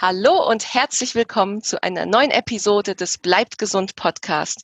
[0.00, 4.62] Hallo und herzlich willkommen zu einer neuen Episode des Bleibt gesund Podcast.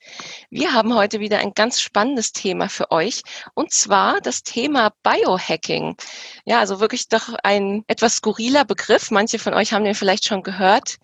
[0.49, 3.23] Wir haben heute wieder ein ganz spannendes Thema für euch
[3.53, 5.97] und zwar das Thema Biohacking.
[6.45, 9.11] Ja, also wirklich doch ein etwas skurriler Begriff.
[9.11, 10.99] Manche von euch haben den vielleicht schon gehört,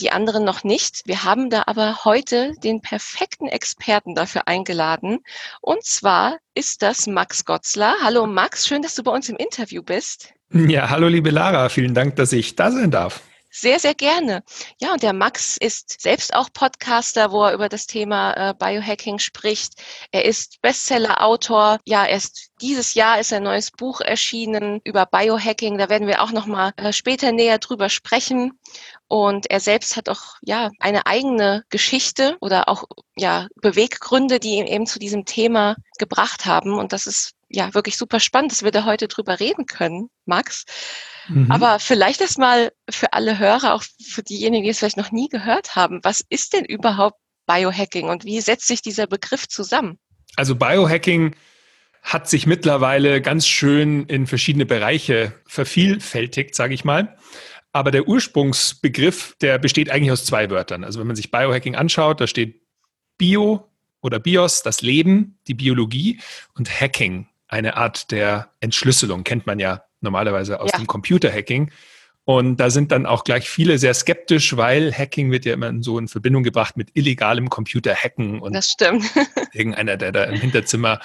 [0.00, 1.02] die anderen noch nicht.
[1.04, 5.18] Wir haben da aber heute den perfekten Experten dafür eingeladen
[5.60, 7.96] und zwar ist das Max Gotzler.
[8.02, 10.32] Hallo Max, schön, dass du bei uns im Interview bist.
[10.54, 13.20] Ja, hallo liebe Lara, vielen Dank, dass ich da sein darf.
[13.56, 14.42] Sehr, sehr gerne.
[14.80, 19.20] Ja, und der Max ist selbst auch Podcaster, wo er über das Thema äh, Biohacking
[19.20, 19.74] spricht.
[20.10, 21.78] Er ist Bestseller-Autor.
[21.86, 25.78] Ja, erst dieses Jahr ist ein neues Buch erschienen über Biohacking.
[25.78, 28.58] Da werden wir auch noch mal äh, später näher drüber sprechen.
[29.06, 32.82] Und er selbst hat auch ja eine eigene Geschichte oder auch
[33.14, 36.76] ja Beweggründe, die ihn eben zu diesem Thema gebracht haben.
[36.76, 40.64] Und das ist ja wirklich super spannend, dass wir da heute drüber reden können, Max.
[41.28, 41.50] Mhm.
[41.50, 45.76] Aber vielleicht erstmal für alle Hörer, auch für diejenigen, die es vielleicht noch nie gehört
[45.76, 49.98] haben, was ist denn überhaupt Biohacking und wie setzt sich dieser Begriff zusammen?
[50.36, 51.36] Also Biohacking
[52.02, 57.16] hat sich mittlerweile ganz schön in verschiedene Bereiche vervielfältigt, sage ich mal.
[57.72, 60.84] Aber der Ursprungsbegriff, der besteht eigentlich aus zwei Wörtern.
[60.84, 62.62] Also wenn man sich Biohacking anschaut, da steht
[63.16, 66.20] Bio oder Bios, das Leben, die Biologie
[66.54, 70.78] und Hacking, eine Art der Entschlüsselung, kennt man ja normalerweise aus ja.
[70.78, 71.70] dem Computerhacking.
[72.26, 75.98] Und da sind dann auch gleich viele sehr skeptisch, weil Hacking wird ja immer so
[75.98, 79.04] in Verbindung gebracht mit illegalem Computerhacken und das stimmt.
[79.52, 81.00] irgendeiner, der da im Hinterzimmer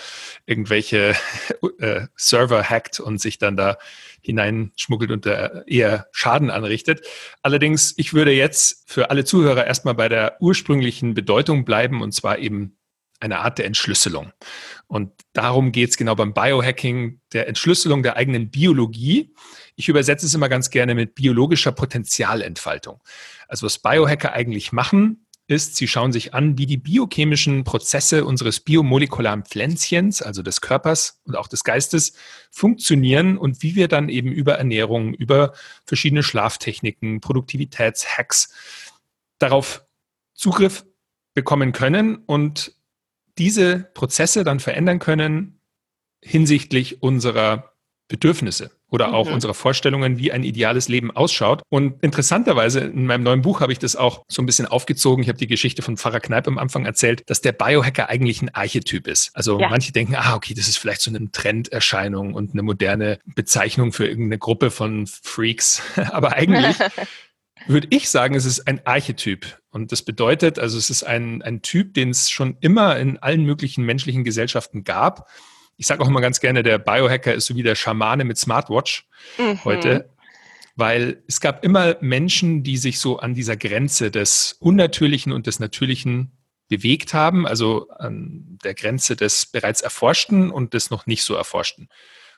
[0.46, 1.16] irgendwelche
[1.80, 3.78] äh, Server hackt und sich dann da
[4.22, 7.06] hineinschmuggelt und da eher Schaden anrichtet.
[7.42, 12.38] Allerdings, ich würde jetzt für alle Zuhörer erstmal bei der ursprünglichen Bedeutung bleiben und zwar
[12.40, 12.78] eben
[13.20, 14.32] eine Art der Entschlüsselung.
[14.90, 19.36] Und darum geht es genau beim Biohacking, der Entschlüsselung der eigenen Biologie.
[19.76, 23.00] Ich übersetze es immer ganz gerne mit biologischer Potenzialentfaltung.
[23.48, 28.60] Also was Biohacker eigentlich machen, ist, sie schauen sich an, wie die biochemischen Prozesse unseres
[28.62, 32.14] biomolekularen Pflänzchens, also des Körpers und auch des Geistes,
[32.50, 35.54] funktionieren und wie wir dann eben über Ernährung, über
[35.86, 38.54] verschiedene Schlaftechniken, Produktivitätshacks
[39.38, 39.86] darauf
[40.34, 40.84] Zugriff
[41.36, 42.74] bekommen können und
[43.40, 45.62] diese Prozesse dann verändern können
[46.22, 47.74] hinsichtlich unserer
[48.10, 49.36] Bedürfnisse oder auch mhm.
[49.36, 51.62] unserer Vorstellungen, wie ein ideales Leben ausschaut.
[51.70, 55.24] Und interessanterweise, in meinem neuen Buch habe ich das auch so ein bisschen aufgezogen.
[55.24, 58.50] Ich habe die Geschichte von Pfarrer Kneip am Anfang erzählt, dass der Biohacker eigentlich ein
[58.50, 59.30] Archetyp ist.
[59.36, 59.70] Also ja.
[59.70, 64.08] manche denken, ah, okay, das ist vielleicht so eine Trenderscheinung und eine moderne Bezeichnung für
[64.08, 65.84] irgendeine Gruppe von Freaks.
[66.12, 66.76] Aber eigentlich
[67.68, 69.59] würde ich sagen, es ist ein Archetyp.
[69.72, 73.44] Und das bedeutet, also es ist ein, ein Typ, den es schon immer in allen
[73.44, 75.30] möglichen menschlichen Gesellschaften gab.
[75.78, 79.08] Ich sage auch immer ganz gerne, der Biohacker ist so wie der Schamane mit Smartwatch
[79.38, 79.64] mhm.
[79.64, 80.10] heute.
[80.76, 85.60] Weil es gab immer Menschen, die sich so an dieser Grenze des Unnatürlichen und des
[85.60, 86.32] Natürlichen
[86.70, 91.90] bewegt haben, also an der Grenze des bereits Erforschten und des noch nicht so Erforschten.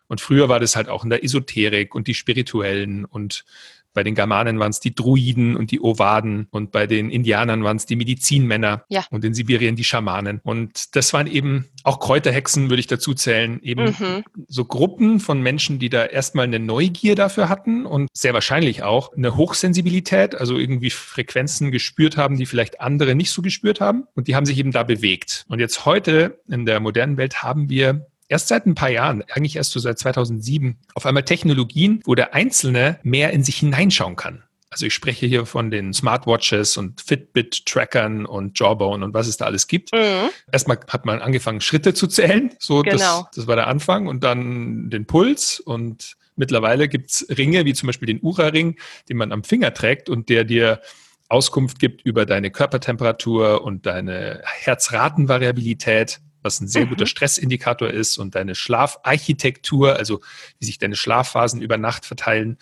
[0.08, 3.46] Und früher war das halt auch in der Esoterik und die Spirituellen und
[3.94, 7.78] bei den Germanen waren es die Druiden und die Ovaden und bei den Indianern waren
[7.78, 9.06] es die Medizinmänner ja.
[9.12, 10.40] und in Sibirien die Schamanen.
[10.44, 14.24] Und das waren eben auch Kräuterhexen, würde ich dazu zählen, eben mhm.
[14.48, 19.14] so Gruppen von Menschen, die da erstmal eine Neugier dafür hatten und sehr wahrscheinlich auch
[19.14, 24.06] eine Hochsensibilität, also irgendwie Frequenzen gespürt haben, die vielleicht andere nicht so gespürt haben.
[24.16, 25.46] Und die haben sich eben da bewegt.
[25.50, 29.58] Und jetzt heute in der modernen Welt haben wir erst seit ein paar Jahren, eigentlich
[29.58, 34.44] erst so seit 2007, auf einmal Technologien, wo der Einzelne mehr in sich hineinschauen kann.
[34.70, 39.44] Also ich spreche hier von den Smartwatches und Fitbit-Trackern und Jawbone und was es da
[39.44, 39.94] alles gibt.
[39.94, 40.30] Mhm.
[40.50, 42.52] Erstmal hat man angefangen, Schritte zu zählen.
[42.58, 43.24] So, genau.
[43.24, 44.08] das, das war der Anfang.
[44.08, 45.60] Und dann den Puls.
[45.60, 50.30] Und mittlerweile gibt's Ringe, wie zum Beispiel den Ura-Ring, den man am Finger trägt und
[50.30, 50.80] der dir
[51.28, 56.90] Auskunft gibt über deine Körpertemperatur und deine Herzratenvariabilität was ein sehr mhm.
[56.90, 60.22] guter Stressindikator ist und deine Schlafarchitektur, also
[60.60, 62.58] wie sich deine Schlafphasen über Nacht verteilen.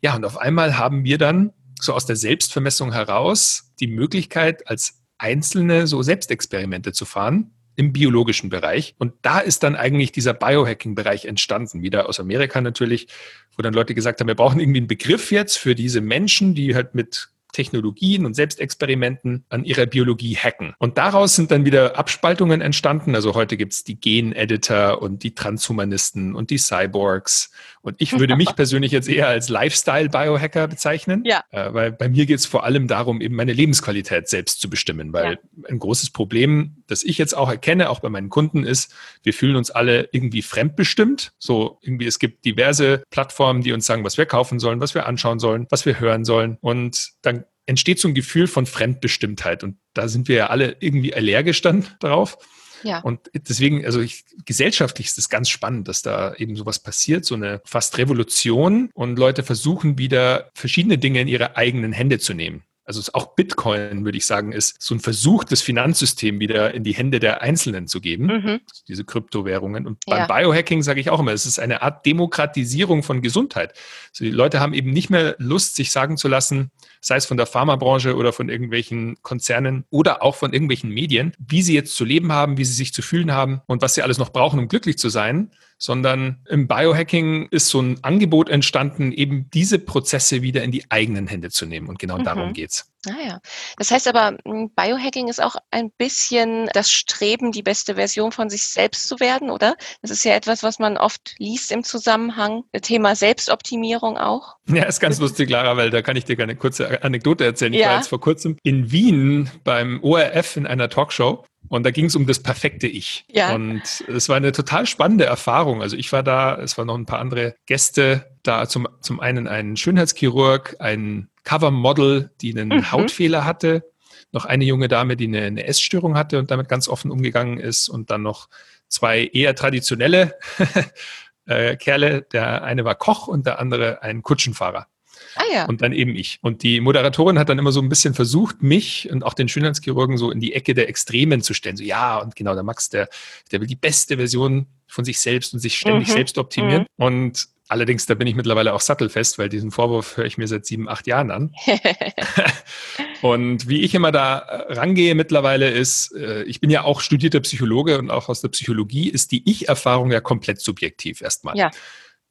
[0.00, 5.02] Ja, und auf einmal haben wir dann so aus der Selbstvermessung heraus die Möglichkeit, als
[5.18, 8.94] Einzelne so Selbstexperimente zu fahren im biologischen Bereich.
[8.98, 13.08] Und da ist dann eigentlich dieser Biohacking-Bereich entstanden, wieder aus Amerika natürlich,
[13.56, 16.74] wo dann Leute gesagt haben, wir brauchen irgendwie einen Begriff jetzt für diese Menschen, die
[16.74, 20.74] halt mit Technologien und Selbstexperimenten an ihrer Biologie hacken.
[20.78, 23.14] Und daraus sind dann wieder Abspaltungen entstanden.
[23.14, 27.52] Also heute gibt's die Gen-Editor und die Transhumanisten und die Cyborgs.
[27.82, 31.24] Und ich würde mich persönlich jetzt eher als Lifestyle-Biohacker bezeichnen.
[31.24, 31.42] Ja.
[31.50, 35.12] Äh, weil bei mir geht's vor allem darum, eben meine Lebensqualität selbst zu bestimmen.
[35.12, 35.68] Weil ja.
[35.68, 38.94] ein großes Problem, das ich jetzt auch erkenne, auch bei meinen Kunden, ist,
[39.24, 41.32] wir fühlen uns alle irgendwie fremdbestimmt.
[41.38, 45.06] So irgendwie, es gibt diverse Plattformen, die uns sagen, was wir kaufen sollen, was wir
[45.06, 46.58] anschauen sollen, was wir hören sollen.
[46.60, 49.64] Und dann entsteht so ein Gefühl von Fremdbestimmtheit.
[49.64, 52.38] Und da sind wir ja alle irgendwie allergisch dann drauf.
[52.82, 53.00] Ja.
[53.00, 57.34] Und deswegen, also ich, gesellschaftlich ist es ganz spannend, dass da eben sowas passiert, so
[57.34, 62.64] eine fast Revolution und Leute versuchen wieder verschiedene Dinge in ihre eigenen Hände zu nehmen.
[62.84, 66.94] Also auch Bitcoin, würde ich sagen, ist so ein Versuch, das Finanzsystem wieder in die
[66.94, 68.60] Hände der Einzelnen zu geben, mhm.
[68.88, 69.86] diese Kryptowährungen.
[69.86, 70.26] Und beim ja.
[70.26, 73.74] Biohacking sage ich auch immer, es ist eine Art Demokratisierung von Gesundheit.
[74.10, 77.36] Also die Leute haben eben nicht mehr Lust, sich sagen zu lassen, sei es von
[77.36, 82.04] der Pharmabranche oder von irgendwelchen Konzernen oder auch von irgendwelchen Medien, wie sie jetzt zu
[82.04, 84.66] leben haben, wie sie sich zu fühlen haben und was sie alles noch brauchen, um
[84.68, 85.52] glücklich zu sein,
[85.82, 91.26] sondern im Biohacking ist so ein Angebot entstanden, eben diese Prozesse wieder in die eigenen
[91.26, 91.88] Hände zu nehmen.
[91.88, 92.22] Und genau mhm.
[92.24, 92.92] darum geht's.
[93.08, 93.40] Ah ja.
[93.78, 98.48] Das heißt aber, hm, Biohacking ist auch ein bisschen das Streben, die beste Version von
[98.48, 99.74] sich selbst zu werden, oder?
[100.02, 102.62] Das ist ja etwas, was man oft liest im Zusammenhang.
[102.80, 104.54] Thema Selbstoptimierung auch.
[104.68, 107.72] Ja, ist ganz lustig, Lara, weil da kann ich dir eine kurze Anekdote erzählen.
[107.72, 107.88] Ich ja.
[107.88, 112.16] war jetzt vor kurzem in Wien beim ORF in einer Talkshow und da ging es
[112.16, 113.24] um das perfekte Ich.
[113.30, 113.54] Ja.
[113.54, 115.80] Und es war eine total spannende Erfahrung.
[115.80, 118.68] Also ich war da, es waren noch ein paar andere Gäste da.
[118.68, 122.92] Zum, zum einen ein Schönheitschirurg, ein Covermodel, die einen mhm.
[122.92, 123.90] Hautfehler hatte,
[124.32, 127.88] noch eine junge Dame, die eine, eine Essstörung hatte und damit ganz offen umgegangen ist
[127.88, 128.50] und dann noch
[128.88, 130.34] zwei eher traditionelle
[131.46, 132.20] äh, Kerle.
[132.32, 134.88] Der eine war Koch und der andere ein Kutschenfahrer.
[135.34, 135.64] Ah, ja.
[135.66, 136.38] Und dann eben ich.
[136.42, 140.16] Und die Moderatorin hat dann immer so ein bisschen versucht, mich und auch den Schönheitschirurgen
[140.16, 141.76] so in die Ecke der Extremen zu stellen.
[141.76, 143.08] So, ja, und genau, der Max, der,
[143.50, 146.12] der will die beste Version von sich selbst und sich ständig mhm.
[146.12, 146.86] selbst optimieren.
[146.96, 147.04] Mhm.
[147.04, 150.66] Und allerdings, da bin ich mittlerweile auch sattelfest, weil diesen Vorwurf höre ich mir seit
[150.66, 151.54] sieben, acht Jahren an.
[153.22, 157.40] und wie ich immer da äh, rangehe mittlerweile ist, äh, ich bin ja auch studierter
[157.40, 161.56] Psychologe und auch aus der Psychologie ist die Ich-Erfahrung ja komplett subjektiv erstmal.
[161.56, 161.70] Ja.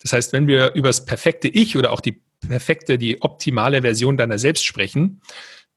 [0.01, 4.17] Das heißt, wenn wir über das perfekte Ich oder auch die perfekte, die optimale Version
[4.17, 5.21] deiner selbst sprechen,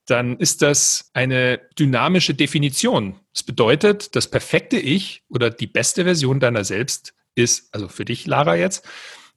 [0.07, 3.21] dann ist das eine dynamische Definition.
[3.33, 8.27] Das bedeutet, das perfekte Ich oder die beste Version deiner selbst ist, also für dich,
[8.27, 8.87] Lara, jetzt,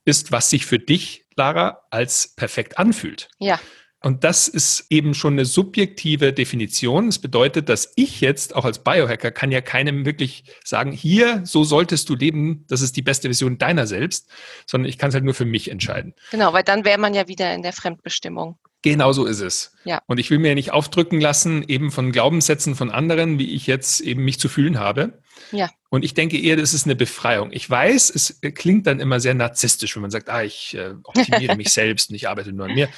[0.06, 3.30] ist, was sich für dich, Lara, als perfekt anfühlt.
[3.40, 3.60] Ja.
[4.04, 7.08] Und das ist eben schon eine subjektive Definition.
[7.08, 11.64] Das bedeutet, dass ich jetzt auch als Biohacker kann ja keinem wirklich sagen, hier, so
[11.64, 14.30] solltest du leben, das ist die beste Version deiner selbst,
[14.68, 16.14] sondern ich kann es halt nur für mich entscheiden.
[16.32, 18.58] Genau, weil dann wäre man ja wieder in der Fremdbestimmung.
[18.84, 19.74] Genau so ist es.
[19.84, 20.02] Ja.
[20.06, 24.00] Und ich will mir nicht aufdrücken lassen, eben von Glaubenssätzen von anderen, wie ich jetzt
[24.02, 25.20] eben mich zu fühlen habe.
[25.52, 25.70] Ja.
[25.90, 27.52] Und ich denke eher, das ist eine Befreiung.
[27.52, 31.56] Ich weiß, es klingt dann immer sehr narzisstisch, wenn man sagt, ah, ich äh, optimiere
[31.56, 32.90] mich selbst und ich arbeite nur an mir.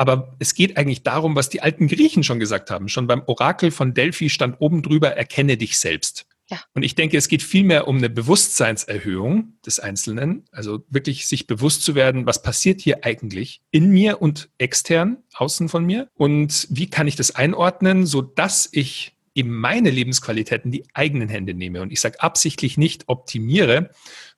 [0.00, 2.88] Aber es geht eigentlich darum, was die alten Griechen schon gesagt haben.
[2.88, 6.24] Schon beim Orakel von Delphi stand oben drüber, erkenne dich selbst.
[6.48, 6.58] Ja.
[6.72, 11.82] Und ich denke, es geht vielmehr um eine Bewusstseinserhöhung des Einzelnen, also wirklich sich bewusst
[11.82, 16.88] zu werden, was passiert hier eigentlich in mir und extern, außen von mir und wie
[16.88, 21.82] kann ich das einordnen, so dass ich eben meine Lebensqualitäten die eigenen Hände nehme.
[21.82, 23.90] Und ich sage absichtlich nicht optimiere,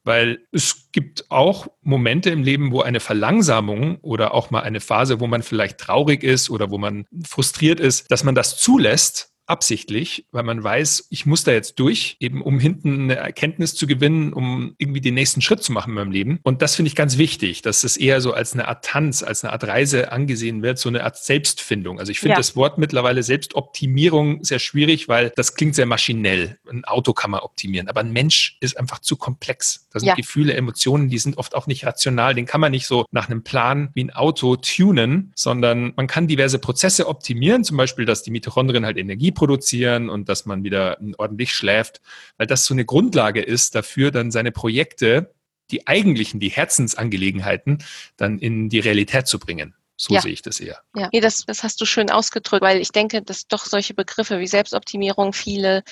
[0.04, 5.20] weil es gibt auch Momente im Leben, wo eine Verlangsamung oder auch mal eine Phase,
[5.20, 10.24] wo man vielleicht traurig ist oder wo man frustriert ist, dass man das zulässt absichtlich,
[10.32, 14.32] weil man weiß, ich muss da jetzt durch, eben um hinten eine Erkenntnis zu gewinnen,
[14.32, 16.40] um irgendwie den nächsten Schritt zu machen in meinem Leben.
[16.42, 19.44] Und das finde ich ganz wichtig, dass es eher so als eine Art Tanz, als
[19.44, 22.00] eine Art Reise angesehen wird, so eine Art Selbstfindung.
[22.00, 22.36] Also ich finde ja.
[22.38, 26.58] das Wort mittlerweile Selbstoptimierung sehr schwierig, weil das klingt sehr maschinell.
[26.70, 29.86] Ein Auto kann man optimieren, aber ein Mensch ist einfach zu komplex.
[29.92, 30.14] Da sind ja.
[30.14, 32.34] Gefühle, Emotionen, die sind oft auch nicht rational.
[32.34, 36.26] Den kann man nicht so nach einem Plan wie ein Auto tunen, sondern man kann
[36.26, 40.98] diverse Prozesse optimieren, zum Beispiel, dass die Mitochondrien halt Energie produzieren und dass man wieder
[41.18, 42.00] ordentlich schläft,
[42.36, 45.34] weil das so eine Grundlage ist dafür, dann seine Projekte,
[45.72, 47.78] die eigentlichen, die Herzensangelegenheiten,
[48.16, 49.74] dann in die Realität zu bringen.
[50.02, 50.20] So ja.
[50.20, 50.80] sehe ich das eher.
[50.96, 54.40] Ja, nee, das, das hast du schön ausgedrückt, weil ich denke, dass doch solche Begriffe
[54.40, 55.84] wie Selbstoptimierung viele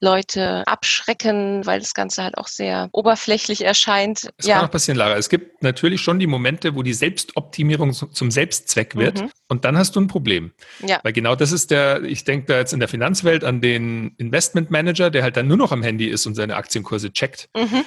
[0.00, 4.32] Leute abschrecken, weil das Ganze halt auch sehr oberflächlich erscheint.
[4.36, 4.56] Es ja.
[4.56, 5.14] kann auch passieren, Lara.
[5.14, 9.30] Es gibt natürlich schon die Momente, wo die Selbstoptimierung zum Selbstzweck wird mhm.
[9.46, 10.52] und dann hast du ein Problem.
[10.84, 10.98] Ja.
[11.04, 15.08] Weil genau das ist der, ich denke da jetzt in der Finanzwelt an den Investmentmanager,
[15.10, 17.48] der halt dann nur noch am Handy ist und seine Aktienkurse checkt.
[17.56, 17.84] Mhm.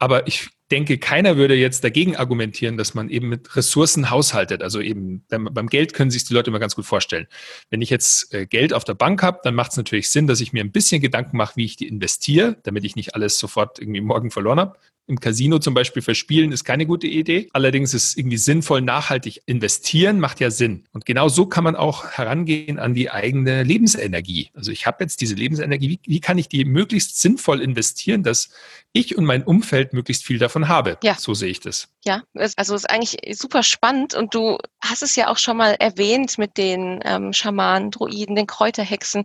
[0.00, 4.62] Aber ich denke, keiner würde jetzt dagegen argumentieren, dass man eben mit Ressourcen haushaltet.
[4.62, 7.26] Also eben beim Geld können sich die Leute immer ganz gut vorstellen.
[7.70, 10.40] Wenn ich jetzt äh, Geld auf der Bank habe, dann macht es natürlich Sinn, dass
[10.40, 13.78] ich mir ein bisschen Gedanken mache, wie ich die investiere, damit ich nicht alles sofort
[13.78, 14.78] irgendwie morgen verloren habe.
[15.06, 17.48] Im Casino zum Beispiel verspielen ist keine gute Idee.
[17.52, 20.84] Allerdings ist irgendwie sinnvoll nachhaltig investieren, macht ja Sinn.
[20.92, 24.50] Und genau so kann man auch herangehen an die eigene Lebensenergie.
[24.54, 28.50] Also ich habe jetzt diese Lebensenergie, wie, wie, kann ich die möglichst sinnvoll investieren, dass
[28.92, 30.98] ich und mein Umfeld möglichst viel davon habe?
[31.02, 31.16] Ja.
[31.18, 31.88] So sehe ich das.
[32.04, 32.22] Ja,
[32.56, 36.56] also ist eigentlich super spannend und du hast es ja auch schon mal erwähnt mit
[36.56, 39.24] den ähm, Schamanen, Druiden, den Kräuterhexen.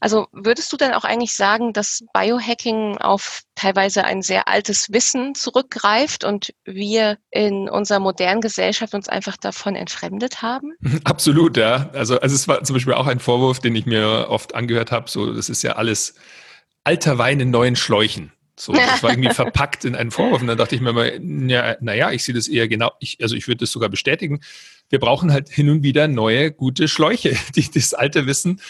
[0.00, 5.09] Also würdest du denn auch eigentlich sagen, dass Biohacking auf teilweise ein sehr altes Wissen
[5.34, 10.72] zurückgreift und wir in unserer modernen Gesellschaft uns einfach davon entfremdet haben?
[11.04, 11.90] Absolut, ja.
[11.92, 15.10] Also, also es war zum Beispiel auch ein Vorwurf, den ich mir oft angehört habe.
[15.10, 16.14] So, das ist ja alles
[16.84, 18.32] alter Wein in neuen Schläuchen.
[18.56, 20.42] So, das war irgendwie verpackt in einen Vorwurf.
[20.42, 23.34] Und dann dachte ich mir mal, ja, naja, ich sehe das eher genau, ich, also
[23.34, 24.40] ich würde das sogar bestätigen.
[24.90, 28.60] Wir brauchen halt hin und wieder neue, gute Schläuche, die das alte Wissen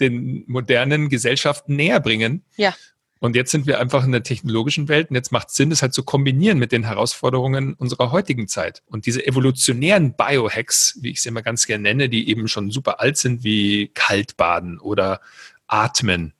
[0.00, 2.44] den modernen Gesellschaften näher bringen.
[2.56, 2.74] Ja.
[3.20, 5.82] Und jetzt sind wir einfach in der technologischen Welt und jetzt macht es Sinn, das
[5.82, 8.82] halt zu kombinieren mit den Herausforderungen unserer heutigen Zeit.
[8.86, 13.00] Und diese evolutionären Biohacks, wie ich sie immer ganz gerne nenne, die eben schon super
[13.00, 15.20] alt sind, wie Kaltbaden oder
[15.66, 16.32] Atmen,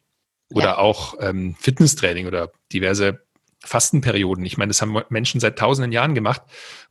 [0.52, 0.78] oder ja.
[0.78, 3.20] auch ähm, Fitnesstraining oder diverse
[3.64, 4.44] Fastenperioden.
[4.47, 6.42] Ich meine, das haben Menschen seit tausenden Jahren gemacht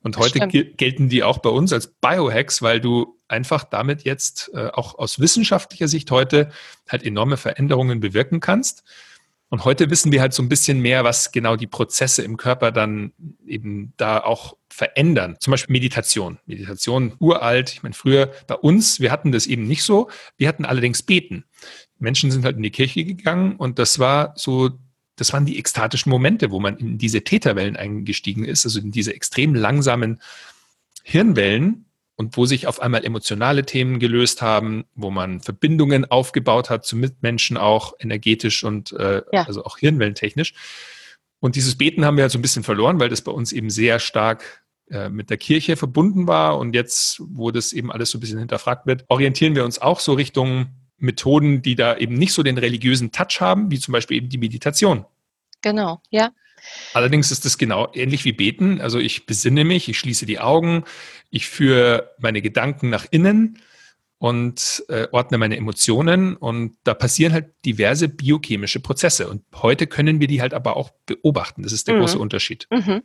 [0.03, 4.67] und heute gelten die auch bei uns als Biohacks, weil du einfach damit jetzt äh,
[4.67, 6.51] auch aus wissenschaftlicher Sicht heute
[6.87, 8.83] halt enorme Veränderungen bewirken kannst.
[9.49, 12.71] Und heute wissen wir halt so ein bisschen mehr, was genau die Prozesse im Körper
[12.71, 13.13] dann
[13.45, 15.37] eben da auch verändern.
[15.39, 16.37] Zum Beispiel Meditation.
[16.45, 17.71] Meditation uralt.
[17.71, 20.09] Ich meine, früher bei uns, wir hatten das eben nicht so.
[20.35, 21.45] Wir hatten allerdings Beten.
[21.97, 24.71] Menschen sind halt in die Kirche gegangen und das war so,
[25.15, 29.15] das waren die ekstatischen Momente, wo man in diese Täterwellen eingestiegen ist, also in diese
[29.15, 30.21] extrem langsamen
[31.03, 31.86] Hirnwellen
[32.17, 36.97] und wo sich auf einmal emotionale Themen gelöst haben, wo man Verbindungen aufgebaut hat zu
[36.97, 39.43] Mitmenschen auch energetisch und äh, ja.
[39.43, 40.53] also auch hirnwellentechnisch.
[41.39, 43.69] Und dieses Beten haben wir halt so ein bisschen verloren, weil das bei uns eben
[43.69, 46.57] sehr stark äh, mit der Kirche verbunden war.
[46.57, 49.99] Und jetzt, wo das eben alles so ein bisschen hinterfragt wird, orientieren wir uns auch
[49.99, 54.17] so Richtung Methoden, die da eben nicht so den religiösen Touch haben, wie zum Beispiel
[54.17, 55.05] eben die Meditation.
[55.61, 56.31] Genau, ja.
[56.93, 58.81] Allerdings ist das genau ähnlich wie Beten.
[58.81, 60.83] Also ich besinne mich, ich schließe die Augen,
[61.29, 63.61] ich führe meine Gedanken nach innen
[64.19, 70.19] und äh, ordne meine Emotionen und da passieren halt diverse biochemische Prozesse und heute können
[70.19, 71.63] wir die halt aber auch beobachten.
[71.63, 71.99] Das ist der mhm.
[71.99, 72.67] große Unterschied.
[72.71, 73.03] Mhm.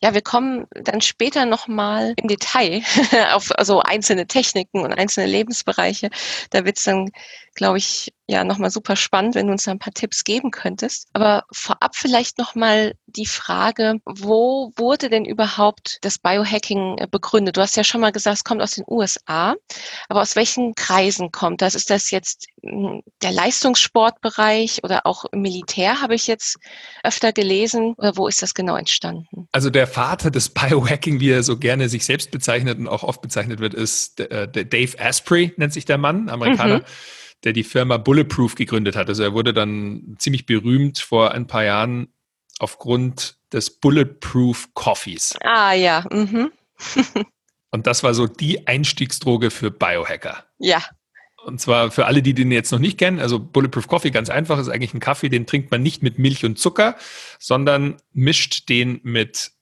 [0.00, 2.82] Ja, wir kommen dann später nochmal im Detail
[3.32, 6.10] auf so einzelne Techniken und einzelne Lebensbereiche.
[6.50, 7.10] Da wird es dann,
[7.56, 11.08] glaube ich, ja nochmal super spannend, wenn du uns da ein paar Tipps geben könntest.
[11.12, 17.56] Aber vorab vielleicht nochmal die Frage, wo wurde denn überhaupt das Biohacking äh, begründet?
[17.56, 19.54] Du hast ja schon mal gesagt, es kommt aus den USA,
[20.08, 21.74] aber aus welchen Kreisen kommt das?
[21.74, 26.58] Ist das jetzt hm, der Leistungssportbereich oder auch im Militär, habe ich jetzt
[27.02, 27.94] öfter gelesen?
[27.96, 29.48] Oder wo ist das genau entstanden?
[29.52, 33.22] Also der Vater des Biohacking, wie er so gerne sich selbst bezeichnet und auch oft
[33.22, 36.78] bezeichnet wird, ist äh, Dave Asprey, nennt sich der Mann, Amerikaner.
[36.78, 36.84] Mhm
[37.46, 39.08] der die Firma Bulletproof gegründet hat.
[39.08, 42.08] Also er wurde dann ziemlich berühmt vor ein paar Jahren
[42.58, 45.36] aufgrund des Bulletproof Coffees.
[45.42, 46.04] Ah ja.
[46.10, 46.50] Mhm.
[47.70, 50.44] Und das war so die Einstiegsdroge für Biohacker.
[50.58, 50.82] Ja.
[51.44, 54.58] Und zwar für alle, die den jetzt noch nicht kennen, also Bulletproof Coffee, ganz einfach,
[54.58, 56.96] ist eigentlich ein Kaffee, den trinkt man nicht mit Milch und Zucker,
[57.38, 59.52] sondern mischt den mit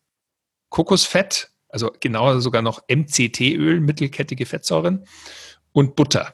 [0.71, 5.05] Kokosfett, also genauer sogar noch MCT-Öl, mittelkettige Fettsäuren
[5.73, 6.33] und Butter.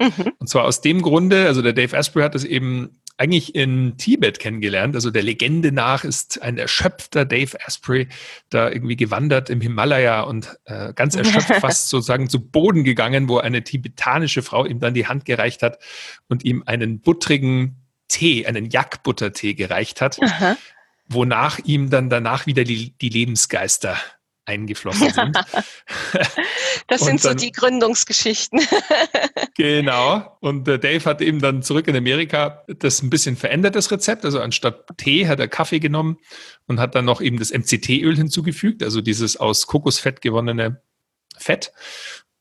[0.00, 0.32] Mhm.
[0.38, 4.38] Und zwar aus dem Grunde, also der Dave Asprey hat es eben eigentlich in Tibet
[4.38, 4.94] kennengelernt.
[4.94, 8.08] Also der Legende nach ist ein erschöpfter Dave Asprey
[8.48, 13.36] da irgendwie gewandert im Himalaya und äh, ganz erschöpft fast sozusagen zu Boden gegangen, wo
[13.36, 15.78] eine tibetanische Frau ihm dann die Hand gereicht hat
[16.28, 17.76] und ihm einen buttrigen
[18.08, 20.56] Tee, einen Yak-Buttertee gereicht hat, Aha.
[21.06, 23.98] wonach ihm dann danach wieder die, die Lebensgeister
[24.50, 25.36] eingeflossen sind.
[26.88, 28.60] das sind dann, so die Gründungsgeschichten.
[29.56, 30.36] genau.
[30.40, 34.24] Und äh, Dave hat eben dann zurück in Amerika das ein bisschen verändert, das Rezept.
[34.24, 36.18] Also anstatt Tee hat er Kaffee genommen
[36.66, 40.82] und hat dann noch eben das MCT-Öl hinzugefügt, also dieses aus Kokosfett gewonnene
[41.38, 41.72] Fett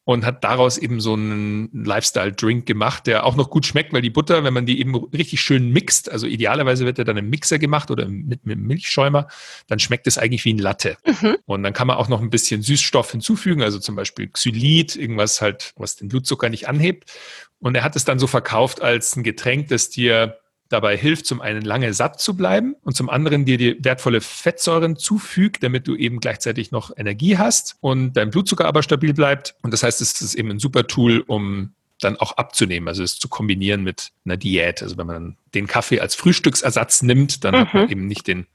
[0.09, 4.09] und hat daraus eben so einen Lifestyle-Drink gemacht, der auch noch gut schmeckt, weil die
[4.09, 7.59] Butter, wenn man die eben richtig schön mixt, also idealerweise wird er dann im Mixer
[7.59, 9.27] gemacht oder mit, mit einem Milchschäumer,
[9.67, 10.97] dann schmeckt es eigentlich wie ein Latte.
[11.05, 11.37] Mhm.
[11.45, 15.41] Und dann kann man auch noch ein bisschen Süßstoff hinzufügen, also zum Beispiel Xylit, irgendwas
[15.41, 17.03] halt, was den Blutzucker nicht anhebt.
[17.59, 20.39] Und er hat es dann so verkauft als ein Getränk, das dir
[20.69, 24.95] dabei hilft, zum einen lange satt zu bleiben und zum anderen dir die wertvolle Fettsäuren
[24.95, 29.55] zufügt, damit du eben gleichzeitig noch Energie hast und dein Blutzucker aber stabil bleibt.
[29.61, 33.19] Und das heißt, es ist eben ein super Tool, um dann auch abzunehmen, also es
[33.19, 34.81] zu kombinieren mit einer Diät.
[34.81, 37.59] Also wenn man den Kaffee als Frühstücksersatz nimmt, dann mhm.
[37.59, 37.91] hat man mhm.
[37.91, 38.47] eben nicht den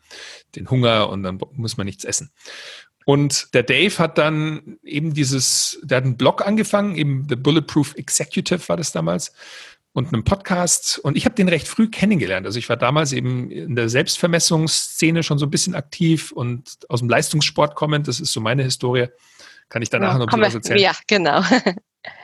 [0.57, 2.31] den Hunger und dann muss man nichts essen.
[3.07, 7.95] Und der Dave hat dann eben dieses, der hat einen Blog angefangen, eben The Bulletproof
[7.97, 9.35] Executive war das damals
[9.95, 10.99] und einem Podcast.
[10.99, 12.45] Und ich habe den recht früh kennengelernt.
[12.47, 16.99] Also ich war damals eben in der Selbstvermessungsszene schon so ein bisschen aktiv und aus
[16.99, 18.09] dem Leistungssport kommend.
[18.09, 19.07] Das ist so meine Historie.
[19.69, 20.81] Kann ich danach ja, noch ein bisschen erzählen?
[20.81, 21.43] Ja, genau.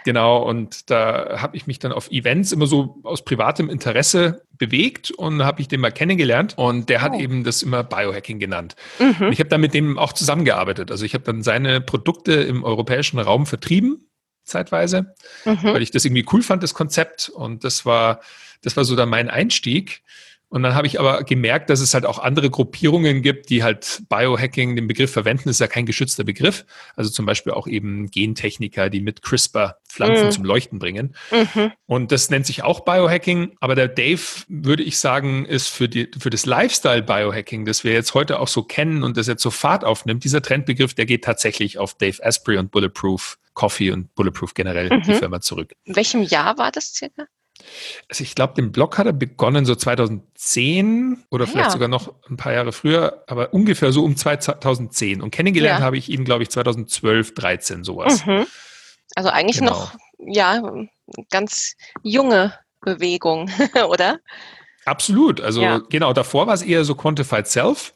[0.04, 5.10] Genau, und da habe ich mich dann auf Events immer so aus privatem Interesse bewegt
[5.10, 7.02] und habe ich den mal kennengelernt und der oh.
[7.02, 8.76] hat eben das immer Biohacking genannt.
[8.98, 9.32] Mhm.
[9.32, 10.90] ich habe dann mit dem auch zusammengearbeitet.
[10.90, 14.09] Also ich habe dann seine Produkte im europäischen Raum vertrieben
[14.50, 15.14] zeitweise,
[15.44, 15.62] mhm.
[15.62, 17.28] weil ich das irgendwie cool fand, das Konzept.
[17.28, 18.20] Und das war,
[18.62, 20.02] das war so dann mein Einstieg.
[20.50, 24.02] Und dann habe ich aber gemerkt, dass es halt auch andere Gruppierungen gibt, die halt
[24.08, 26.66] Biohacking, den Begriff verwenden, das ist ja kein geschützter Begriff.
[26.96, 30.30] Also zum Beispiel auch eben Gentechniker, die mit CRISPR Pflanzen mhm.
[30.32, 31.14] zum Leuchten bringen.
[31.30, 31.70] Mhm.
[31.86, 33.52] Und das nennt sich auch Biohacking.
[33.60, 38.14] Aber der Dave, würde ich sagen, ist für, die, für das Lifestyle-Biohacking, das wir jetzt
[38.14, 41.78] heute auch so kennen und das jetzt so Fahrt aufnimmt, dieser Trendbegriff, der geht tatsächlich
[41.78, 45.02] auf Dave Asprey und Bulletproof Coffee und Bulletproof generell, mhm.
[45.02, 45.74] die Firma zurück.
[45.84, 47.26] In welchem Jahr war das circa?
[48.08, 51.70] Also ich glaube, den Blog hat er begonnen so 2010 oder ah, vielleicht ja.
[51.70, 55.20] sogar noch ein paar Jahre früher, aber ungefähr so um 2010.
[55.20, 55.84] Und kennengelernt ja.
[55.84, 58.24] habe ich ihn, glaube ich, 2012, 13 sowas.
[58.24, 58.46] Mhm.
[59.14, 59.72] Also eigentlich genau.
[59.72, 60.62] noch, ja,
[61.30, 63.50] ganz junge Bewegung,
[63.90, 64.20] oder?
[64.86, 65.42] Absolut.
[65.42, 65.82] Also ja.
[65.90, 67.92] genau, davor war es eher so Quantified Self.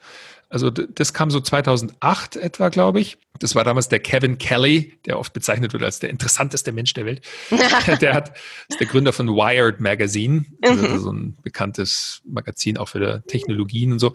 [0.51, 3.17] Also das kam so 2008 etwa, glaube ich.
[3.41, 7.05] Das war damals der Kevin Kelly, der oft bezeichnet wird als der interessanteste Mensch der
[7.05, 7.23] Welt.
[8.01, 8.37] der hat,
[8.69, 10.99] ist der Gründer von Wired Magazine, also mhm.
[10.99, 14.15] so ein bekanntes Magazin auch für Technologien und so.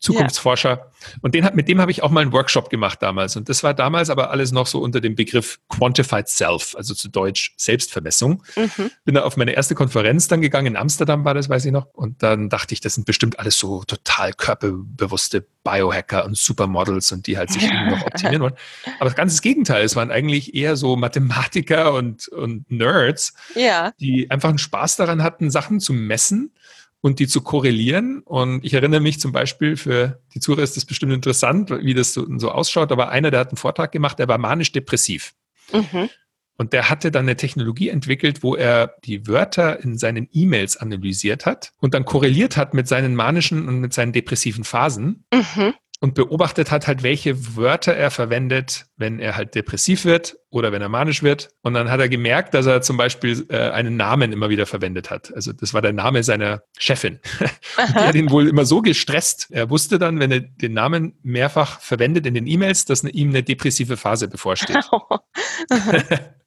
[0.00, 0.70] Zukunftsforscher.
[0.70, 0.86] Ja.
[1.20, 3.36] Und den, mit dem habe ich auch mal einen Workshop gemacht damals.
[3.36, 7.08] Und das war damals aber alles noch so unter dem Begriff Quantified Self, also zu
[7.08, 8.42] Deutsch Selbstvermessung.
[8.56, 8.90] Mhm.
[9.04, 11.86] Bin da auf meine erste Konferenz dann gegangen, in Amsterdam war das, weiß ich noch.
[11.92, 17.26] Und dann dachte ich, das sind bestimmt alles so total körperbewusste Biohacker und Supermodels und
[17.26, 18.54] die halt sich noch optimieren wollen.
[18.98, 23.92] Aber das ganze Gegenteil, es waren eigentlich eher so Mathematiker und, und Nerds, ja.
[24.00, 26.52] die einfach einen Spaß daran hatten, Sachen zu messen
[27.00, 28.20] und die zu korrelieren.
[28.20, 32.12] Und ich erinnere mich zum Beispiel, für die Zuhörer ist das bestimmt interessant, wie das
[32.12, 35.32] so, so ausschaut, aber einer, der hat einen Vortrag gemacht, der war manisch-depressiv.
[35.72, 36.08] Mhm.
[36.56, 41.46] Und der hatte dann eine Technologie entwickelt, wo er die Wörter in seinen E-Mails analysiert
[41.46, 45.24] hat und dann korreliert hat mit seinen manischen und mit seinen depressiven Phasen.
[45.32, 50.72] Mhm und beobachtet hat halt, welche Wörter er verwendet, wenn er halt depressiv wird oder
[50.72, 51.50] wenn er manisch wird.
[51.62, 55.10] Und dann hat er gemerkt, dass er zum Beispiel äh, einen Namen immer wieder verwendet
[55.10, 55.32] hat.
[55.34, 57.20] Also das war der Name seiner Chefin.
[57.78, 59.48] die hat ihn wohl immer so gestresst.
[59.50, 63.42] Er wusste dann, wenn er den Namen mehrfach verwendet in den E-Mails, dass ihm eine
[63.42, 64.78] depressive Phase bevorsteht.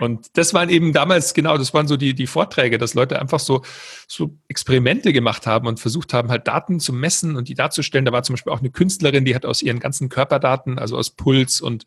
[0.00, 3.40] Und das waren eben damals, genau, das waren so die, die Vorträge, dass Leute einfach
[3.40, 3.62] so,
[4.06, 8.04] so Experimente gemacht haben und versucht haben, halt Daten zu messen und die darzustellen.
[8.04, 11.10] Da war zum Beispiel auch eine Künstlerin, die hat aus ihren ganzen Körperdaten, also aus
[11.10, 11.84] Puls und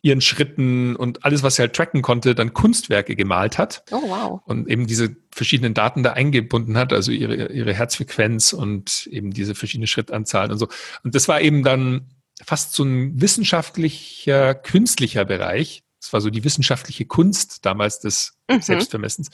[0.00, 3.82] ihren Schritten und alles, was sie halt tracken konnte, dann Kunstwerke gemalt hat.
[3.90, 4.40] Oh, wow.
[4.44, 9.54] Und eben diese verschiedenen Daten da eingebunden hat, also ihre, ihre Herzfrequenz und eben diese
[9.54, 10.68] verschiedenen Schrittanzahlen und so.
[11.02, 12.10] Und das war eben dann
[12.44, 18.60] fast so ein wissenschaftlicher, künstlicher Bereich, das war so die wissenschaftliche Kunst damals des mhm.
[18.60, 19.30] Selbstvermessens.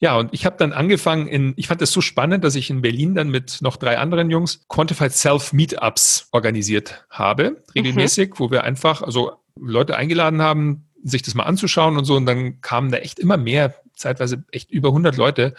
[0.00, 2.82] Ja, und ich habe dann angefangen in, ich fand das so spannend, dass ich in
[2.82, 8.34] Berlin dann mit noch drei anderen Jungs Quantified Self Meetups organisiert habe, regelmäßig, mhm.
[8.38, 12.16] wo wir einfach, also Leute eingeladen haben, sich das mal anzuschauen und so.
[12.16, 15.54] Und dann kamen da echt immer mehr, zeitweise echt über 100 Leute.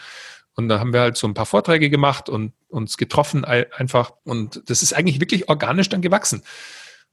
[0.56, 4.12] Und da haben wir halt so ein paar Vorträge gemacht und uns getroffen einfach.
[4.24, 6.43] Und das ist eigentlich wirklich organisch dann gewachsen.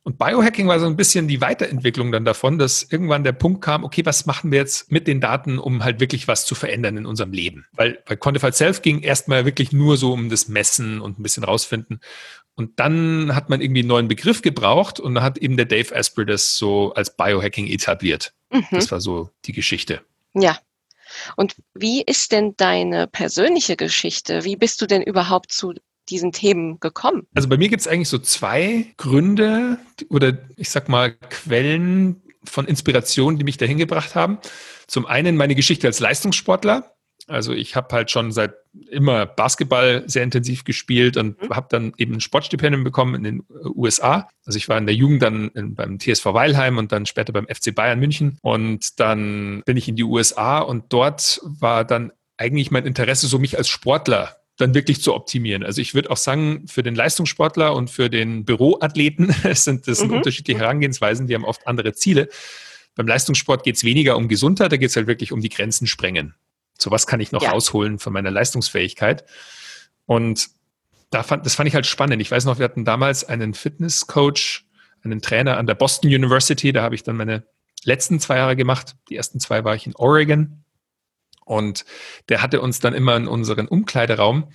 [0.02, 3.84] Und Biohacking war so ein bisschen die Weiterentwicklung dann davon, dass irgendwann der Punkt kam,
[3.84, 7.04] okay, was machen wir jetzt mit den Daten, um halt wirklich was zu verändern in
[7.04, 7.66] unserem Leben?
[7.72, 11.44] Weil bei Quantified Self ging erstmal wirklich nur so um das Messen und ein bisschen
[11.44, 12.00] rausfinden.
[12.54, 15.94] Und dann hat man irgendwie einen neuen Begriff gebraucht und da hat eben der Dave
[15.94, 18.32] Asprey das so als Biohacking etabliert.
[18.50, 18.66] Mhm.
[18.70, 20.00] Das war so die Geschichte.
[20.34, 20.58] Ja.
[21.36, 24.44] Und wie ist denn deine persönliche Geschichte?
[24.44, 25.74] Wie bist du denn überhaupt zu
[26.10, 27.26] diesen Themen gekommen?
[27.34, 32.66] Also bei mir gibt es eigentlich so zwei Gründe oder ich sag mal Quellen von
[32.66, 34.38] Inspiration, die mich dahin gebracht haben.
[34.86, 36.94] Zum einen meine Geschichte als Leistungssportler.
[37.26, 38.54] Also ich habe halt schon seit
[38.90, 41.50] immer Basketball sehr intensiv gespielt und mhm.
[41.50, 43.46] habe dann eben ein Sportstipendium bekommen in den
[43.76, 44.28] USA.
[44.44, 47.74] Also ich war in der Jugend dann beim TSV Weilheim und dann später beim FC
[47.74, 48.38] Bayern München.
[48.42, 53.38] Und dann bin ich in die USA und dort war dann eigentlich mein Interesse, so
[53.38, 55.62] mich als Sportler dann wirklich zu optimieren.
[55.64, 60.12] Also ich würde auch sagen, für den Leistungssportler und für den Büroathleten sind das mhm.
[60.14, 62.28] unterschiedliche Herangehensweisen, die haben oft andere Ziele.
[62.94, 65.86] Beim Leistungssport geht es weniger um Gesundheit, da geht es halt wirklich um die Grenzen
[65.86, 66.34] sprengen.
[66.78, 67.50] So was kann ich noch ja.
[67.50, 69.24] rausholen von meiner Leistungsfähigkeit.
[70.06, 70.48] Und
[71.10, 72.20] da fand, das fand ich halt spannend.
[72.22, 74.64] Ich weiß noch, wir hatten damals einen Fitnesscoach,
[75.02, 76.72] einen Trainer an der Boston University.
[76.72, 77.44] Da habe ich dann meine
[77.84, 78.96] letzten zwei Jahre gemacht.
[79.08, 80.64] Die ersten zwei war ich in Oregon.
[81.50, 81.84] Und
[82.28, 84.52] der hatte uns dann immer in unseren Umkleideraum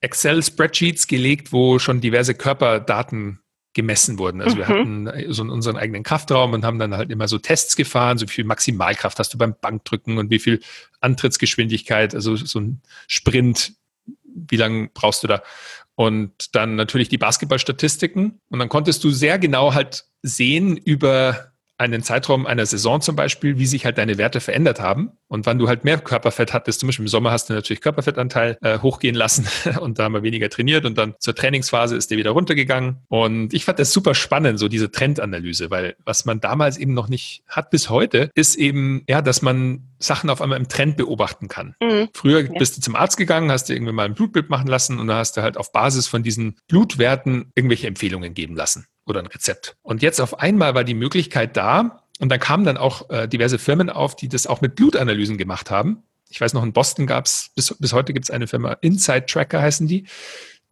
[0.00, 3.40] Excel-Spreadsheets gelegt, wo schon diverse Körperdaten
[3.74, 4.40] gemessen wurden.
[4.40, 4.58] Also mhm.
[4.58, 8.26] wir hatten so unseren eigenen Kraftraum und haben dann halt immer so Tests gefahren, so
[8.26, 10.60] wie viel Maximalkraft hast du beim Bankdrücken und wie viel
[11.00, 13.74] Antrittsgeschwindigkeit, also so ein Sprint,
[14.24, 15.42] wie lange brauchst du da?
[15.96, 18.40] Und dann natürlich die Basketballstatistiken.
[18.48, 23.58] Und dann konntest du sehr genau halt sehen über einen Zeitraum einer Saison zum Beispiel,
[23.58, 26.80] wie sich halt deine Werte verändert haben und wann du halt mehr Körperfett hattest.
[26.80, 29.46] Zum Beispiel im Sommer hast du natürlich Körperfettanteil äh, hochgehen lassen
[29.80, 32.98] und da haben wir weniger trainiert und dann zur Trainingsphase ist der wieder runtergegangen.
[33.08, 37.08] Und ich fand das super spannend, so diese Trendanalyse, weil was man damals eben noch
[37.08, 41.48] nicht hat bis heute, ist eben, ja, dass man Sachen auf einmal im Trend beobachten
[41.48, 41.74] kann.
[41.82, 42.08] Mhm.
[42.14, 42.58] Früher ja.
[42.58, 45.16] bist du zum Arzt gegangen, hast dir irgendwie mal ein Blutbild machen lassen und dann
[45.16, 49.76] hast du halt auf Basis von diesen Blutwerten irgendwelche Empfehlungen geben lassen oder ein Rezept.
[49.82, 53.58] Und jetzt auf einmal war die Möglichkeit da, und dann kamen dann auch äh, diverse
[53.58, 56.02] Firmen auf, die das auch mit Blutanalysen gemacht haben.
[56.28, 59.26] Ich weiß noch, in Boston gab es, bis, bis heute gibt es eine Firma, Inside
[59.26, 60.06] Tracker heißen die.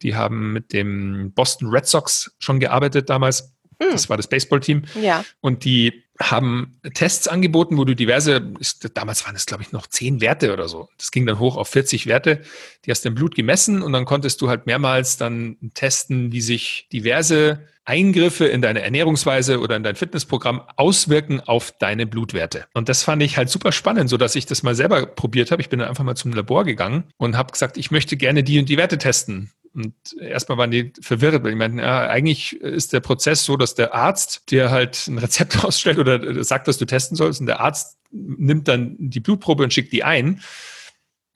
[0.01, 3.53] Die haben mit dem Boston Red Sox schon gearbeitet damals.
[3.79, 3.91] Mhm.
[3.91, 4.83] Das war das Baseballteam.
[5.01, 5.23] Ja.
[5.39, 8.53] Und die haben Tests angeboten, wo du diverse,
[8.93, 10.89] damals waren es glaube ich noch zehn Werte oder so.
[10.97, 12.41] Das ging dann hoch auf 40 Werte.
[12.85, 16.41] Die hast du im Blut gemessen und dann konntest du halt mehrmals dann testen, wie
[16.41, 22.65] sich diverse Eingriffe in deine Ernährungsweise oder in dein Fitnessprogramm auswirken auf deine Blutwerte.
[22.73, 25.61] Und das fand ich halt super spannend, so dass ich das mal selber probiert habe.
[25.61, 28.59] Ich bin dann einfach mal zum Labor gegangen und habe gesagt, ich möchte gerne die
[28.59, 29.51] und die Werte testen.
[29.75, 33.75] Und erstmal waren die verwirrt, weil die meinten, ja, eigentlich ist der Prozess so, dass
[33.75, 37.59] der Arzt dir halt ein Rezept ausstellt oder sagt, was du testen sollst und der
[37.59, 40.41] Arzt nimmt dann die Blutprobe und schickt die ein.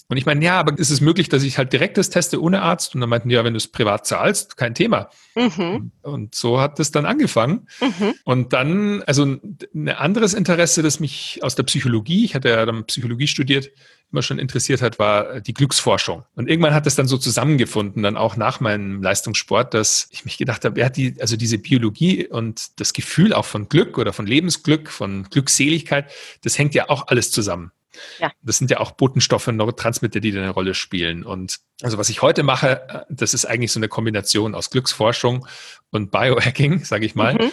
[0.09, 2.63] Und ich meine, ja, aber ist es möglich, dass ich halt direkt das teste ohne
[2.63, 2.95] Arzt?
[2.95, 5.11] Und dann meinten die, ja, wenn du es privat zahlst, kein Thema.
[5.35, 5.91] Mhm.
[6.01, 7.67] Und so hat es dann angefangen.
[7.79, 8.15] Mhm.
[8.23, 12.85] Und dann, also ein anderes Interesse, das mich aus der Psychologie, ich hatte ja dann
[12.85, 13.69] Psychologie studiert,
[14.11, 16.23] immer schon interessiert hat, war die Glücksforschung.
[16.35, 20.39] Und irgendwann hat es dann so zusammengefunden, dann auch nach meinem Leistungssport, dass ich mich
[20.39, 24.25] gedacht habe, ja, die, also diese Biologie und das Gefühl auch von Glück oder von
[24.25, 26.09] Lebensglück, von Glückseligkeit,
[26.43, 27.71] das hängt ja auch alles zusammen.
[28.19, 28.31] Ja.
[28.41, 31.23] Das sind ja auch Botenstoffe, Neurotransmitter, die da eine Rolle spielen.
[31.23, 35.47] Und also was ich heute mache, äh, das ist eigentlich so eine Kombination aus Glücksforschung
[35.91, 37.35] und Biohacking, sage ich mal.
[37.35, 37.51] Mhm.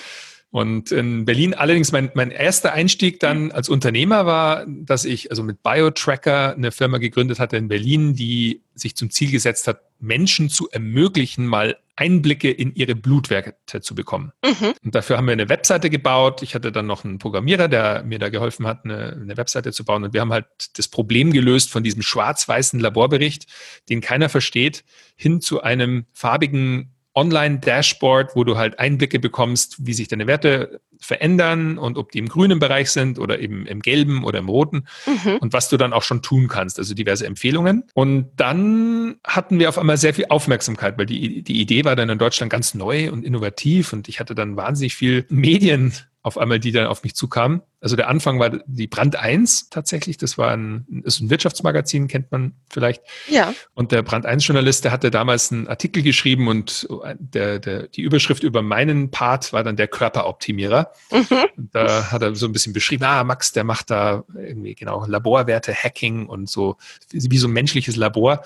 [0.50, 5.42] Und in Berlin allerdings mein, mein erster Einstieg dann als Unternehmer war, dass ich also
[5.42, 10.48] mit BioTracker eine Firma gegründet hatte in Berlin, die sich zum Ziel gesetzt hat, Menschen
[10.48, 14.32] zu ermöglichen, mal Einblicke in ihre Blutwerte zu bekommen.
[14.44, 14.74] Mhm.
[14.84, 16.42] Und dafür haben wir eine Webseite gebaut.
[16.42, 19.84] Ich hatte dann noch einen Programmierer, der mir da geholfen hat, eine, eine Webseite zu
[19.84, 20.04] bauen.
[20.04, 23.46] Und wir haben halt das Problem gelöst von diesem schwarz-weißen Laborbericht,
[23.88, 24.84] den keiner versteht,
[25.16, 31.78] hin zu einem farbigen Online-Dashboard, wo du halt Einblicke bekommst, wie sich deine Werte verändern
[31.78, 35.36] und ob die im grünen Bereich sind oder eben im gelben oder im roten mhm.
[35.38, 37.84] und was du dann auch schon tun kannst, also diverse Empfehlungen.
[37.94, 42.08] Und dann hatten wir auf einmal sehr viel Aufmerksamkeit, weil die, die Idee war dann
[42.08, 45.92] in Deutschland ganz neu und innovativ und ich hatte dann wahnsinnig viel Medien
[46.26, 47.62] auf einmal, die dann auf mich zukamen.
[47.80, 50.16] Also der Anfang war die Brand 1 tatsächlich.
[50.16, 53.04] Das war ein, ist ein Wirtschaftsmagazin, kennt man vielleicht.
[53.28, 53.54] Ja.
[53.74, 56.88] Und der Brand 1 Journalist, der hatte damals einen Artikel geschrieben und
[57.20, 60.90] der, der, die Überschrift über meinen Part war dann der Körperoptimierer.
[61.12, 61.68] Mhm.
[61.70, 65.72] Da hat er so ein bisschen beschrieben, ah, Max, der macht da irgendwie genau Laborwerte,
[65.72, 66.76] Hacking und so,
[67.12, 68.42] wie so ein menschliches Labor.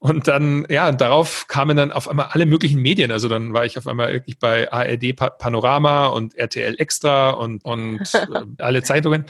[0.00, 3.10] Und dann, ja, darauf kamen dann auf einmal alle möglichen Medien.
[3.10, 8.00] Also dann war ich auf einmal wirklich bei ARD Panorama und RTL Extra und, und
[8.14, 9.24] äh, alle Zeitungen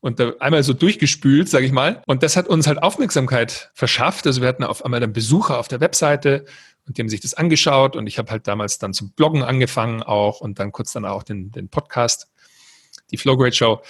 [0.00, 2.02] und da einmal so durchgespült, sage ich mal.
[2.06, 4.26] Und das hat uns halt Aufmerksamkeit verschafft.
[4.26, 6.44] Also wir hatten auf einmal dann Besucher auf der Webseite
[6.86, 10.02] und die haben sich das angeschaut und ich habe halt damals dann zum Bloggen angefangen
[10.02, 12.30] auch und dann kurz dann auch den, den Podcast,
[13.10, 13.80] die Flowgrade Show.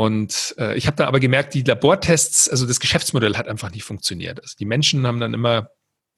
[0.00, 3.84] Und äh, ich habe dann aber gemerkt, die Labortests, also das Geschäftsmodell hat einfach nicht
[3.84, 4.40] funktioniert.
[4.40, 5.72] Also die Menschen haben dann immer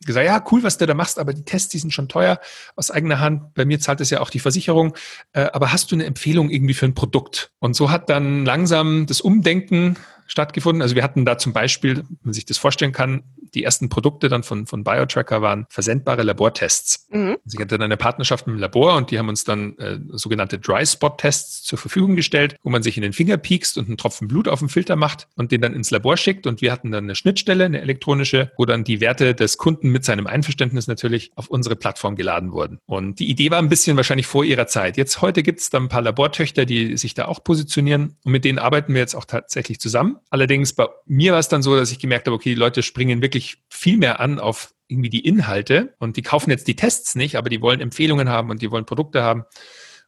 [0.07, 2.39] gesagt, ja, cool, was du da machst, aber die Tests, die sind schon teuer
[2.77, 3.55] aus eigener Hand.
[3.55, 4.95] Bei mir zahlt es ja auch die Versicherung.
[5.33, 7.51] Äh, aber hast du eine Empfehlung irgendwie für ein Produkt?
[7.59, 9.97] Und so hat dann langsam das Umdenken
[10.33, 10.83] stattgefunden.
[10.83, 13.23] Also wir hatten da zum Beispiel, wenn man sich das vorstellen kann,
[13.55, 17.07] die ersten Produkte dann von, von BioTracker waren versendbare Labortests.
[17.11, 17.37] Mhm.
[17.45, 19.99] Also ich hatte dann eine Partnerschaft mit dem Labor und die haben uns dann äh,
[20.09, 23.89] sogenannte Dry Spot Tests zur Verfügung gestellt, wo man sich in den Finger piekst und
[23.89, 26.47] einen Tropfen Blut auf den Filter macht und den dann ins Labor schickt.
[26.47, 30.05] Und wir hatten dann eine Schnittstelle, eine elektronische, wo dann die Werte des Kunden mit
[30.07, 32.79] seinem Einverständnis natürlich auf unsere Plattform geladen wurden.
[32.87, 34.97] Und die Idee war ein bisschen wahrscheinlich vor ihrer Zeit.
[34.97, 38.47] Jetzt heute gibt es dann ein paar Labortöchter, die sich da auch positionieren und mit
[38.47, 40.17] denen arbeiten wir jetzt auch tatsächlich zusammen.
[40.31, 43.23] Allerdings bei mir war es dann so, dass ich gemerkt habe, okay, die Leute springen
[43.23, 47.37] wirklich viel mehr an auf irgendwie die Inhalte und die kaufen jetzt die Tests nicht,
[47.37, 49.45] aber die wollen Empfehlungen haben und die wollen Produkte haben.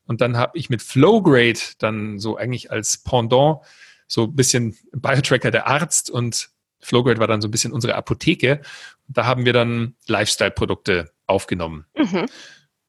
[0.07, 3.61] Und dann habe ich mit Flowgrade dann so eigentlich als Pendant
[4.07, 6.50] so ein bisschen Biotracker der Arzt und
[6.81, 8.61] Flowgrade war dann so ein bisschen unsere Apotheke.
[9.09, 11.87] Da haben wir dann Lifestyle-Produkte aufgenommen.
[11.96, 12.27] Mhm.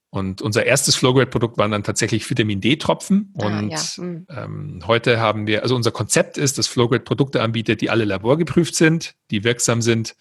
[0.09, 3.33] Und unser erstes Flowgrade-Produkt waren dann tatsächlich Vitamin D-Tropfen.
[3.37, 4.03] Ah, und ja.
[4.03, 4.27] mhm.
[4.29, 8.75] ähm, heute haben wir, also unser Konzept ist, dass Flowgrade Produkte anbietet, die alle laborgeprüft
[8.75, 10.15] sind, die wirksam sind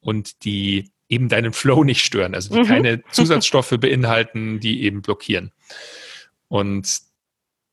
[0.00, 2.66] und die eben deinen Flow nicht stören, also die mhm.
[2.66, 5.52] keine Zusatzstoffe beinhalten, die eben blockieren.
[6.48, 7.00] Und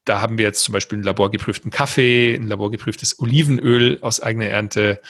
[0.06, 5.02] da haben wir jetzt zum Beispiel einen laborgeprüften Kaffee, ein laborgeprüftes Olivenöl aus eigener Ernte.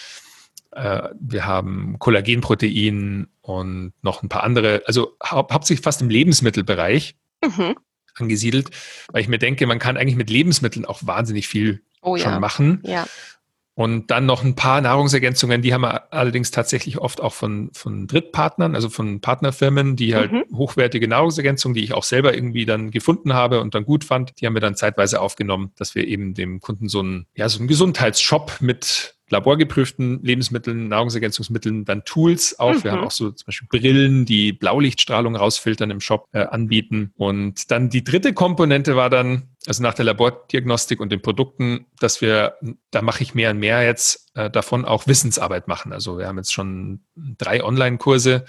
[0.75, 7.15] Äh, wir haben Kollagenprotein und noch ein paar andere, also hau hauptsächlich fast im Lebensmittelbereich
[7.43, 7.75] mhm.
[8.15, 8.71] angesiedelt,
[9.11, 12.39] weil ich mir denke, man kann eigentlich mit Lebensmitteln auch wahnsinnig viel oh, schon ja.
[12.39, 12.81] machen.
[12.83, 13.07] Ja.
[13.75, 18.07] Und dann noch ein paar Nahrungsergänzungen, die haben wir allerdings tatsächlich oft auch von, von
[18.07, 20.45] Drittpartnern, also von Partnerfirmen, die halt mhm.
[20.53, 24.45] hochwertige Nahrungsergänzungen, die ich auch selber irgendwie dann gefunden habe und dann gut fand, die
[24.45, 27.67] haben wir dann zeitweise aufgenommen, dass wir eben dem Kunden so einen, ja, so einen
[27.67, 32.75] Gesundheitsshop mit laborgeprüften Lebensmitteln, Nahrungsergänzungsmitteln, dann Tools auch.
[32.75, 32.83] Mhm.
[32.83, 33.07] Wir haben mhm.
[33.07, 37.11] auch so zum Beispiel Brillen, die Blaulichtstrahlung rausfiltern im Shop äh, anbieten.
[37.17, 42.21] Und dann die dritte Komponente war dann, also nach der Labordiagnostik und den Produkten, dass
[42.21, 42.57] wir,
[42.91, 45.93] da mache ich mehr und mehr jetzt äh, davon auch Wissensarbeit machen.
[45.93, 48.45] Also wir haben jetzt schon drei Online-Kurse,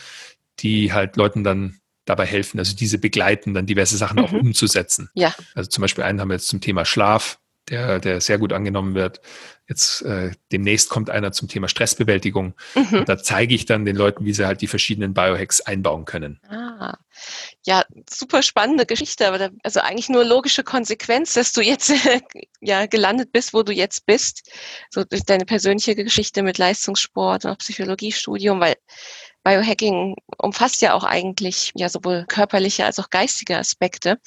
[0.58, 4.24] die halt Leuten dann dabei helfen, also diese begleiten, dann diverse Sachen mhm.
[4.24, 5.10] auch umzusetzen.
[5.14, 5.34] Ja.
[5.54, 8.94] Also zum Beispiel einen haben wir jetzt zum Thema Schlaf, der, der sehr gut angenommen
[8.94, 9.20] wird.
[9.68, 12.54] Jetzt äh, demnächst kommt einer zum Thema Stressbewältigung.
[12.74, 12.98] Mhm.
[13.00, 16.40] Und da zeige ich dann den Leuten, wie sie halt die verschiedenen Biohacks einbauen können.
[16.48, 16.96] Ah,
[17.64, 21.92] ja, super spannende Geschichte, aber da, also eigentlich nur logische Konsequenz, dass du jetzt
[22.60, 24.48] ja gelandet bist, wo du jetzt bist.
[24.90, 28.76] So durch deine persönliche Geschichte mit Leistungssport und auch Psychologiestudium, weil
[29.42, 34.18] Biohacking umfasst ja auch eigentlich ja sowohl körperliche als auch geistige Aspekte.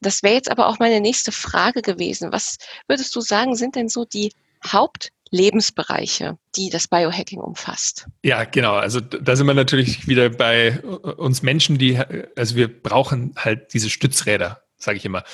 [0.00, 2.32] Das wäre jetzt aber auch meine nächste Frage gewesen.
[2.32, 4.32] Was würdest du sagen, sind denn so die
[4.64, 8.06] Hauptlebensbereiche, die das Biohacking umfasst.
[8.22, 8.74] Ja, genau.
[8.74, 11.98] Also da sind wir natürlich wieder bei uns Menschen, die,
[12.36, 15.24] also wir brauchen halt diese Stützräder, sage ich immer.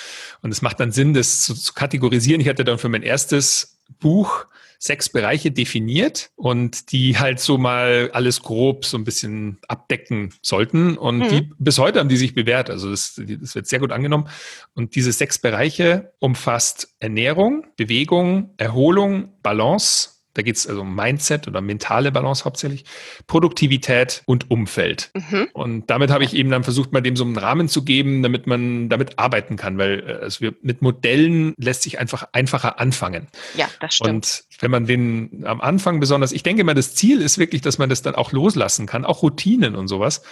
[0.43, 2.41] Und es macht dann Sinn, das zu, zu kategorisieren.
[2.41, 4.47] Ich hatte dann für mein erstes Buch
[4.85, 10.99] sechs Bereiche definiert und die halt so mal alles grob so ein bisschen abdecken sollten.
[10.99, 11.29] Und mhm.
[11.31, 12.69] die, bis heute haben die sich bewährt.
[12.69, 14.29] Also das, das wird sehr gut angenommen.
[14.75, 21.49] Und diese sechs Bereiche umfasst Ernährung, Bewegung, Erholung, Balance, da geht es also um Mindset
[21.49, 22.85] oder mentale Balance hauptsächlich,
[23.27, 25.11] Produktivität und Umfeld.
[25.15, 25.49] Mhm.
[25.53, 28.47] Und damit habe ich eben dann versucht, mal dem so einen Rahmen zu geben, damit
[28.47, 33.29] man damit arbeiten kann, weil also wir, mit Modellen lässt sich einfach einfacher anfangen.
[33.57, 34.11] Ja, das stimmt.
[34.11, 37.79] Und wenn man den am Anfang besonders, ich denke mal, das Ziel ist wirklich, dass
[37.79, 40.23] man das dann auch loslassen kann, auch Routinen und sowas.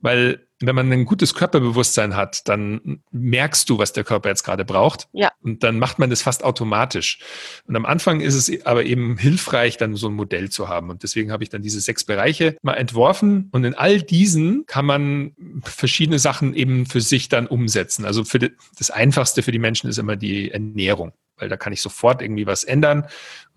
[0.00, 4.64] Weil wenn man ein gutes Körperbewusstsein hat, dann merkst du, was der Körper jetzt gerade
[4.64, 5.08] braucht.
[5.12, 5.30] Ja.
[5.40, 7.20] Und dann macht man das fast automatisch.
[7.66, 10.90] Und am Anfang ist es aber eben hilfreich, dann so ein Modell zu haben.
[10.90, 13.48] Und deswegen habe ich dann diese sechs Bereiche mal entworfen.
[13.52, 15.32] Und in all diesen kann man
[15.62, 18.04] verschiedene Sachen eben für sich dann umsetzen.
[18.04, 21.72] Also für die, das Einfachste für die Menschen ist immer die Ernährung weil da kann
[21.72, 23.06] ich sofort irgendwie was ändern.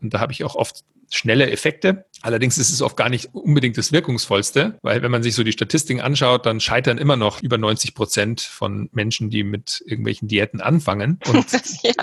[0.03, 2.05] Und da habe ich auch oft schnelle Effekte.
[2.21, 5.51] Allerdings ist es oft gar nicht unbedingt das Wirkungsvollste, weil wenn man sich so die
[5.51, 10.61] Statistiken anschaut, dann scheitern immer noch über 90 Prozent von Menschen, die mit irgendwelchen Diäten
[10.61, 11.19] anfangen.
[11.27, 11.51] Und
[11.83, 11.93] ja.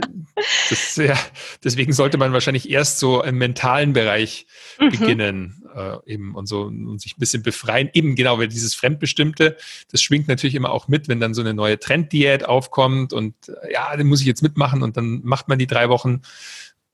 [0.70, 1.18] Das, ja,
[1.64, 4.46] deswegen sollte man wahrscheinlich erst so im mentalen Bereich
[4.78, 4.90] mhm.
[4.90, 7.90] beginnen äh, eben und so und sich ein bisschen befreien.
[7.92, 9.56] Eben genau, weil dieses Fremdbestimmte,
[9.90, 13.72] das schwingt natürlich immer auch mit, wenn dann so eine neue Trenddiät aufkommt und äh,
[13.72, 16.22] ja, den muss ich jetzt mitmachen und dann macht man die drei Wochen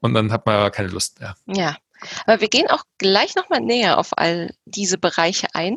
[0.01, 1.35] und dann hat man keine Lust mehr.
[1.47, 1.77] Ja,
[2.27, 5.77] aber wir gehen auch gleich nochmal näher auf all diese Bereiche ein.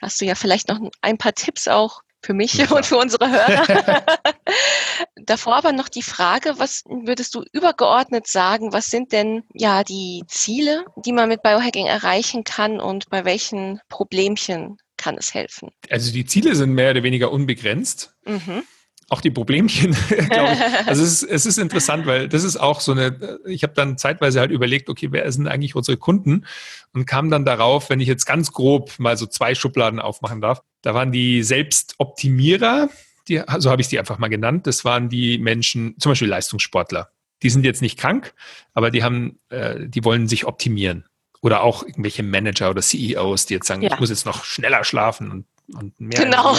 [0.00, 2.70] Da hast du ja vielleicht noch ein paar Tipps auch für mich ja.
[2.70, 4.04] und für unsere Hörer.
[5.16, 10.24] Davor aber noch die Frage, was würdest du übergeordnet sagen, was sind denn ja die
[10.26, 15.70] Ziele, die man mit Biohacking erreichen kann und bei welchen Problemchen kann es helfen?
[15.90, 18.14] Also die Ziele sind mehr oder weniger unbegrenzt.
[18.24, 18.64] Mhm
[19.08, 19.96] auch die Problemchen,
[20.30, 20.58] glaube ich.
[20.86, 23.98] Also es ist, es ist interessant, weil das ist auch so eine, ich habe dann
[23.98, 26.46] zeitweise halt überlegt, okay, wer sind eigentlich unsere Kunden?
[26.92, 30.62] Und kam dann darauf, wenn ich jetzt ganz grob mal so zwei Schubladen aufmachen darf,
[30.82, 32.88] da waren die Selbstoptimierer,
[33.28, 37.10] die, so habe ich die einfach mal genannt, das waren die Menschen, zum Beispiel Leistungssportler.
[37.42, 38.34] Die sind jetzt nicht krank,
[38.74, 41.04] aber die haben, äh, die wollen sich optimieren.
[41.40, 43.92] Oder auch irgendwelche Manager oder CEOs, die jetzt sagen, ja.
[43.92, 46.24] ich muss jetzt noch schneller schlafen und und mehr.
[46.24, 46.56] Genau.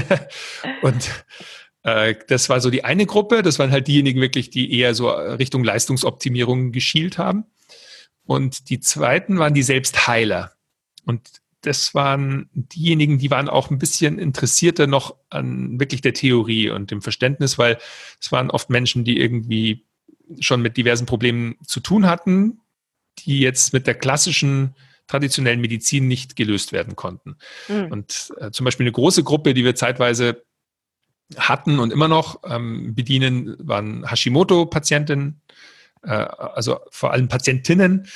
[0.82, 1.24] und
[1.82, 3.42] äh, das war so die eine Gruppe.
[3.42, 7.44] Das waren halt diejenigen wirklich, die eher so Richtung Leistungsoptimierung geschielt haben.
[8.24, 10.52] Und die zweiten waren die Selbstheiler.
[11.04, 11.20] Und
[11.60, 16.90] das waren diejenigen, die waren auch ein bisschen interessierter noch an wirklich der Theorie und
[16.90, 17.78] dem Verständnis, weil
[18.20, 19.84] es waren oft Menschen, die irgendwie
[20.40, 22.60] schon mit diversen Problemen zu tun hatten,
[23.18, 24.74] die jetzt mit der klassischen
[25.06, 27.36] traditionellen Medizin nicht gelöst werden konnten.
[27.68, 27.92] Mhm.
[27.92, 30.42] Und äh, zum Beispiel eine große Gruppe, die wir zeitweise
[31.36, 35.40] hatten und immer noch ähm, bedienen, waren Hashimoto-Patientinnen,
[36.02, 38.06] äh, also vor allem Patientinnen.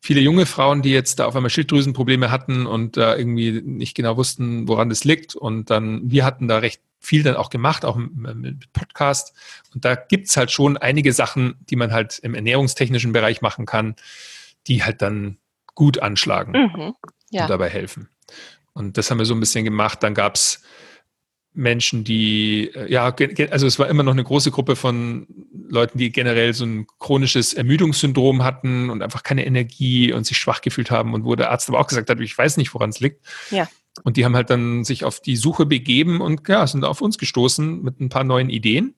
[0.00, 3.94] Viele junge Frauen, die jetzt da auf einmal Schilddrüsenprobleme hatten und da äh, irgendwie nicht
[3.94, 5.34] genau wussten, woran das liegt.
[5.34, 9.34] Und dann, wir hatten da recht viel dann auch gemacht, auch mit Podcast.
[9.74, 13.94] Und da gibt's halt schon einige Sachen, die man halt im ernährungstechnischen Bereich machen kann,
[14.66, 15.36] die halt dann
[15.74, 16.94] gut anschlagen mhm,
[17.30, 17.42] ja.
[17.42, 18.08] und dabei helfen.
[18.72, 20.02] Und das haben wir so ein bisschen gemacht.
[20.02, 20.62] Dann gab's
[21.54, 23.14] Menschen, die, äh, ja,
[23.50, 25.26] also es war immer noch eine große Gruppe von
[25.68, 30.60] Leuten, die generell so ein chronisches Ermüdungssyndrom hatten und einfach keine Energie und sich schwach
[30.60, 32.98] gefühlt haben und wo der Arzt aber auch gesagt hat, ich weiß nicht, woran es
[32.98, 33.24] liegt.
[33.50, 33.68] Ja.
[34.02, 37.18] Und die haben halt dann sich auf die Suche begeben und ja, sind auf uns
[37.18, 38.94] gestoßen mit ein paar neuen Ideen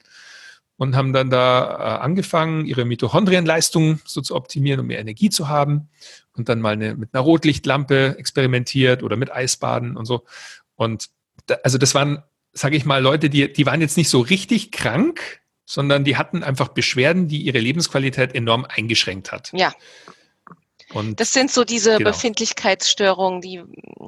[0.77, 5.49] und haben dann da äh, angefangen, ihre Mitochondrienleistung so zu optimieren, um mehr Energie zu
[5.49, 5.89] haben
[6.37, 10.25] und dann mal eine, mit einer Rotlichtlampe experimentiert oder mit Eisbaden und so.
[10.75, 11.09] Und
[11.47, 12.23] da, also das waren
[12.57, 16.43] sage ich mal, Leute, die, die waren jetzt nicht so richtig krank, sondern die hatten
[16.43, 19.53] einfach Beschwerden, die ihre Lebensqualität enorm eingeschränkt hat.
[19.53, 19.75] Ja.
[20.93, 22.11] Und das sind so diese genau.
[22.11, 23.63] Befindlichkeitsstörungen, die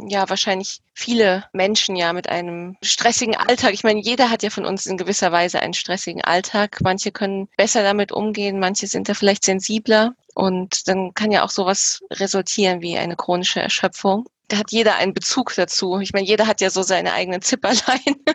[0.09, 4.65] ja wahrscheinlich viele Menschen ja mit einem stressigen Alltag, ich meine, jeder hat ja von
[4.65, 6.79] uns in gewisser Weise einen stressigen Alltag.
[6.83, 11.51] Manche können besser damit umgehen, manche sind da vielleicht sensibler und dann kann ja auch
[11.51, 16.01] sowas resultieren wie eine chronische Erschöpfung da hat jeder einen Bezug dazu.
[16.01, 17.77] Ich meine, jeder hat ja so seine eigenen Zipperlein.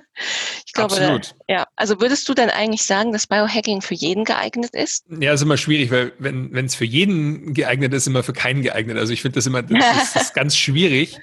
[0.66, 1.36] Ich glaube, Absolut.
[1.48, 1.68] Da, ja.
[1.76, 5.06] Also würdest du denn eigentlich sagen, dass Biohacking für jeden geeignet ist?
[5.20, 8.98] Ja, ist immer schwierig, weil wenn es für jeden geeignet ist, immer für keinen geeignet.
[8.98, 11.18] Also ich finde das immer, das, das ist ganz schwierig,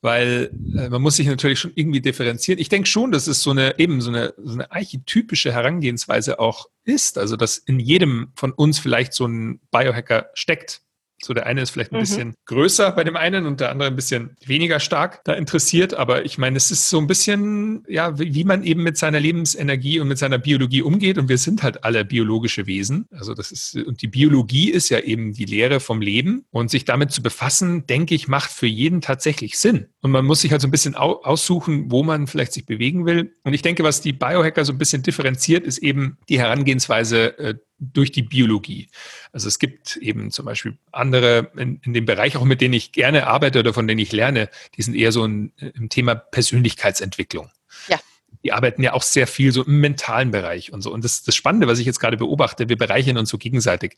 [0.00, 2.58] weil äh, man muss sich natürlich schon irgendwie differenzieren.
[2.58, 6.66] Ich denke schon, dass es so eine eben so eine, so eine archetypische Herangehensweise auch
[6.84, 7.18] ist.
[7.18, 10.82] Also dass in jedem von uns vielleicht so ein Biohacker steckt.
[11.22, 12.00] So der eine ist vielleicht ein mhm.
[12.00, 15.94] bisschen größer bei dem einen und der andere ein bisschen weniger stark da interessiert.
[15.94, 19.20] Aber ich meine, es ist so ein bisschen, ja, wie, wie, man eben mit seiner
[19.20, 21.18] Lebensenergie und mit seiner Biologie umgeht.
[21.18, 23.06] Und wir sind halt alle biologische Wesen.
[23.10, 26.44] Also das ist, und die Biologie ist ja eben die Lehre vom Leben.
[26.50, 29.86] Und sich damit zu befassen, denke ich, macht für jeden tatsächlich Sinn.
[30.02, 33.34] Und man muss sich halt so ein bisschen aussuchen, wo man vielleicht sich bewegen will.
[33.44, 37.54] Und ich denke, was die Biohacker so ein bisschen differenziert, ist eben die Herangehensweise äh,
[37.80, 38.88] durch die Biologie.
[39.32, 42.92] Also es gibt eben zum Beispiel andere in, in, dem Bereich, auch mit denen ich
[42.92, 47.50] gerne arbeite oder von denen ich lerne, die sind eher so ein, im Thema Persönlichkeitsentwicklung.
[47.88, 47.98] Ja.
[48.44, 50.92] Die arbeiten ja auch sehr viel so im mentalen Bereich und so.
[50.92, 53.96] Und das, das Spannende, was ich jetzt gerade beobachte, wir bereichern uns so gegenseitig.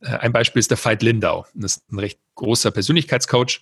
[0.00, 1.46] Äh, ein Beispiel ist der Veit Lindau.
[1.54, 3.60] Das ist ein recht großer Persönlichkeitscoach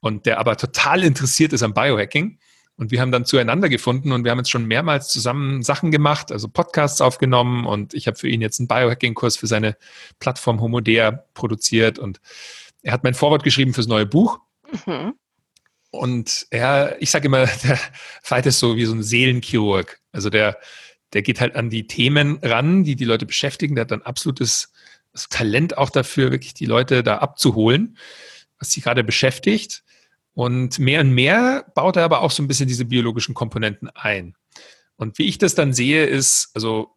[0.00, 2.38] und der aber total interessiert ist am Biohacking
[2.76, 6.30] und wir haben dann zueinander gefunden und wir haben jetzt schon mehrmals zusammen Sachen gemacht,
[6.30, 9.76] also Podcasts aufgenommen und ich habe für ihn jetzt einen Biohacking-Kurs für seine
[10.18, 12.20] Plattform Homodea produziert und
[12.82, 14.38] er hat mein Vorwort geschrieben fürs neue Buch.
[14.86, 15.14] Mhm.
[15.90, 17.78] Und er, ich sage immer, der
[18.22, 20.00] Veit ist so wie so ein Seelenchirurg.
[20.12, 20.58] Also der,
[21.12, 23.74] der geht halt an die Themen ran, die die Leute beschäftigen.
[23.74, 24.72] Der hat dann absolutes
[25.30, 27.96] Talent auch dafür, wirklich die Leute da abzuholen,
[28.58, 29.82] was sie gerade beschäftigt.
[30.36, 34.36] Und mehr und mehr baut er aber auch so ein bisschen diese biologischen Komponenten ein.
[34.96, 36.94] Und wie ich das dann sehe, ist, also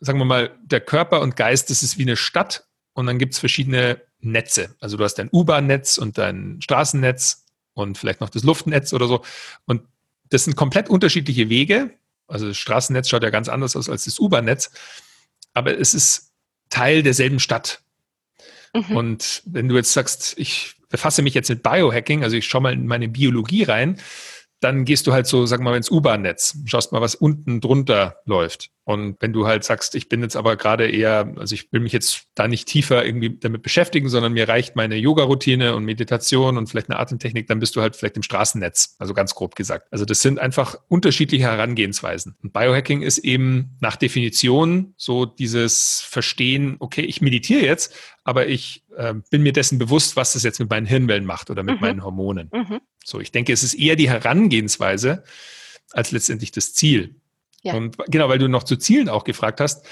[0.00, 3.34] sagen wir mal, der Körper und Geist, das ist wie eine Stadt und dann gibt
[3.34, 4.74] es verschiedene Netze.
[4.80, 9.22] Also du hast dein U-Bahn-Netz und dein Straßennetz und vielleicht noch das Luftnetz oder so.
[9.66, 9.82] Und
[10.30, 11.92] das sind komplett unterschiedliche Wege.
[12.26, 14.72] Also das Straßennetz schaut ja ganz anders aus als das U-Bahn-Netz.
[15.52, 16.32] Aber es ist
[16.70, 17.84] Teil derselben Stadt.
[18.74, 18.96] Mhm.
[18.96, 22.72] Und wenn du jetzt sagst, ich befasse mich jetzt mit Biohacking, also ich schaue mal
[22.72, 23.96] in meine Biologie rein,
[24.64, 28.70] dann gehst du halt so, sag mal, ins U-Bahn-Netz, schaust mal, was unten drunter läuft.
[28.84, 31.92] Und wenn du halt sagst, ich bin jetzt aber gerade eher, also ich will mich
[31.92, 36.66] jetzt da nicht tiefer irgendwie damit beschäftigen, sondern mir reicht meine Yoga-Routine und Meditation und
[36.66, 39.88] vielleicht eine Atemtechnik, dann bist du halt vielleicht im Straßennetz, also ganz grob gesagt.
[39.90, 42.36] Also das sind einfach unterschiedliche Herangehensweisen.
[42.42, 48.84] Und Biohacking ist eben nach Definition so dieses Verstehen, okay, ich meditiere jetzt, aber ich
[48.96, 51.80] äh, bin mir dessen bewusst, was das jetzt mit meinen Hirnwellen macht oder mit mhm.
[51.80, 52.50] meinen Hormonen.
[52.52, 52.80] Mhm.
[53.04, 55.22] So, ich denke, es ist eher die Herangehensweise
[55.92, 57.16] als letztendlich das Ziel.
[57.62, 57.74] Ja.
[57.74, 59.86] Und genau, weil du noch zu Zielen auch gefragt hast.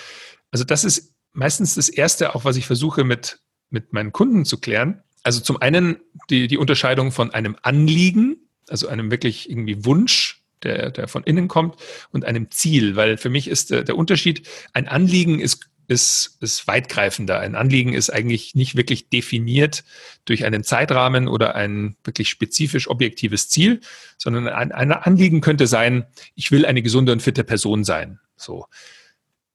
[0.51, 3.41] Also das ist meistens das Erste, auch was ich versuche mit,
[3.71, 5.03] mit meinen Kunden zu klären.
[5.23, 6.01] Also zum einen
[6.31, 8.37] die, die Unterscheidung von einem Anliegen,
[8.69, 11.77] also einem wirklich irgendwie Wunsch, der, der von innen kommt,
[12.11, 12.97] und einem Ziel.
[12.97, 17.41] Weil für mich ist der, der Unterschied, ein Anliegen ist ist, ist weitgreifender.
[17.41, 19.85] Ein Anliegen ist eigentlich nicht wirklich definiert
[20.25, 23.81] durch einen Zeitrahmen oder ein wirklich spezifisch objektives Ziel,
[24.19, 28.21] sondern ein, ein Anliegen könnte sein, ich will eine gesunde und fitte Person sein.
[28.37, 28.67] So.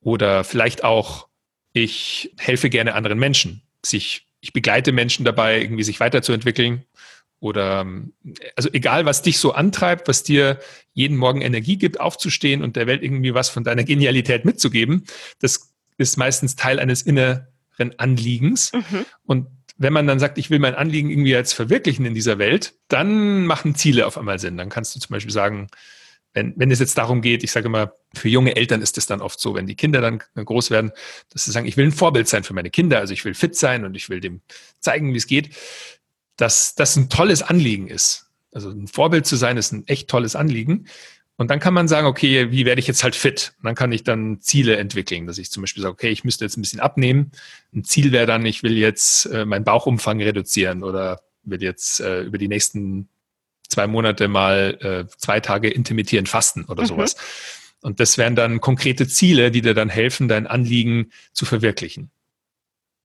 [0.01, 1.27] Oder vielleicht auch,
[1.73, 3.61] ich helfe gerne anderen Menschen.
[3.85, 6.85] Sich, ich begleite Menschen dabei, irgendwie sich weiterzuentwickeln.
[7.39, 7.85] Oder
[8.55, 10.59] also egal, was dich so antreibt, was dir
[10.93, 15.05] jeden Morgen Energie gibt, aufzustehen und der Welt irgendwie was von deiner Genialität mitzugeben,
[15.39, 17.47] das ist meistens Teil eines inneren
[17.97, 18.71] Anliegens.
[18.73, 19.05] Mhm.
[19.25, 22.73] Und wenn man dann sagt, ich will mein Anliegen irgendwie jetzt verwirklichen in dieser Welt,
[22.87, 24.57] dann machen Ziele auf einmal Sinn.
[24.57, 25.67] Dann kannst du zum Beispiel sagen,
[26.33, 29.21] wenn, wenn es jetzt darum geht, ich sage immer, für junge Eltern ist es dann
[29.21, 30.91] oft so, wenn die Kinder dann groß werden,
[31.31, 33.55] dass sie sagen, ich will ein Vorbild sein für meine Kinder, also ich will fit
[33.55, 34.41] sein und ich will dem
[34.79, 35.55] zeigen, wie es geht,
[36.35, 38.27] dass das ein tolles Anliegen ist.
[38.51, 40.87] Also ein Vorbild zu sein, ist ein echt tolles Anliegen.
[41.37, 43.53] Und dann kann man sagen, okay, wie werde ich jetzt halt fit?
[43.59, 46.43] Und dann kann ich dann Ziele entwickeln, dass ich zum Beispiel sage, okay, ich müsste
[46.43, 47.31] jetzt ein bisschen abnehmen.
[47.73, 52.23] Ein Ziel wäre dann, ich will jetzt äh, meinen Bauchumfang reduzieren oder will jetzt äh,
[52.23, 53.07] über die nächsten
[53.69, 56.87] zwei Monate mal äh, zwei Tage intermittierend fasten oder mhm.
[56.87, 57.15] sowas.
[57.81, 62.09] Und das wären dann konkrete Ziele, die dir dann helfen, dein Anliegen zu verwirklichen.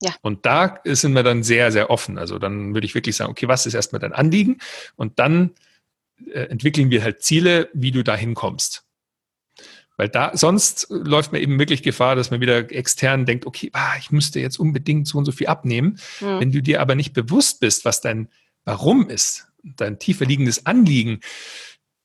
[0.00, 0.14] Ja.
[0.22, 2.18] Und da sind wir dann sehr, sehr offen.
[2.18, 4.58] Also dann würde ich wirklich sagen, okay, was ist erstmal dein Anliegen?
[4.96, 5.52] Und dann
[6.32, 8.84] entwickeln wir halt Ziele, wie du da hinkommst.
[9.96, 13.94] Weil da, sonst läuft man eben wirklich Gefahr, dass man wieder extern denkt, okay, ah,
[13.98, 15.98] ich müsste jetzt unbedingt so und so viel abnehmen.
[16.20, 16.40] Mhm.
[16.40, 18.28] Wenn du dir aber nicht bewusst bist, was dein
[18.64, 21.20] Warum ist, dein tiefer liegendes Anliegen,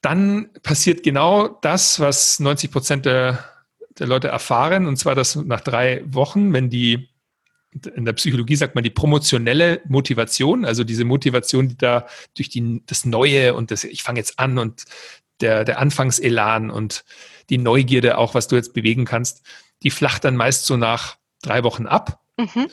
[0.01, 3.43] dann passiert genau das, was 90 Prozent der,
[3.97, 7.09] der Leute erfahren, und zwar, dass nach drei Wochen, wenn die
[7.71, 12.81] in der Psychologie sagt man die promotionelle Motivation, also diese Motivation, die da durch die,
[12.85, 14.85] das Neue und das, ich fange jetzt an und
[15.41, 17.05] der, der Anfangselan und
[17.49, 19.43] die Neugierde auch, was du jetzt bewegen kannst,
[19.83, 22.21] die flacht dann meist so nach drei Wochen ab.
[22.37, 22.67] Mhm.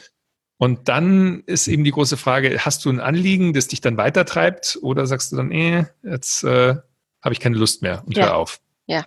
[0.57, 4.79] Und dann ist eben die große Frage, hast du ein Anliegen, das dich dann weitertreibt
[4.81, 6.77] oder sagst du dann, eh, jetzt äh,
[7.21, 8.27] habe ich keine Lust mehr und ja.
[8.27, 8.61] hör auf.
[8.87, 9.05] Ja.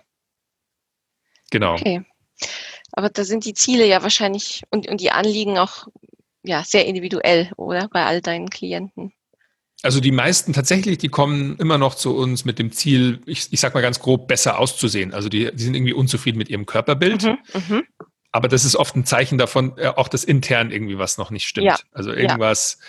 [1.50, 1.74] Genau.
[1.74, 2.04] Okay.
[2.92, 5.88] Aber da sind die Ziele ja wahrscheinlich und, und die Anliegen auch
[6.42, 7.88] ja, sehr individuell, oder?
[7.88, 9.12] Bei all deinen Klienten.
[9.82, 13.60] Also die meisten tatsächlich, die kommen immer noch zu uns mit dem Ziel, ich, ich
[13.60, 15.14] sag mal ganz grob, besser auszusehen.
[15.14, 17.22] Also die, die sind irgendwie unzufrieden mit ihrem Körperbild.
[17.22, 17.82] Mhm, mh.
[18.32, 21.46] Aber das ist oft ein Zeichen davon, äh, auch dass intern irgendwie was noch nicht
[21.46, 21.66] stimmt.
[21.66, 21.76] Ja.
[21.92, 22.86] Also irgendwas, ja.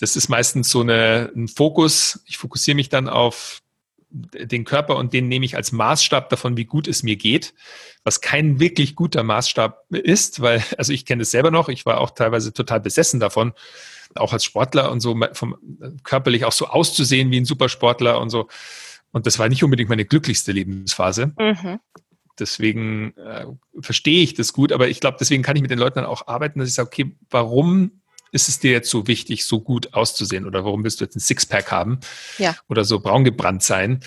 [0.00, 2.20] das ist meistens so eine, ein Fokus.
[2.26, 3.60] Ich fokussiere mich dann auf
[4.14, 7.52] den Körper und den nehme ich als Maßstab davon, wie gut es mir geht,
[8.04, 12.00] was kein wirklich guter Maßstab ist, weil, also ich kenne es selber noch, ich war
[12.00, 13.52] auch teilweise total besessen davon,
[14.14, 15.56] auch als Sportler und so vom,
[16.04, 18.48] körperlich auch so auszusehen wie ein Supersportler und so.
[19.10, 21.32] Und das war nicht unbedingt meine glücklichste Lebensphase.
[21.38, 21.80] Mhm.
[22.38, 23.46] Deswegen äh,
[23.80, 26.26] verstehe ich das gut, aber ich glaube, deswegen kann ich mit den Leuten dann auch
[26.26, 28.00] arbeiten, dass ich sage, okay, warum
[28.34, 30.44] ist es dir jetzt so wichtig, so gut auszusehen?
[30.44, 32.00] Oder warum willst du jetzt ein Sixpack haben?
[32.38, 32.56] Ja.
[32.68, 34.00] Oder so braun gebrannt sein?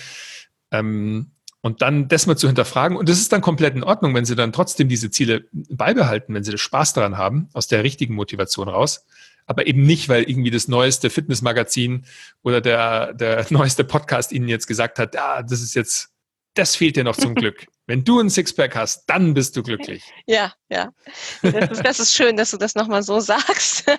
[0.70, 2.96] Ähm, und dann das mal zu hinterfragen.
[2.96, 6.44] Und das ist dann komplett in Ordnung, wenn sie dann trotzdem diese Ziele beibehalten, wenn
[6.44, 9.06] sie Spaß daran haben, aus der richtigen Motivation raus.
[9.46, 12.04] Aber eben nicht, weil irgendwie das neueste Fitnessmagazin
[12.42, 16.10] oder der, der neueste Podcast ihnen jetzt gesagt hat, ja, ah, das ist jetzt,
[16.58, 17.66] das fehlt dir noch zum Glück.
[17.86, 20.02] Wenn du ein Sixpack hast, dann bist du glücklich.
[20.26, 20.92] Ja, ja.
[21.42, 23.84] Das ist, das ist schön, dass du das nochmal so sagst.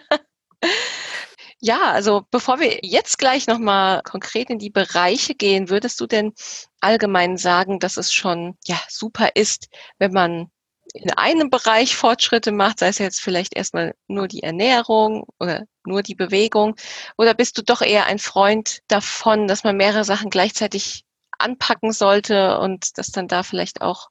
[1.61, 6.33] Ja, also bevor wir jetzt gleich nochmal konkret in die Bereiche gehen, würdest du denn
[6.79, 10.49] allgemein sagen, dass es schon ja super ist, wenn man
[10.93, 16.01] in einem Bereich Fortschritte macht, sei es jetzt vielleicht erstmal nur die Ernährung oder nur
[16.01, 16.75] die Bewegung,
[17.17, 21.03] oder bist du doch eher ein Freund davon, dass man mehrere Sachen gleichzeitig
[21.39, 24.09] anpacken sollte und dass dann da vielleicht auch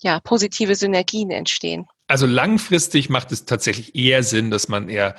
[0.00, 1.86] ja, positive Synergien entstehen.
[2.06, 5.16] Also langfristig macht es tatsächlich eher Sinn, dass man eher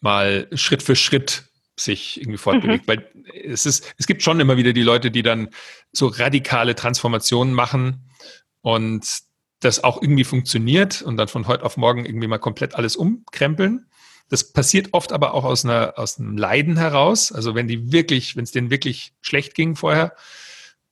[0.00, 1.44] mal Schritt für Schritt
[1.78, 2.86] sich irgendwie fortbewegt.
[2.86, 2.88] Mhm.
[2.88, 3.10] Weil
[3.44, 5.50] es ist, es gibt schon immer wieder die Leute, die dann
[5.92, 8.10] so radikale Transformationen machen
[8.62, 9.06] und
[9.60, 13.86] das auch irgendwie funktioniert und dann von heute auf morgen irgendwie mal komplett alles umkrempeln.
[14.28, 17.32] Das passiert oft aber auch aus einer, aus einem Leiden heraus.
[17.32, 20.14] Also wenn die wirklich, wenn es denen wirklich schlecht ging vorher,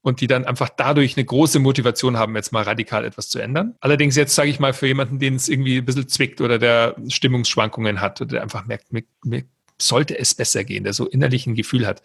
[0.03, 3.76] und die dann einfach dadurch eine große Motivation haben, jetzt mal radikal etwas zu ändern.
[3.80, 6.96] Allerdings jetzt sage ich mal für jemanden, den es irgendwie ein bisschen zwickt oder der
[7.09, 9.44] Stimmungsschwankungen hat oder der einfach merkt, mir, mir
[9.80, 12.03] sollte es besser gehen, der so innerlich ein Gefühl hat,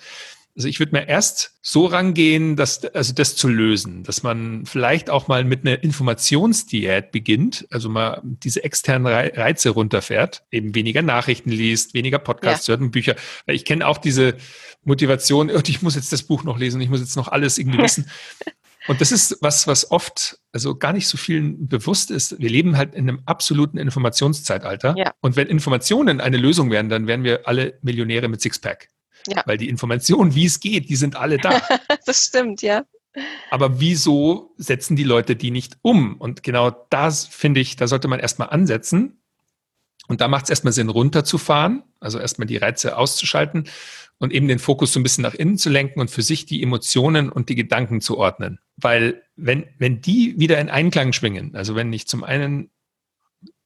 [0.57, 5.11] also ich würde mir erst so rangehen, dass, also das zu lösen, dass man vielleicht
[5.11, 11.51] auch mal mit einer Informationsdiät beginnt, also mal diese externen Reize runterfährt, eben weniger Nachrichten
[11.51, 12.71] liest, weniger Podcasts ja.
[12.71, 13.15] hört und Bücher.
[13.45, 14.35] Weil ich kenne auch diese
[14.83, 17.79] Motivation, oh, ich muss jetzt das Buch noch lesen, ich muss jetzt noch alles irgendwie
[17.79, 18.09] wissen.
[18.87, 22.39] Und das ist was, was oft, also gar nicht so vielen bewusst ist.
[22.39, 24.95] Wir leben halt in einem absoluten Informationszeitalter.
[24.97, 25.11] Ja.
[25.19, 28.87] Und wenn Informationen eine Lösung wären, dann wären wir alle Millionäre mit Sixpack.
[29.27, 29.43] Ja.
[29.45, 31.61] Weil die Informationen, wie es geht, die sind alle da.
[32.05, 32.83] das stimmt, ja.
[33.49, 36.15] Aber wieso setzen die Leute die nicht um?
[36.15, 39.21] Und genau das finde ich, da sollte man erstmal ansetzen.
[40.07, 43.67] Und da macht es erstmal Sinn, runterzufahren, also erstmal die Reize auszuschalten
[44.19, 46.63] und eben den Fokus so ein bisschen nach innen zu lenken und für sich die
[46.63, 48.59] Emotionen und die Gedanken zu ordnen.
[48.77, 52.69] Weil wenn, wenn die wieder in Einklang schwingen, also wenn ich zum einen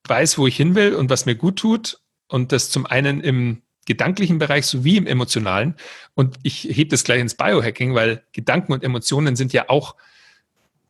[0.07, 3.62] weiß, wo ich hin will und was mir gut tut und das zum einen im
[3.86, 5.75] gedanklichen Bereich sowie im emotionalen
[6.13, 9.95] und ich hebe das gleich ins Biohacking, weil Gedanken und Emotionen sind ja auch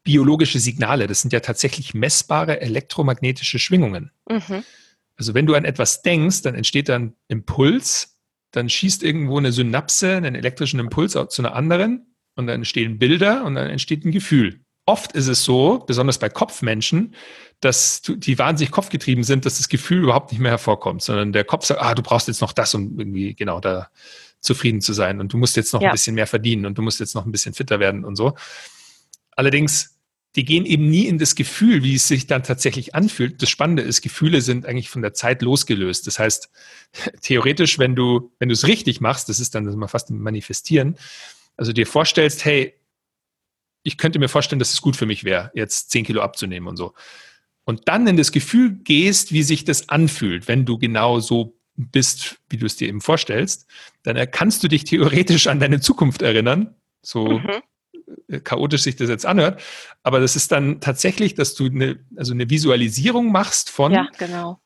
[0.03, 1.07] biologische Signale.
[1.07, 4.11] Das sind ja tatsächlich messbare elektromagnetische Schwingungen.
[4.29, 4.63] Mhm.
[5.15, 8.17] Also wenn du an etwas denkst, dann entsteht dann Impuls,
[8.51, 13.45] dann schießt irgendwo eine Synapse, einen elektrischen Impuls zu einer anderen und dann entstehen Bilder
[13.45, 14.61] und dann entsteht ein Gefühl.
[14.91, 17.15] Oft ist es so, besonders bei Kopfmenschen,
[17.61, 21.65] dass die wahnsinnig kopfgetrieben sind, dass das Gefühl überhaupt nicht mehr hervorkommt, sondern der Kopf
[21.65, 23.87] sagt, ah, du brauchst jetzt noch das, um irgendwie genau da
[24.41, 25.87] zufrieden zu sein und du musst jetzt noch ja.
[25.87, 28.35] ein bisschen mehr verdienen und du musst jetzt noch ein bisschen fitter werden und so.
[29.33, 29.97] Allerdings,
[30.35, 33.41] die gehen eben nie in das Gefühl, wie es sich dann tatsächlich anfühlt.
[33.41, 36.05] Das Spannende ist, Gefühle sind eigentlich von der Zeit losgelöst.
[36.05, 36.49] Das heißt,
[37.21, 40.09] theoretisch, wenn du, wenn du es richtig machst, das ist dann das ist mal fast
[40.09, 40.97] ein Manifestieren,
[41.55, 42.73] also dir vorstellst, hey,
[43.84, 46.77] ich könnte mir vorstellen, dass es gut für mich wäre, jetzt zehn Kilo abzunehmen und
[46.77, 46.93] so.
[47.63, 52.39] Und dann in das Gefühl gehst, wie sich das anfühlt, wenn du genau so bist,
[52.49, 53.67] wie du es dir eben vorstellst,
[54.03, 58.43] dann kannst du dich theoretisch an deine Zukunft erinnern, so mhm.
[58.43, 59.61] chaotisch sich das jetzt anhört.
[60.03, 64.59] Aber das ist dann tatsächlich, dass du eine, also eine Visualisierung machst von ja, genau.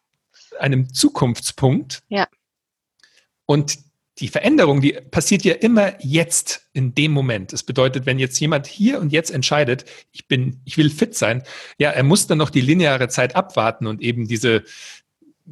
[0.59, 2.03] einem Zukunftspunkt.
[2.09, 2.27] Ja.
[3.45, 3.77] Und
[4.19, 7.51] die Veränderung, die passiert ja immer jetzt in dem Moment.
[7.51, 11.43] Das bedeutet, wenn jetzt jemand hier und jetzt entscheidet, ich bin, ich will fit sein,
[11.77, 14.63] ja, er muss dann noch die lineare Zeit abwarten und eben diese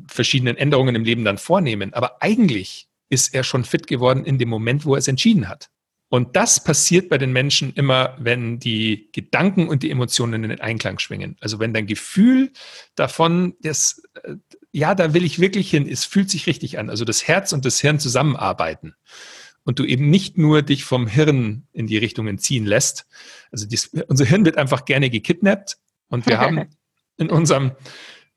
[0.07, 1.93] verschiedenen Änderungen im Leben dann vornehmen.
[1.93, 5.69] Aber eigentlich ist er schon fit geworden in dem Moment, wo er es entschieden hat.
[6.13, 10.61] Und das passiert bei den Menschen immer, wenn die Gedanken und die Emotionen in den
[10.61, 11.37] Einklang schwingen.
[11.41, 12.51] Also wenn dein Gefühl
[12.93, 14.35] davon, das, äh,
[14.71, 16.91] ja, da will ich wirklich hin, es fühlt sich richtig an.
[16.91, 18.93] Also das Herz und das Hirn zusammenarbeiten.
[19.63, 23.07] Und du eben nicht nur dich vom Hirn in die Richtungen ziehen lässt.
[23.51, 26.69] Also dies, unser Hirn wird einfach gerne gekidnappt und wir haben
[27.17, 27.71] in unserem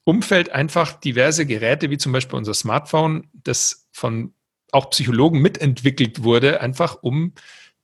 [0.05, 4.33] Umfeld einfach diverse Geräte, wie zum Beispiel unser Smartphone, das von
[4.73, 7.35] auch Psychologen mitentwickelt wurde, einfach um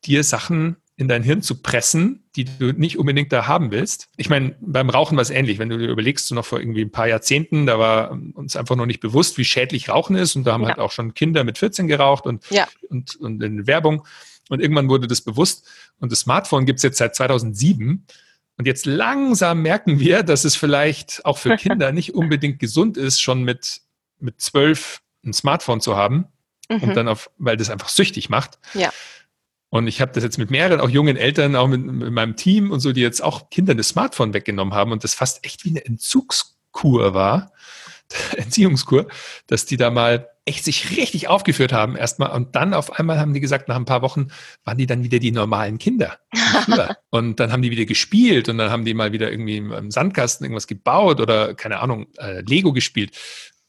[0.05, 4.09] dir Sachen in dein Hirn zu pressen, die du nicht unbedingt da haben willst.
[4.17, 5.59] Ich meine, beim Rauchen war es ähnlich.
[5.59, 8.77] Wenn du dir überlegst, so noch vor irgendwie ein paar Jahrzehnten, da war uns einfach
[8.77, 10.37] noch nicht bewusst, wie schädlich Rauchen ist.
[10.37, 10.69] Und da haben ja.
[10.69, 12.69] halt auch schon Kinder mit 14 geraucht und, ja.
[12.89, 14.07] und, und in Werbung.
[14.49, 15.67] Und irgendwann wurde das bewusst.
[15.99, 18.07] Und das Smartphone gibt es jetzt seit 2007.
[18.59, 23.21] Und jetzt langsam merken wir, dass es vielleicht auch für Kinder nicht unbedingt gesund ist,
[23.21, 23.81] schon mit,
[24.21, 26.27] mit zwölf ein Smartphone zu haben.
[26.69, 26.83] Mhm.
[26.83, 28.59] Und dann auf, weil das einfach süchtig macht.
[28.75, 28.93] Ja.
[29.73, 32.71] Und ich habe das jetzt mit mehreren, auch jungen Eltern, auch mit, mit, meinem Team
[32.71, 35.71] und so, die jetzt auch Kindern das Smartphone weggenommen haben und das fast echt wie
[35.71, 37.53] eine Entzugskur war,
[38.37, 39.09] Entziehungskur,
[39.47, 43.33] dass die da mal echt sich richtig aufgeführt haben erstmal und dann auf einmal haben
[43.33, 44.29] die gesagt, nach ein paar Wochen
[44.65, 46.19] waren die dann wieder die normalen Kinder.
[47.11, 50.45] und dann haben die wieder gespielt und dann haben die mal wieder irgendwie im Sandkasten
[50.45, 53.17] irgendwas gebaut oder keine Ahnung, äh, Lego gespielt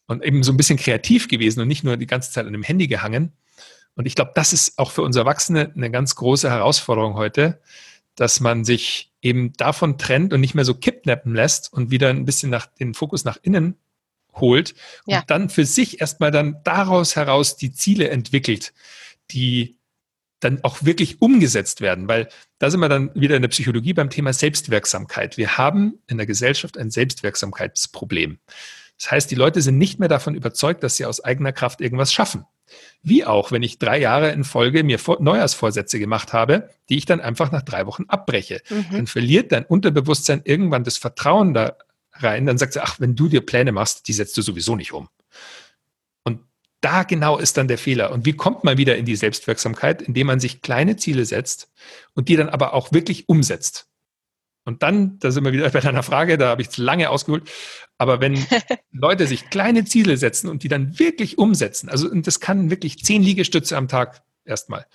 [0.07, 2.63] und eben so ein bisschen kreativ gewesen und nicht nur die ganze Zeit an dem
[2.63, 3.31] Handy gehangen.
[3.95, 7.61] Und ich glaube, das ist auch für uns Erwachsene eine ganz große Herausforderung heute,
[8.15, 12.25] dass man sich eben davon trennt und nicht mehr so kippnappen lässt und wieder ein
[12.25, 13.75] bisschen nach, den Fokus nach innen
[14.35, 14.73] holt
[15.05, 15.19] ja.
[15.19, 18.73] und dann für sich erstmal dann daraus heraus die Ziele entwickelt,
[19.31, 19.77] die
[20.39, 22.27] dann auch wirklich umgesetzt werden, weil
[22.59, 25.37] da sind wir dann wieder in der Psychologie beim Thema Selbstwirksamkeit.
[25.37, 28.39] Wir haben in der Gesellschaft ein Selbstwirksamkeitsproblem.
[28.99, 32.13] Das heißt, die Leute sind nicht mehr davon überzeugt, dass sie aus eigener Kraft irgendwas
[32.13, 32.45] schaffen.
[33.01, 37.19] Wie auch, wenn ich drei Jahre in Folge mir Neujahrsvorsätze gemacht habe, die ich dann
[37.19, 38.61] einfach nach drei Wochen abbreche.
[38.69, 38.85] Mhm.
[38.91, 41.75] Dann verliert dein Unterbewusstsein irgendwann das Vertrauen da
[42.13, 42.45] rein.
[42.45, 45.09] Dann sagt sie, ach, wenn du dir Pläne machst, die setzt du sowieso nicht um.
[46.23, 46.39] Und
[46.81, 48.11] da genau ist dann der Fehler.
[48.11, 50.01] Und wie kommt man wieder in die Selbstwirksamkeit?
[50.01, 51.69] Indem man sich kleine Ziele setzt
[52.13, 53.87] und die dann aber auch wirklich umsetzt.
[54.65, 57.49] Und dann, da sind wir wieder bei deiner Frage, da habe ich es lange ausgeholt,
[57.97, 58.37] aber wenn
[58.91, 63.03] Leute sich kleine Ziele setzen und die dann wirklich umsetzen, also und das kann wirklich
[63.03, 64.85] zehn Liegestütze am Tag erstmal,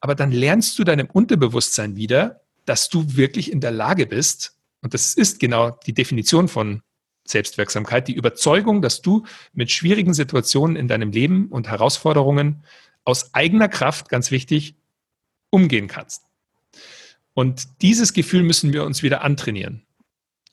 [0.00, 4.94] aber dann lernst du deinem Unterbewusstsein wieder, dass du wirklich in der Lage bist, und
[4.94, 6.82] das ist genau die Definition von
[7.26, 12.64] Selbstwirksamkeit, die Überzeugung, dass du mit schwierigen Situationen in deinem Leben und Herausforderungen
[13.04, 14.76] aus eigener Kraft, ganz wichtig,
[15.50, 16.27] umgehen kannst.
[17.38, 19.86] Und dieses Gefühl müssen wir uns wieder antrainieren.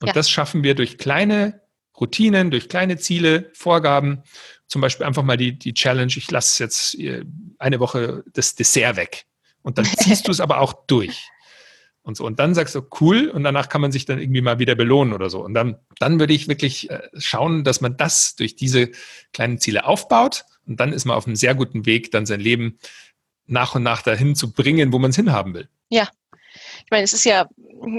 [0.02, 0.14] Und ja.
[0.14, 1.62] das schaffen wir durch kleine
[2.00, 4.22] Routinen, durch kleine Ziele, Vorgaben.
[4.68, 7.26] Zum Beispiel einfach mal die, die Challenge, ich lasse jetzt äh,
[7.58, 9.26] eine Woche das Dessert weg.
[9.64, 11.28] Und dann ziehst du es aber auch durch.
[12.04, 12.24] Und so.
[12.24, 15.16] Und dann sagst du, cool, und danach kann man sich dann irgendwie mal wieder belohnen
[15.16, 15.44] oder so.
[15.44, 18.92] Und dann, dann würde ich wirklich äh, schauen, dass man das durch diese
[19.34, 20.46] kleinen Ziele aufbaut.
[20.68, 22.78] Und dann ist man auf einem sehr guten Weg, dann sein Leben
[23.48, 25.68] nach und nach dahin zu bringen, wo man es hinhaben will.
[25.90, 26.10] Ja,
[26.86, 27.48] ich meine, es ist ja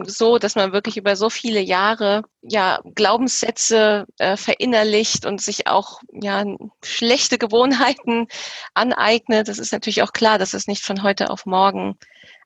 [0.05, 6.01] so, dass man wirklich über so viele Jahre ja Glaubenssätze äh, verinnerlicht und sich auch
[6.12, 6.45] ja
[6.84, 8.28] schlechte Gewohnheiten
[8.74, 9.49] aneignet.
[9.49, 11.99] Das ist natürlich auch klar, dass es nicht von heute auf morgen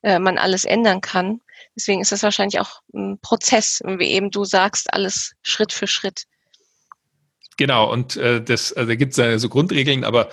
[0.02, 1.42] äh, man alles ändern kann.
[1.76, 6.24] Deswegen ist das wahrscheinlich auch ein Prozess, wie eben du sagst, alles Schritt für Schritt.
[7.58, 10.30] Genau, und äh, das, also da gibt es so Grundregeln, aber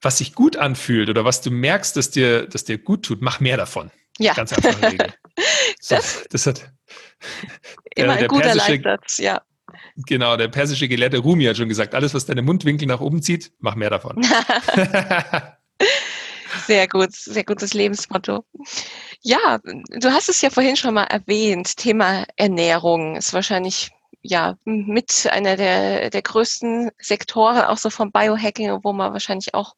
[0.00, 3.38] was sich gut anfühlt oder was du merkst, dass dir, dass dir gut tut, mach
[3.38, 3.92] mehr davon.
[4.18, 4.34] Ja.
[4.34, 5.12] Ganz einfache Regel.
[5.80, 6.72] So, das, das hat
[7.94, 9.40] immer ein guter Leitsatz, ja.
[10.06, 13.52] Genau, der persische Gelehrte Rumi hat schon gesagt, alles, was deine Mundwinkel nach oben zieht,
[13.60, 14.20] mach mehr davon.
[16.66, 18.44] sehr gut, sehr gutes Lebensmotto.
[19.22, 23.90] Ja, du hast es ja vorhin schon mal erwähnt, Thema Ernährung ist wahrscheinlich
[24.22, 29.74] ja, mit einer der, der größten Sektoren, auch so vom Biohacking, wo man wahrscheinlich auch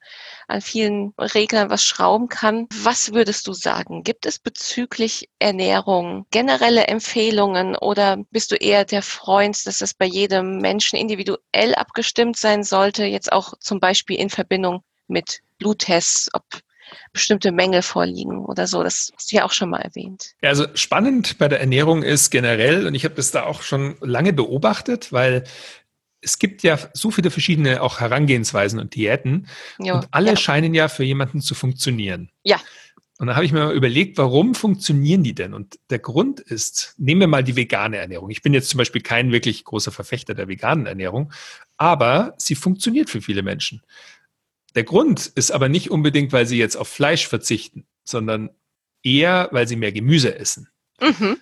[0.49, 2.67] an vielen Reglern was schrauben kann.
[2.83, 4.03] Was würdest du sagen?
[4.03, 10.07] Gibt es bezüglich Ernährung generelle Empfehlungen oder bist du eher der Freund, dass das bei
[10.07, 16.45] jedem Menschen individuell abgestimmt sein sollte, jetzt auch zum Beispiel in Verbindung mit Bluttests, ob
[17.13, 18.83] bestimmte Mängel vorliegen oder so.
[18.83, 20.35] Das hast du ja auch schon mal erwähnt.
[20.43, 23.97] Ja, also spannend bei der Ernährung ist generell, und ich habe das da auch schon
[24.01, 25.45] lange beobachtet, weil
[26.23, 30.37] es gibt ja so viele verschiedene auch Herangehensweisen und Diäten jo, und alle ja.
[30.37, 32.31] scheinen ja für jemanden zu funktionieren.
[32.45, 32.61] Ja.
[33.19, 35.53] Und dann habe ich mir mal überlegt, warum funktionieren die denn?
[35.53, 38.31] Und der Grund ist, nehmen wir mal die vegane Ernährung.
[38.31, 41.31] Ich bin jetzt zum Beispiel kein wirklich großer Verfechter der veganen Ernährung,
[41.77, 43.83] aber sie funktioniert für viele Menschen.
[44.75, 48.51] Der Grund ist aber nicht unbedingt, weil sie jetzt auf Fleisch verzichten, sondern
[49.03, 50.69] eher, weil sie mehr Gemüse essen.
[51.01, 51.39] Mhm.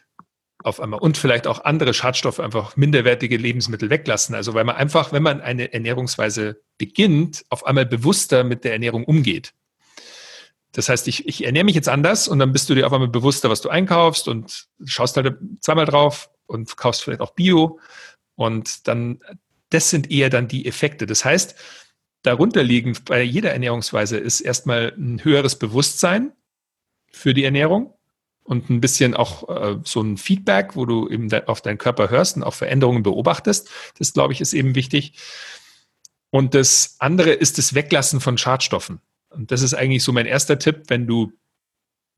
[0.64, 1.01] Auf einmal.
[1.01, 4.35] Und vielleicht auch andere Schadstoffe, einfach minderwertige Lebensmittel weglassen.
[4.35, 9.05] Also weil man einfach, wenn man eine Ernährungsweise beginnt, auf einmal bewusster mit der Ernährung
[9.05, 9.55] umgeht.
[10.72, 13.09] Das heißt, ich, ich ernähre mich jetzt anders und dann bist du dir auf einmal
[13.09, 17.79] bewusster, was du einkaufst und schaust halt zweimal drauf und kaufst vielleicht auch Bio.
[18.35, 19.20] Und dann,
[19.70, 21.07] das sind eher dann die Effekte.
[21.07, 21.55] Das heißt,
[22.23, 26.33] darunter liegen bei jeder Ernährungsweise ist erstmal ein höheres Bewusstsein
[27.11, 27.95] für die Ernährung
[28.45, 32.37] und ein bisschen auch äh, so ein Feedback, wo du eben auf deinen Körper hörst
[32.37, 33.69] und auch Veränderungen beobachtest.
[33.99, 35.14] Das, glaube ich, ist eben wichtig.
[36.31, 39.01] Und das andere ist das Weglassen von Schadstoffen.
[39.31, 41.33] Und das ist eigentlich so mein erster Tipp, wenn du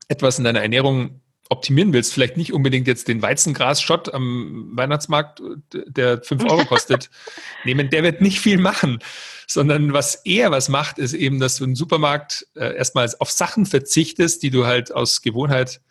[0.07, 1.20] etwas in deiner Ernährung
[1.51, 5.41] optimieren willst, vielleicht nicht unbedingt jetzt den Weizengras-Shot am Weihnachtsmarkt,
[5.73, 7.09] der fünf Euro kostet,
[7.65, 7.89] nehmen.
[7.89, 8.99] Der wird nicht viel machen,
[9.47, 13.65] sondern was eher was macht, ist eben, dass du im Supermarkt äh, erstmal auf Sachen
[13.65, 15.81] verzichtest, die du halt aus Gewohnheit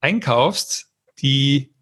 [0.00, 0.88] einkaufst,
[1.18, 1.74] die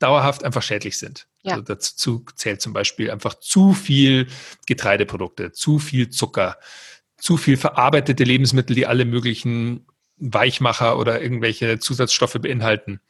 [0.00, 1.28] dauerhaft einfach schädlich sind.
[1.44, 1.52] Ja.
[1.52, 4.26] Also dazu zählt zum Beispiel einfach zu viel
[4.66, 6.58] Getreideprodukte, zu viel Zucker,
[7.18, 9.86] zu viel verarbeitete Lebensmittel, die alle möglichen
[10.16, 13.00] Weichmacher oder irgendwelche Zusatzstoffe beinhalten.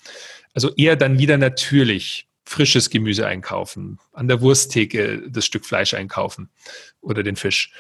[0.55, 6.51] Also eher dann wieder natürlich frisches Gemüse einkaufen, an der Wursttheke das Stück Fleisch einkaufen
[7.01, 7.73] oder den Fisch.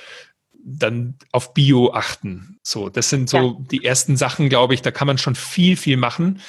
[0.67, 2.59] Dann auf Bio achten.
[2.63, 3.57] So, das sind so ja.
[3.71, 6.41] die ersten Sachen, glaube ich, da kann man schon viel, viel machen.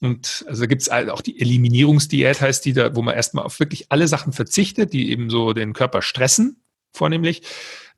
[0.00, 3.90] Und also gibt es auch die Eliminierungsdiät, heißt die, da, wo man erstmal auf wirklich
[3.90, 6.62] alle Sachen verzichtet, die eben so den Körper stressen,
[6.92, 7.42] vornehmlich.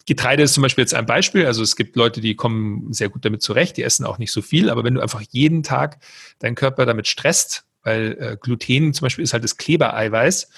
[0.07, 1.47] Getreide ist zum Beispiel jetzt ein Beispiel.
[1.47, 4.43] Also es gibt Leute, die kommen sehr gut damit zurecht, die essen auch nicht so
[4.43, 4.71] viel.
[4.71, 5.99] Aber wenn du einfach jeden Tag
[6.39, 10.49] deinen Körper damit stresst, weil äh, Gluten zum Beispiel ist halt das Klebereiweiß,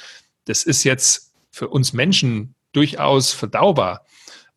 [0.47, 4.07] das ist jetzt für uns Menschen durchaus verdaubar.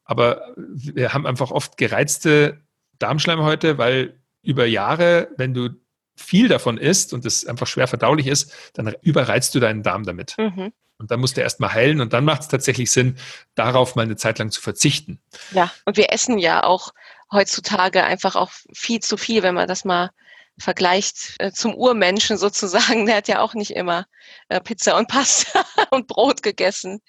[0.05, 2.61] Aber wir haben einfach oft gereizte
[2.99, 5.69] Darmschleimhäute, weil über Jahre, wenn du
[6.15, 10.35] viel davon isst und das einfach schwer verdaulich ist, dann überreizt du deinen Darm damit.
[10.37, 10.71] Mhm.
[10.97, 13.17] Und dann musst du erstmal heilen und dann macht es tatsächlich Sinn,
[13.53, 15.19] darauf mal eine Zeit lang zu verzichten.
[15.51, 16.93] Ja, und wir essen ja auch
[17.31, 20.11] heutzutage einfach auch viel zu viel, wenn man das mal
[20.57, 23.05] vergleicht äh, zum Urmenschen sozusagen.
[23.05, 24.05] Der hat ja auch nicht immer
[24.47, 27.01] äh, Pizza und Pasta und Brot gegessen.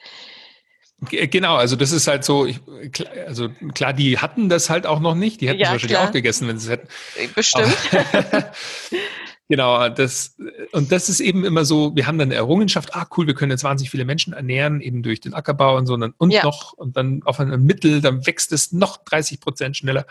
[1.10, 2.58] Genau, also das ist halt so, ich,
[3.26, 6.08] also klar, die hatten das halt auch noch nicht, die hätten ja, es wahrscheinlich klar.
[6.08, 6.88] auch gegessen, wenn sie es hätten.
[7.34, 7.76] Bestimmt.
[9.48, 10.36] Genau, das,
[10.72, 13.52] und das ist eben immer so, wir haben dann eine Errungenschaft, ah cool, wir können
[13.52, 16.42] jetzt wahnsinnig viele Menschen ernähren, eben durch den Ackerbau und so, und, dann, und ja.
[16.42, 20.04] noch, und dann auf einem Mittel, dann wächst es noch 30 Prozent schneller.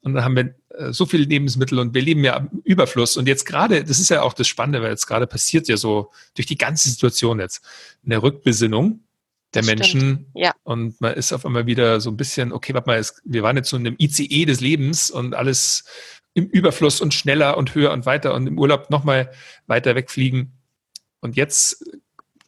[0.00, 3.16] Und dann haben wir äh, so viele Lebensmittel und wir leben ja im Überfluss.
[3.16, 6.10] Und jetzt gerade, das ist ja auch das Spannende, weil jetzt gerade passiert ja so
[6.34, 7.62] durch die ganze Situation jetzt
[8.04, 9.00] eine Rückbesinnung
[9.54, 10.26] der das Menschen.
[10.34, 10.52] Ja.
[10.62, 13.70] Und man ist auf einmal wieder so ein bisschen, okay, warte mal, wir waren jetzt
[13.70, 15.84] so in einem ICE des Lebens und alles
[16.38, 19.30] im Überfluss und schneller und höher und weiter und im Urlaub nochmal
[19.66, 20.52] weiter wegfliegen.
[21.20, 21.84] Und jetzt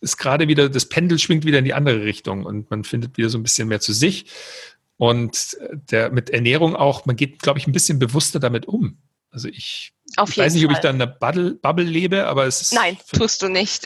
[0.01, 3.29] ist gerade wieder, das Pendel schwingt wieder in die andere Richtung und man findet wieder
[3.29, 4.27] so ein bisschen mehr zu sich.
[4.97, 5.57] Und
[5.91, 8.99] der, mit Ernährung auch, man geht, glaube ich, ein bisschen bewusster damit um.
[9.31, 9.93] Also ich,
[10.29, 10.73] ich weiß nicht, Fall.
[10.73, 12.73] ob ich da in einer Bubble, Bubble lebe, aber es ist.
[12.73, 13.85] Nein, tust du nicht.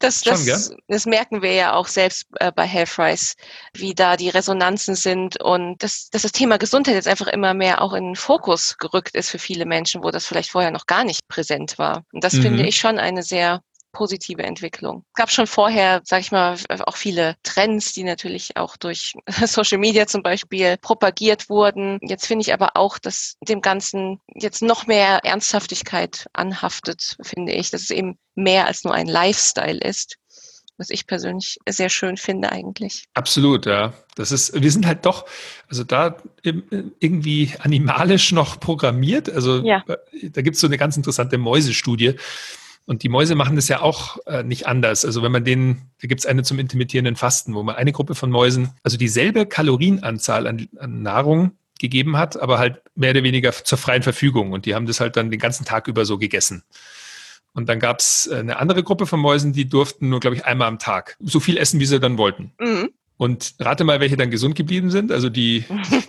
[0.00, 3.34] das, das, Schon, das merken wir ja auch selbst äh, bei Healthrise,
[3.74, 7.82] wie da die Resonanzen sind und dass, dass das Thema Gesundheit jetzt einfach immer mehr
[7.82, 11.04] auch in den Fokus gerückt ist für viele Menschen, wo das vielleicht vorher noch gar
[11.04, 12.04] nicht präsent war.
[12.12, 12.42] Und das mhm.
[12.42, 13.60] finde ich schon eine sehr
[13.92, 15.04] positive Entwicklung.
[15.14, 19.14] Es gab schon vorher, sage ich mal, auch viele Trends, die natürlich auch durch
[19.46, 21.98] Social Media zum Beispiel propagiert wurden.
[22.02, 27.70] Jetzt finde ich aber auch, dass dem Ganzen jetzt noch mehr Ernsthaftigkeit anhaftet, finde ich,
[27.70, 30.16] dass es eben mehr als nur ein Lifestyle ist
[30.78, 33.04] was ich persönlich sehr schön finde eigentlich.
[33.14, 33.92] Absolut, ja.
[34.14, 35.26] Das ist, wir sind halt doch,
[35.68, 39.28] also da irgendwie animalisch noch programmiert.
[39.28, 39.84] Also ja.
[39.86, 42.14] da gibt es so eine ganz interessante Mäusestudie,
[42.88, 45.04] und die Mäuse machen das ja auch äh, nicht anders.
[45.04, 48.14] Also wenn man den, da gibt es eine zum intermittierenden Fasten, wo man eine Gruppe
[48.14, 53.52] von Mäusen, also dieselbe Kalorienanzahl an, an Nahrung gegeben hat, aber halt mehr oder weniger
[53.52, 54.52] zur freien Verfügung.
[54.52, 56.62] Und die haben das halt dann den ganzen Tag über so gegessen.
[57.52, 60.46] Und dann gab es äh, eine andere Gruppe von Mäusen, die durften nur, glaube ich,
[60.46, 62.52] einmal am Tag so viel essen, wie sie dann wollten.
[62.58, 62.88] Mhm.
[63.18, 65.10] Und rate mal, welche dann gesund geblieben sind.
[65.10, 65.64] Also die,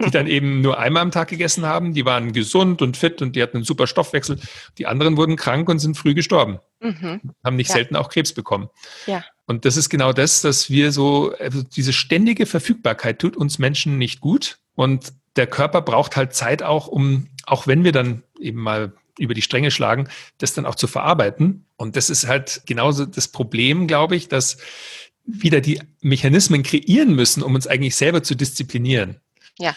[0.05, 3.35] die dann eben nur einmal am Tag gegessen haben, die waren gesund und fit und
[3.35, 4.39] die hatten einen super Stoffwechsel.
[4.77, 6.59] Die anderen wurden krank und sind früh gestorben.
[6.79, 7.19] Mhm.
[7.43, 7.77] Haben nicht ja.
[7.77, 8.69] selten auch Krebs bekommen.
[9.07, 9.25] Ja.
[9.47, 13.97] Und das ist genau das, dass wir so, also diese ständige Verfügbarkeit tut uns Menschen
[13.97, 14.59] nicht gut.
[14.75, 19.33] Und der Körper braucht halt Zeit auch, um, auch wenn wir dann eben mal über
[19.33, 20.07] die Stränge schlagen,
[20.37, 21.65] das dann auch zu verarbeiten.
[21.75, 24.57] Und das ist halt genauso das Problem, glaube ich, dass
[25.31, 29.17] wieder die Mechanismen kreieren müssen, um uns eigentlich selber zu disziplinieren.
[29.57, 29.75] Ja.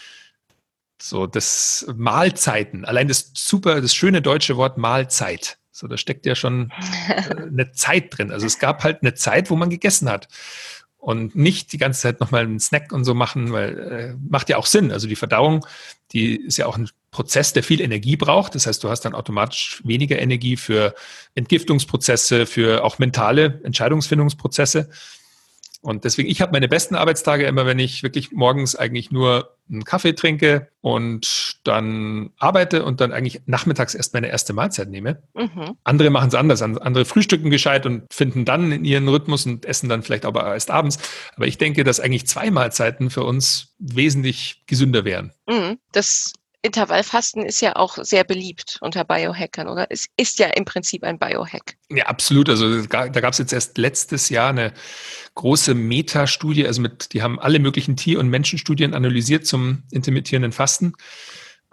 [1.01, 5.59] So, das Mahlzeiten, allein das super, das schöne deutsche Wort Mahlzeit.
[5.73, 6.73] So, da steckt ja schon
[7.09, 8.31] äh, eine Zeit drin.
[8.31, 10.29] Also es gab halt eine Zeit, wo man gegessen hat.
[10.99, 14.57] Und nicht die ganze Zeit nochmal einen Snack und so machen, weil äh, macht ja
[14.57, 14.93] auch Sinn.
[14.93, 15.67] Also die Verdauung,
[16.13, 18.55] die ist ja auch ein Prozess, der viel Energie braucht.
[18.55, 20.95] Das heißt, du hast dann automatisch weniger Energie für
[21.35, 24.91] Entgiftungsprozesse, für auch mentale Entscheidungsfindungsprozesse.
[25.83, 29.85] Und deswegen, ich habe meine besten Arbeitstage immer, wenn ich wirklich morgens eigentlich nur einen
[29.85, 35.23] Kaffee trinke und dann arbeite und dann eigentlich nachmittags erst meine erste Mahlzeit nehme.
[35.35, 35.77] Mhm.
[35.83, 36.63] Andere machen es anders.
[36.63, 40.71] Andere frühstücken gescheit und finden dann in ihren Rhythmus und essen dann vielleicht aber erst
[40.71, 40.99] abends.
[41.35, 45.33] Aber ich denke, dass eigentlich zwei Mahlzeiten für uns wesentlich gesünder wären.
[45.49, 45.79] Mhm.
[45.93, 46.33] Das
[46.63, 49.87] Intervallfasten ist ja auch sehr beliebt unter Biohackern, oder?
[49.91, 51.77] Es ist ja im Prinzip ein Biohack.
[51.91, 52.49] Ja, absolut.
[52.49, 54.73] Also da gab es jetzt erst letztes Jahr eine
[55.35, 60.93] große Metastudie, also mit, die haben alle möglichen Tier- und Menschenstudien analysiert zum intermittierenden Fasten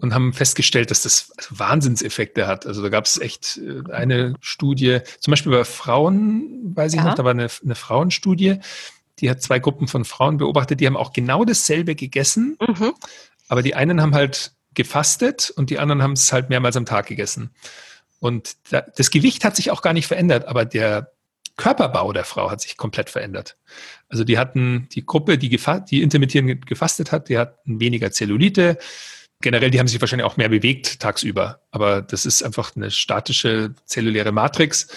[0.02, 2.66] und haben festgestellt, dass das Wahnsinnseffekte hat.
[2.66, 7.06] Also da gab es echt äh, eine Studie, zum Beispiel bei Frauen, weiß ich ja.
[7.06, 8.60] noch, da war eine, eine Frauenstudie,
[9.20, 12.94] die hat zwei Gruppen von Frauen beobachtet, die haben auch genau dasselbe gegessen, mhm.
[13.50, 17.08] aber die einen haben halt gefastet und die anderen haben es halt mehrmals am Tag
[17.08, 17.50] gegessen.
[18.20, 21.12] Und das Gewicht hat sich auch gar nicht verändert, aber der
[21.58, 23.58] Körperbau der Frau hat sich komplett verändert.
[24.08, 28.78] Also die hatten die Gruppe, die, die intermittierend gefastet hat, die hatten weniger Zellulite.
[29.42, 31.60] Generell, die haben sich wahrscheinlich auch mehr bewegt tagsüber.
[31.72, 34.88] Aber das ist einfach eine statische zelluläre Matrix,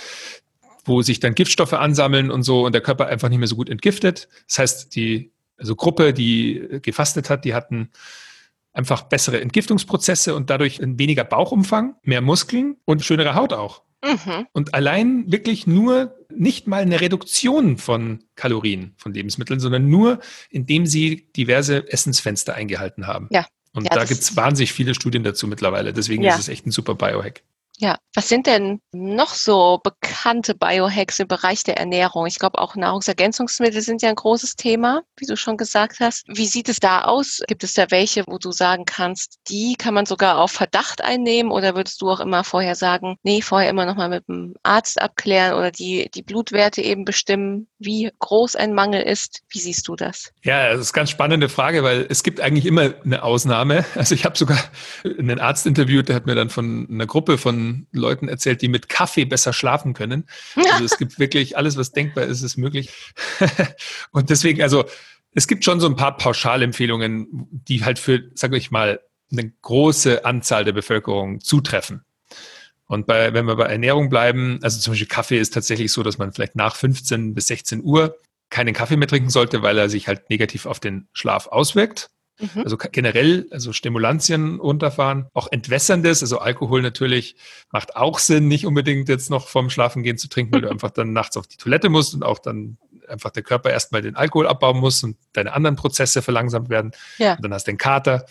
[0.85, 3.69] wo sich dann Giftstoffe ansammeln und so und der Körper einfach nicht mehr so gut
[3.69, 4.29] entgiftet.
[4.47, 7.91] Das heißt, die also Gruppe, die gefastet hat, die hatten
[8.73, 13.83] einfach bessere Entgiftungsprozesse und dadurch weniger Bauchumfang, mehr Muskeln und schönere Haut auch.
[14.05, 14.47] Mhm.
[14.53, 20.21] Und allein wirklich nur nicht mal eine Reduktion von Kalorien von Lebensmitteln, sondern nur,
[20.51, 23.29] indem sie diverse Essensfenster eingehalten haben.
[23.31, 23.47] Ja.
[23.75, 25.93] Und ja, da gibt es wahnsinnig viele Studien dazu mittlerweile.
[25.93, 26.35] Deswegen ja.
[26.35, 27.43] ist es echt ein super Biohack.
[27.83, 32.27] Ja, was sind denn noch so bekannte Biohacks im Bereich der Ernährung?
[32.27, 36.25] Ich glaube, auch Nahrungsergänzungsmittel sind ja ein großes Thema, wie du schon gesagt hast.
[36.29, 37.41] Wie sieht es da aus?
[37.49, 41.51] Gibt es da welche, wo du sagen kannst, die kann man sogar auf Verdacht einnehmen
[41.51, 45.59] oder würdest du auch immer vorher sagen, nee, vorher immer nochmal mit dem Arzt abklären
[45.59, 49.41] oder die, die Blutwerte eben bestimmen, wie groß ein Mangel ist?
[49.49, 50.31] Wie siehst du das?
[50.45, 53.85] Ja, das ist eine ganz spannende Frage, weil es gibt eigentlich immer eine Ausnahme.
[53.97, 54.59] Also ich habe sogar
[55.05, 58.89] einen Arzt interviewt, der hat mir dann von einer Gruppe von Leuten erzählt, die mit
[58.89, 60.25] Kaffee besser schlafen können.
[60.73, 62.91] Also es gibt wirklich alles, was denkbar ist, ist möglich.
[64.13, 64.85] und deswegen, also
[65.35, 69.01] es gibt schon so ein paar Pauschalempfehlungen, die halt für, sage ich mal,
[69.31, 72.05] eine große Anzahl der Bevölkerung zutreffen.
[72.87, 76.19] Und bei, wenn wir bei Ernährung bleiben, also zum Beispiel Kaffee ist tatsächlich so, dass
[76.19, 78.19] man vielleicht nach 15 bis 16 Uhr
[78.51, 82.11] keinen Kaffee mehr trinken sollte, weil er sich halt negativ auf den Schlaf auswirkt.
[82.43, 82.63] Mhm.
[82.65, 87.37] Also generell, also Stimulantien runterfahren, auch entwässerndes, also Alkohol natürlich
[87.71, 91.13] macht auch Sinn, nicht unbedingt jetzt noch vorm Schlafengehen zu trinken, weil du einfach dann
[91.13, 92.77] nachts auf die Toilette musst und auch dann
[93.09, 96.93] einfach der Körper erstmal den Alkohol abbauen muss und deine anderen Prozesse verlangsamt werden.
[97.19, 97.35] Ja.
[97.35, 98.27] Und dann hast du den Kater.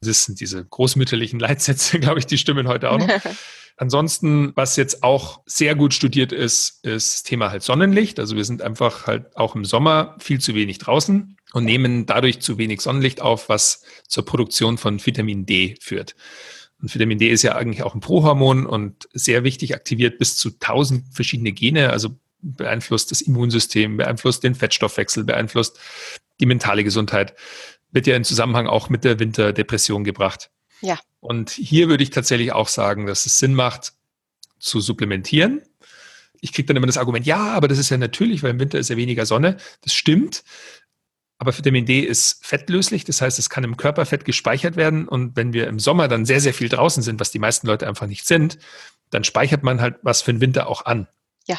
[0.00, 3.08] Das sind diese großmütterlichen Leitsätze, glaube ich, die stimmen heute auch noch.
[3.76, 8.20] Ansonsten, was jetzt auch sehr gut studiert ist, ist das Thema halt Sonnenlicht.
[8.20, 12.40] Also wir sind einfach halt auch im Sommer viel zu wenig draußen und nehmen dadurch
[12.40, 16.16] zu wenig Sonnenlicht auf, was zur Produktion von Vitamin D führt.
[16.82, 20.48] Und Vitamin D ist ja eigentlich auch ein Prohormon und sehr wichtig, aktiviert bis zu
[20.48, 25.78] 1000 verschiedene Gene, also beeinflusst das Immunsystem, beeinflusst den Fettstoffwechsel, beeinflusst
[26.40, 27.34] die mentale Gesundheit.
[27.92, 30.50] Wird ja in Zusammenhang auch mit der Winterdepression gebracht.
[30.80, 30.98] Ja.
[31.20, 33.92] Und hier würde ich tatsächlich auch sagen, dass es Sinn macht,
[34.58, 35.62] zu supplementieren.
[36.40, 38.80] Ich kriege dann immer das Argument, ja, aber das ist ja natürlich, weil im Winter
[38.80, 39.56] ist ja weniger Sonne.
[39.82, 40.42] Das stimmt.
[41.38, 45.08] Aber Vitamin D ist fettlöslich, das heißt, es kann im Körperfett gespeichert werden.
[45.08, 47.86] Und wenn wir im Sommer dann sehr, sehr viel draußen sind, was die meisten Leute
[47.86, 48.58] einfach nicht sind,
[49.10, 51.08] dann speichert man halt was für den Winter auch an.
[51.46, 51.58] Ja.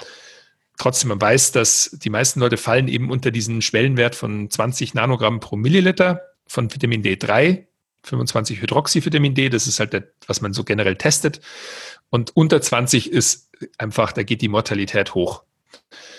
[0.78, 5.40] Trotzdem, man weiß, dass die meisten Leute fallen eben unter diesen Schwellenwert von 20 Nanogramm
[5.40, 7.66] pro Milliliter von Vitamin D3
[8.06, 11.42] 25 Hydroxyvitamin D, das ist halt, der, was man so generell testet.
[12.10, 15.44] Und unter 20 ist einfach, da geht die Mortalität hoch.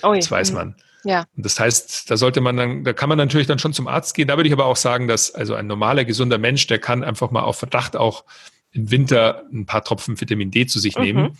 [0.02, 0.76] Oh das weiß man.
[1.07, 1.26] Ja.
[1.36, 4.14] Und das heißt, da sollte man dann, da kann man natürlich dann schon zum Arzt
[4.14, 4.28] gehen.
[4.28, 7.30] Da würde ich aber auch sagen, dass also ein normaler, gesunder Mensch, der kann einfach
[7.30, 8.24] mal auf Verdacht auch
[8.72, 11.02] im Winter ein paar Tropfen Vitamin D zu sich mhm.
[11.02, 11.38] nehmen.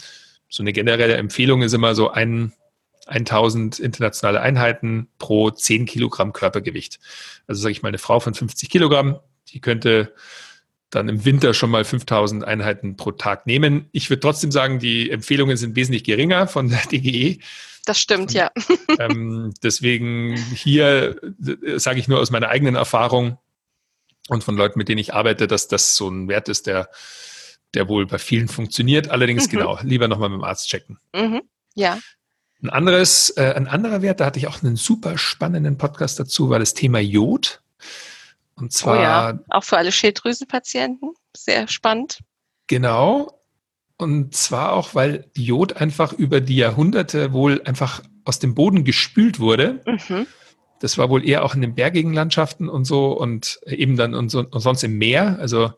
[0.49, 2.53] So eine generelle Empfehlung ist immer so ein,
[3.07, 6.99] 1000 internationale Einheiten pro 10 Kilogramm Körpergewicht.
[7.47, 10.13] Also sage ich mal, eine Frau von 50 Kilogramm, die könnte
[10.91, 13.89] dann im Winter schon mal 5000 Einheiten pro Tag nehmen.
[13.93, 17.39] Ich würde trotzdem sagen, die Empfehlungen sind wesentlich geringer von der DGE.
[17.87, 18.51] Das stimmt, ja.
[18.99, 23.39] Ähm, deswegen hier äh, sage ich nur aus meiner eigenen Erfahrung
[24.29, 26.89] und von Leuten, mit denen ich arbeite, dass das so ein Wert ist, der,
[27.75, 29.11] der wohl bei vielen funktioniert.
[29.11, 29.51] Allerdings mhm.
[29.51, 30.99] genau, lieber nochmal mit dem Arzt checken.
[31.15, 31.43] Mhm.
[31.75, 31.99] Ja.
[32.63, 36.49] Ein anderes, äh, ein anderer Wert, da hatte ich auch einen super spannenden Podcast dazu,
[36.49, 37.61] war das Thema Jod.
[38.55, 38.99] Und zwar.
[38.99, 41.13] Oh ja, auch für alle Schilddrüsenpatienten.
[41.37, 42.21] Sehr spannend.
[42.67, 43.37] Genau.
[43.99, 49.41] Und zwar auch, weil Jod einfach über die Jahrhunderte wohl einfach aus dem Boden gespült
[49.41, 49.81] wurde.
[49.87, 50.27] Mhm.
[50.81, 54.29] Das war wohl eher auch in den bergigen Landschaften und so und eben dann und,
[54.29, 55.39] so, und sonst im Meer.
[55.39, 55.73] Also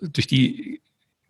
[0.00, 0.80] durch die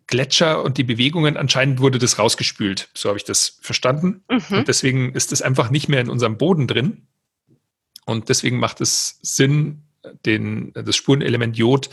[0.07, 2.91] Gletscher und die Bewegungen anscheinend wurde das rausgespült.
[2.93, 4.23] So habe ich das verstanden.
[4.29, 4.59] Mhm.
[4.59, 7.07] Und deswegen ist es einfach nicht mehr in unserem Boden drin.
[8.05, 9.83] Und deswegen macht es Sinn,
[10.27, 11.89] den, das Spurenelement Jod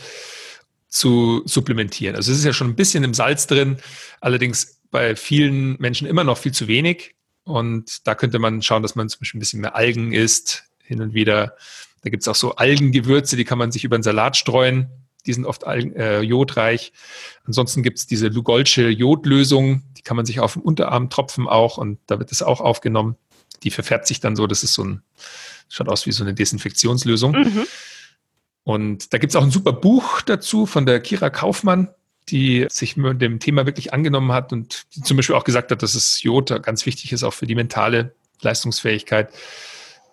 [0.92, 2.16] zu supplementieren.
[2.16, 3.78] Also es ist ja schon ein bisschen im Salz drin,
[4.20, 7.14] allerdings bei vielen Menschen immer noch viel zu wenig.
[7.44, 11.00] Und da könnte man schauen, dass man zum Beispiel ein bisschen mehr Algen isst, hin
[11.00, 11.56] und wieder.
[12.02, 14.90] Da gibt es auch so Algengewürze, die kann man sich über einen Salat streuen.
[15.24, 16.92] Die sind oft Algen, äh, jodreich.
[17.44, 21.78] Ansonsten gibt es diese Lugolsche Jodlösung, die kann man sich auf dem Unterarm tropfen auch
[21.78, 23.16] und da wird es auch aufgenommen.
[23.62, 25.02] Die verfärbt sich dann so, das ist so ein,
[25.70, 27.32] schaut aus wie so eine Desinfektionslösung.
[27.32, 27.66] Mhm.
[28.64, 31.88] Und da gibt es auch ein super Buch dazu von der Kira Kaufmann,
[32.28, 35.82] die sich mit dem Thema wirklich angenommen hat und die zum Beispiel auch gesagt hat,
[35.82, 39.32] dass es Jod ganz wichtig ist, auch für die mentale Leistungsfähigkeit.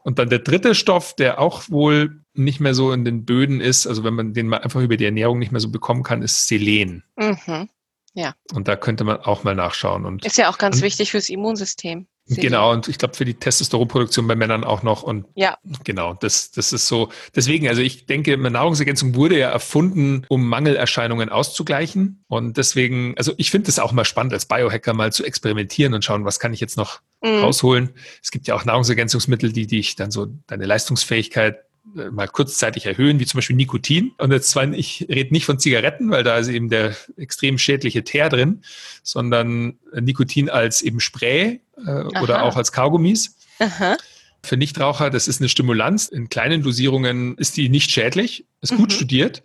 [0.03, 3.85] Und dann der dritte Stoff, der auch wohl nicht mehr so in den Böden ist,
[3.85, 6.47] also wenn man den mal einfach über die Ernährung nicht mehr so bekommen kann, ist
[6.47, 7.03] Selen.
[7.17, 7.69] Mhm.
[8.13, 8.33] Ja.
[8.53, 10.05] Und da könnte man auch mal nachschauen.
[10.05, 12.07] Und ist ja auch ganz wichtig fürs Immunsystem.
[12.29, 15.03] Genau, und ich glaube für die Testosteronproduktion bei Männern auch noch.
[15.03, 15.57] Und ja.
[15.83, 17.09] genau, das, das ist so.
[17.35, 22.23] Deswegen, also ich denke, Nahrungsergänzung wurde ja erfunden, um Mangelerscheinungen auszugleichen.
[22.27, 26.05] Und deswegen, also ich finde es auch mal spannend, als Biohacker mal zu experimentieren und
[26.05, 27.39] schauen, was kann ich jetzt noch mhm.
[27.39, 27.89] rausholen.
[28.21, 33.19] Es gibt ja auch Nahrungsergänzungsmittel, die dich dann so deine Leistungsfähigkeit äh, mal kurzzeitig erhöhen,
[33.19, 34.11] wie zum Beispiel Nikotin.
[34.17, 38.03] Und jetzt zwar, ich rede nicht von Zigaretten, weil da ist eben der extrem schädliche
[38.03, 38.63] Teer drin,
[39.03, 43.35] sondern Nikotin als eben Spray äh, oder auch als Kaugummis.
[43.59, 43.97] Aha.
[44.43, 46.07] Für Nichtraucher, das ist eine Stimulanz.
[46.07, 48.93] In kleinen Dosierungen ist die nicht schädlich, ist gut mhm.
[48.93, 49.43] studiert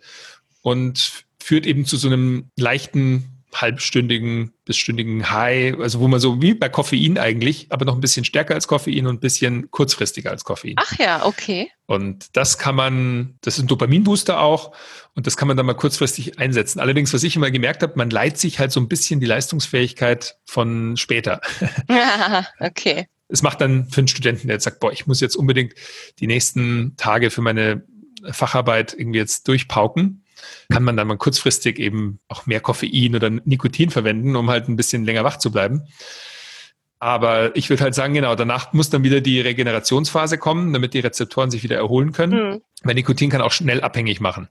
[0.61, 6.41] und führt eben zu so einem leichten halbstündigen bis stündigen High, also wo man so
[6.41, 10.31] wie bei Koffein eigentlich, aber noch ein bisschen stärker als Koffein und ein bisschen kurzfristiger
[10.31, 10.75] als Koffein.
[10.77, 11.69] Ach ja, okay.
[11.85, 14.75] Und das kann man, das ist ein Dopaminbooster auch
[15.13, 16.79] und das kann man dann mal kurzfristig einsetzen.
[16.79, 20.37] Allerdings, was ich immer gemerkt habe, man leiht sich halt so ein bisschen die Leistungsfähigkeit
[20.45, 21.41] von später.
[21.89, 23.07] Ja, okay.
[23.27, 25.73] Es macht dann für einen Studenten, der jetzt sagt, boah, ich muss jetzt unbedingt
[26.19, 27.83] die nächsten Tage für meine
[28.31, 30.24] Facharbeit irgendwie jetzt durchpauken
[30.69, 34.75] kann man dann mal kurzfristig eben auch mehr Koffein oder Nikotin verwenden, um halt ein
[34.75, 35.83] bisschen länger wach zu bleiben.
[36.99, 41.01] Aber ich würde halt sagen, genau, danach muss dann wieder die Regenerationsphase kommen, damit die
[41.01, 42.49] Rezeptoren sich wieder erholen können.
[42.49, 42.61] Mhm.
[42.83, 44.47] Weil Nikotin kann auch schnell abhängig machen.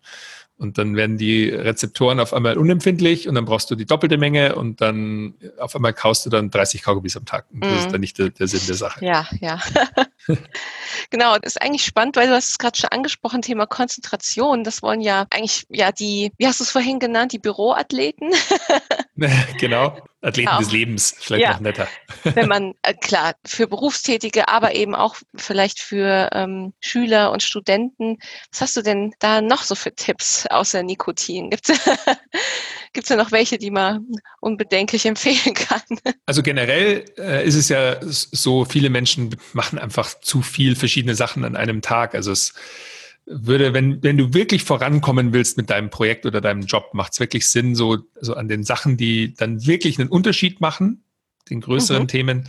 [0.57, 4.55] Und dann werden die Rezeptoren auf einmal unempfindlich und dann brauchst du die doppelte Menge
[4.55, 7.47] und dann auf einmal kaust du dann 30 Kaugummis am Tag.
[7.53, 7.77] Und das mm.
[7.77, 7.93] ist mhm.
[7.93, 9.05] dann nicht der, der Sinn der Sache.
[9.05, 9.59] Ja, ja.
[11.11, 14.63] genau, das ist eigentlich spannend, weil du hast es gerade schon angesprochen, Thema Konzentration.
[14.63, 18.33] Das wollen ja eigentlich, ja, die, wie hast du es vorhin genannt, die Büroathleten?
[19.59, 19.99] genau.
[20.25, 20.61] Athleten genau.
[20.61, 21.53] des Lebens, vielleicht ja.
[21.53, 21.89] noch netter.
[22.22, 28.18] Wenn man, äh, klar, für Berufstätige, aber eben auch vielleicht für ähm, Schüler und Studenten.
[28.51, 31.51] Was hast du denn da noch so für Tipps außer Nikotin?
[31.51, 31.81] Gibt es
[32.95, 34.07] Gibt's da noch welche, die man
[34.41, 35.83] unbedenklich empfehlen kann?
[36.27, 41.45] Also generell äh, ist es ja so, viele Menschen machen einfach zu viel verschiedene Sachen
[41.45, 42.14] an einem Tag.
[42.14, 42.55] Also es
[43.27, 47.20] würde, wenn, wenn du wirklich vorankommen willst mit deinem Projekt oder deinem Job, macht es
[47.20, 51.05] wirklich Sinn, so, so an den Sachen, die dann wirklich einen Unterschied machen,
[51.49, 52.09] den größeren mhm.
[52.09, 52.49] Themen,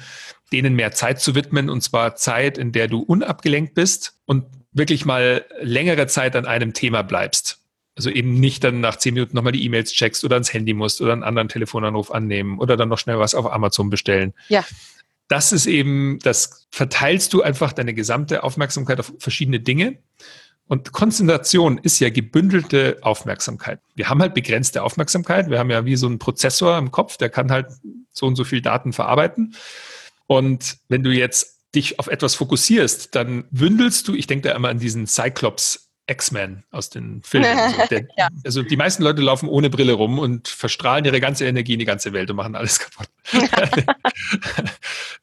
[0.51, 5.05] denen mehr Zeit zu widmen, und zwar Zeit, in der du unabgelenkt bist und wirklich
[5.05, 7.59] mal längere Zeit an einem Thema bleibst.
[7.97, 10.99] Also eben nicht dann nach zehn Minuten nochmal die E-Mails checkst oder ans Handy musst
[10.99, 14.33] oder einen anderen Telefonanruf annehmen oder dann noch schnell was auf Amazon bestellen.
[14.49, 14.65] Ja.
[15.29, 19.97] Das ist eben, das verteilst du einfach deine gesamte Aufmerksamkeit auf verschiedene Dinge
[20.67, 23.79] und Konzentration ist ja gebündelte Aufmerksamkeit.
[23.93, 25.49] Wir haben halt begrenzte Aufmerksamkeit.
[25.49, 27.67] Wir haben ja wie so einen Prozessor im Kopf, der kann halt
[28.11, 29.55] so und so viel Daten verarbeiten.
[30.25, 34.69] Und wenn du jetzt dich auf etwas fokussierst, dann bündelst du, ich denke da immer
[34.69, 37.57] an diesen Cyclops X-Men aus den Filmen.
[37.71, 38.27] So, der, ja.
[38.43, 41.85] Also die meisten Leute laufen ohne Brille rum und verstrahlen ihre ganze Energie in die
[41.85, 43.07] ganze Welt und machen alles kaputt.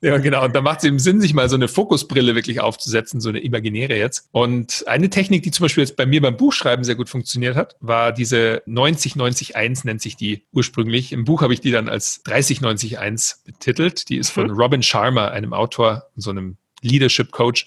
[0.01, 0.45] ja, genau.
[0.45, 3.41] Und da macht es eben Sinn, sich mal so eine Fokusbrille wirklich aufzusetzen, so eine
[3.41, 4.29] imaginäre jetzt.
[4.33, 7.77] Und eine Technik, die zum Beispiel jetzt bei mir beim Buchschreiben sehr gut funktioniert hat,
[7.81, 11.13] war diese 90-90-1 nennt sich die ursprünglich.
[11.13, 14.09] Im Buch habe ich die dann als 30-90-1 betitelt.
[14.09, 14.57] Die ist von mhm.
[14.57, 17.67] Robin Sharma, einem Autor, so einem Leadership Coach,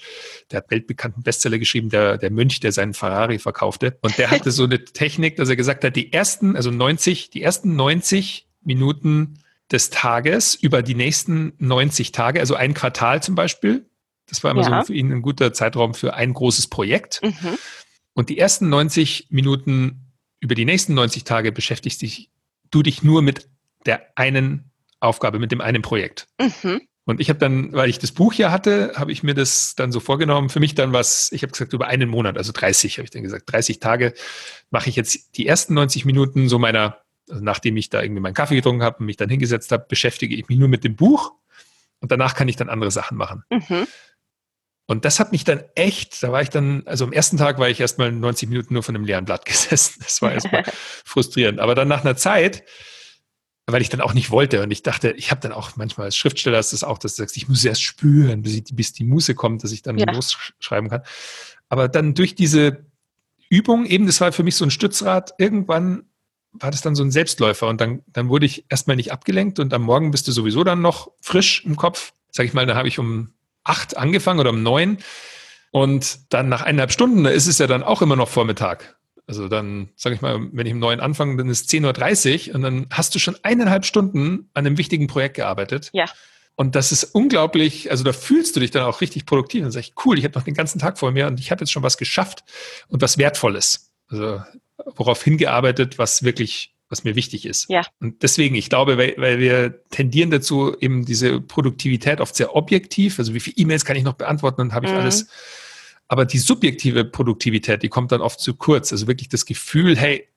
[0.51, 3.97] der hat weltbekannten Bestseller geschrieben, der, der Mönch, der seinen Ferrari verkaufte.
[4.01, 7.41] Und der hatte so eine Technik, dass er gesagt hat, die ersten, also 90, die
[7.41, 9.39] ersten 90 Minuten
[9.72, 13.86] des Tages über die nächsten 90 Tage, also ein Quartal zum Beispiel.
[14.28, 14.82] Das war immer ja.
[14.82, 17.22] so für ihn ein guter Zeitraum für ein großes Projekt.
[17.24, 17.57] Mhm.
[18.13, 22.30] Und die ersten 90 Minuten über die nächsten 90 Tage beschäftigst dich,
[22.72, 23.49] du dich nur mit
[23.86, 26.28] der einen Aufgabe, mit dem einen Projekt.
[26.39, 26.82] Mhm.
[27.06, 29.91] Und ich habe dann, weil ich das Buch hier hatte, habe ich mir das dann
[29.91, 30.49] so vorgenommen.
[30.49, 33.22] Für mich dann was, ich habe gesagt, über einen Monat, also 30, habe ich dann
[33.22, 34.14] gesagt, 30 Tage
[34.72, 36.97] mache ich jetzt die ersten 90 Minuten so meiner,
[37.30, 40.36] also nachdem ich da irgendwie meinen Kaffee getrunken habe und mich dann hingesetzt habe, beschäftige
[40.36, 41.34] ich mich nur mit dem Buch
[41.99, 43.43] und danach kann ich dann andere Sachen machen.
[43.51, 43.88] Mhm.
[44.88, 47.70] Und das hat mich dann echt, da war ich dann, also am ersten Tag war
[47.70, 50.01] ich erstmal 90 Minuten nur von einem leeren Blatt gesessen.
[50.03, 50.64] Das war erstmal
[51.06, 51.60] frustrierend.
[51.60, 52.64] Aber dann nach einer Zeit,
[53.68, 54.61] weil ich dann auch nicht wollte.
[54.61, 57.24] Und ich dachte, ich habe dann auch manchmal als Schriftsteller ist das auch, dass du
[57.24, 60.11] sagst, ich muss erst spüren, bis, ich, bis die Muße kommt, dass ich dann ja.
[60.11, 61.01] losschreiben kann.
[61.70, 62.86] Aber dann durch diese
[63.49, 66.03] Übung, eben, das war für mich so ein Stützrad, irgendwann
[66.51, 69.74] war das dann so ein Selbstläufer und dann, dann wurde ich erstmal nicht abgelenkt und
[69.74, 72.13] am Morgen bist du sowieso dann noch frisch im Kopf.
[72.32, 74.99] Sag ich mal, da habe ich um acht angefangen oder um neun
[75.72, 78.94] und dann nach eineinhalb Stunden, da ist es ja dann auch immer noch Vormittag.
[79.28, 82.61] Also dann, sage ich mal, wenn ich im neuen anfange, dann ist 10.30 Uhr und
[82.61, 85.89] dann hast du schon eineinhalb Stunden an einem wichtigen Projekt gearbeitet.
[85.93, 86.05] Ja.
[86.55, 89.93] Und das ist unglaublich, also da fühlst du dich dann auch richtig produktiv und sagst,
[90.05, 91.97] cool, ich habe noch den ganzen Tag vor mir und ich habe jetzt schon was
[91.97, 92.43] geschafft
[92.88, 93.91] und was Wertvolles.
[94.07, 94.41] Also
[94.95, 97.69] worauf hingearbeitet, was wirklich, was mir wichtig ist.
[97.69, 97.82] Ja.
[97.99, 103.19] Und deswegen, ich glaube, weil, weil wir tendieren dazu, eben diese Produktivität oft sehr objektiv,
[103.19, 104.99] also wie viele E-Mails kann ich noch beantworten und habe ich mhm.
[104.99, 105.28] alles
[106.08, 108.91] aber die subjektive Produktivität, die kommt dann oft zu kurz.
[108.91, 110.28] Also wirklich das Gefühl, hey,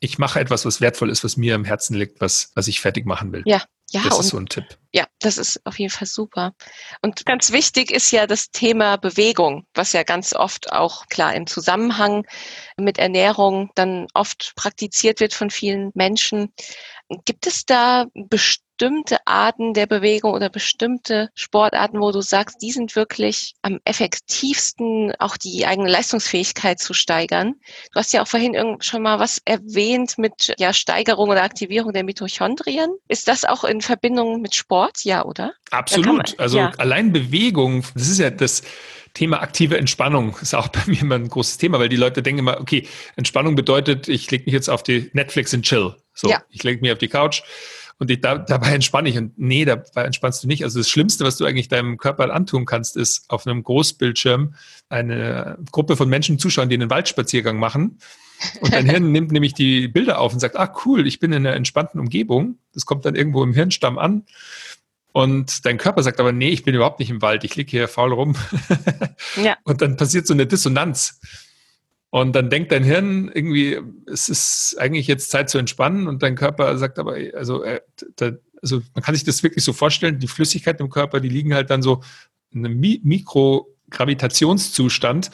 [0.00, 3.06] ich mache etwas, was wertvoll ist, was mir am Herzen liegt, was, was ich fertig
[3.06, 3.42] machen will.
[3.46, 4.02] Ja, ja.
[4.02, 4.64] Das ist so ein Tipp.
[4.92, 6.54] Ja, das ist auf jeden Fall super.
[7.02, 11.46] Und ganz wichtig ist ja das Thema Bewegung, was ja ganz oft auch klar im
[11.46, 12.26] Zusammenhang
[12.76, 16.52] mit Ernährung dann oft praktiziert wird von vielen Menschen.
[17.24, 22.96] Gibt es da bestimmte Arten der Bewegung oder bestimmte Sportarten, wo du sagst, die sind
[22.96, 27.54] wirklich am effektivsten, auch die eigene Leistungsfähigkeit zu steigern?
[27.92, 32.04] Du hast ja auch vorhin schon mal was erwähnt mit ja, Steigerung oder Aktivierung der
[32.04, 32.90] Mitochondrien.
[33.08, 35.04] Ist das auch in Verbindung mit Sport?
[35.04, 35.54] Ja, oder?
[35.70, 36.16] Absolut.
[36.16, 36.72] Man, also ja.
[36.78, 38.62] allein Bewegung, das ist ja das,
[39.16, 42.40] Thema aktive Entspannung ist auch bei mir immer ein großes Thema, weil die Leute denken
[42.40, 42.86] immer, okay,
[43.16, 45.96] Entspannung bedeutet, ich lege mich jetzt auf die Netflix und chill.
[46.16, 46.42] So, ja.
[46.50, 47.42] ich lege mich auf die Couch
[47.98, 49.16] und ich, da, dabei entspanne ich.
[49.16, 50.64] Und nee, dabei entspannst du nicht.
[50.64, 54.54] Also das Schlimmste, was du eigentlich deinem Körper antun kannst, ist auf einem Großbildschirm
[54.88, 57.98] eine Gruppe von Menschen zuschauen, die einen Waldspaziergang machen
[58.60, 61.46] Und dein Hirn nimmt nämlich die Bilder auf und sagt, ah cool, ich bin in
[61.46, 62.58] einer entspannten Umgebung.
[62.72, 64.24] Das kommt dann irgendwo im Hirnstamm an.
[65.12, 67.88] Und dein Körper sagt aber, nee, ich bin überhaupt nicht im Wald, ich liege hier
[67.88, 68.36] faul rum.
[69.42, 69.56] ja.
[69.64, 71.20] Und dann passiert so eine Dissonanz.
[72.10, 73.80] Und dann denkt dein Hirn irgendwie,
[74.10, 77.80] es ist eigentlich jetzt Zeit zu entspannen und dein Körper sagt aber, also, äh,
[78.62, 81.70] also man kann sich das wirklich so vorstellen, die Flüssigkeiten im Körper, die liegen halt
[81.70, 82.02] dann so
[82.50, 85.30] in einem Mi Mikrogravitationszustand,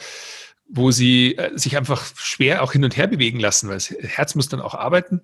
[0.67, 4.35] wo sie äh, sich einfach schwer auch hin und her bewegen lassen, weil das Herz
[4.35, 5.21] muss dann auch arbeiten.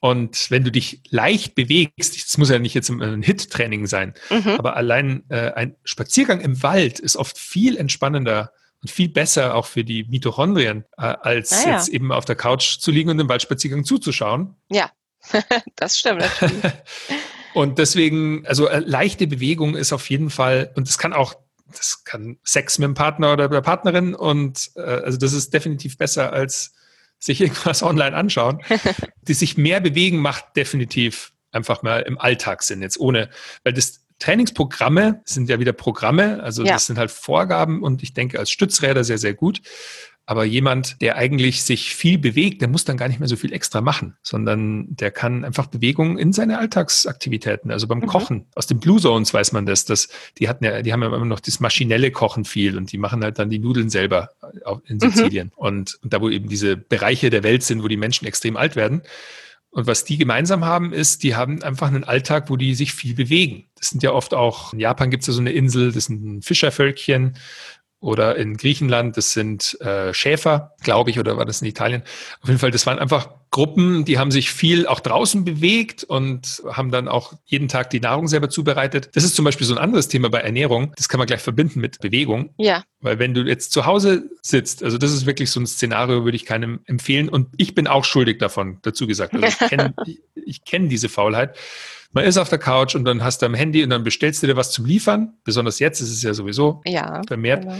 [0.00, 4.50] Und wenn du dich leicht bewegst, das muss ja nicht jetzt ein Hit-Training sein, mhm.
[4.50, 8.52] aber allein äh, ein Spaziergang im Wald ist oft viel entspannender
[8.82, 11.72] und viel besser auch für die Mitochondrien, äh, als ah, ja.
[11.76, 14.54] jetzt eben auf der Couch zu liegen und dem Waldspaziergang zuzuschauen.
[14.68, 14.90] Ja,
[15.76, 16.24] das stimmt.
[17.54, 21.34] Und deswegen, also äh, leichte Bewegung ist auf jeden Fall, und das kann auch
[21.70, 25.98] das kann Sex mit dem Partner oder der Partnerin und äh, also das ist definitiv
[25.98, 26.74] besser als
[27.18, 28.62] sich irgendwas online anschauen.
[29.22, 33.30] die sich mehr bewegen macht definitiv einfach mal im Alltag Sinn jetzt ohne,
[33.64, 36.72] weil das Trainingsprogramme sind ja wieder Programme, also ja.
[36.72, 39.60] das sind halt Vorgaben und ich denke als Stützräder sehr, sehr gut.
[40.28, 43.50] Aber jemand, der eigentlich sich viel bewegt, der muss dann gar nicht mehr so viel
[43.50, 48.08] extra machen, sondern der kann einfach Bewegungen in seine Alltagsaktivitäten, also beim mhm.
[48.08, 48.46] Kochen.
[48.54, 50.08] Aus den Blue Zones weiß man das, dass
[50.38, 53.24] die hatten ja, die haben ja immer noch das maschinelle Kochen viel und die machen
[53.24, 54.28] halt dann die Nudeln selber
[54.84, 55.00] in mhm.
[55.00, 55.46] Sizilien.
[55.46, 55.52] Mhm.
[55.56, 58.76] Und, und da, wo eben diese Bereiche der Welt sind, wo die Menschen extrem alt
[58.76, 59.00] werden.
[59.70, 63.14] Und was die gemeinsam haben, ist, die haben einfach einen Alltag, wo die sich viel
[63.14, 63.66] bewegen.
[63.76, 66.44] Das sind ja oft auch, in Japan gibt es ja so eine Insel, das sind
[66.44, 67.36] Fischervölkchen,
[68.00, 72.02] oder in Griechenland, das sind äh, Schäfer, glaube ich, oder war das in Italien?
[72.40, 76.62] Auf jeden Fall, das waren einfach Gruppen, die haben sich viel auch draußen bewegt und
[76.70, 79.10] haben dann auch jeden Tag die Nahrung selber zubereitet.
[79.14, 80.92] Das ist zum Beispiel so ein anderes Thema bei Ernährung.
[80.96, 82.50] Das kann man gleich verbinden mit Bewegung.
[82.58, 82.84] Ja.
[83.00, 86.36] Weil wenn du jetzt zu Hause sitzt, also das ist wirklich so ein Szenario, würde
[86.36, 87.28] ich keinem empfehlen.
[87.28, 89.34] Und ich bin auch schuldig davon, dazu gesagt.
[89.34, 89.94] Also ich kenne
[90.64, 91.56] kenn diese Faulheit
[92.12, 94.46] man ist auf der Couch und dann hast du am Handy und dann bestellst du
[94.46, 95.34] dir was zum Liefern.
[95.44, 97.64] Besonders jetzt ist es ja sowieso ja, vermehrt.
[97.64, 97.76] Genau.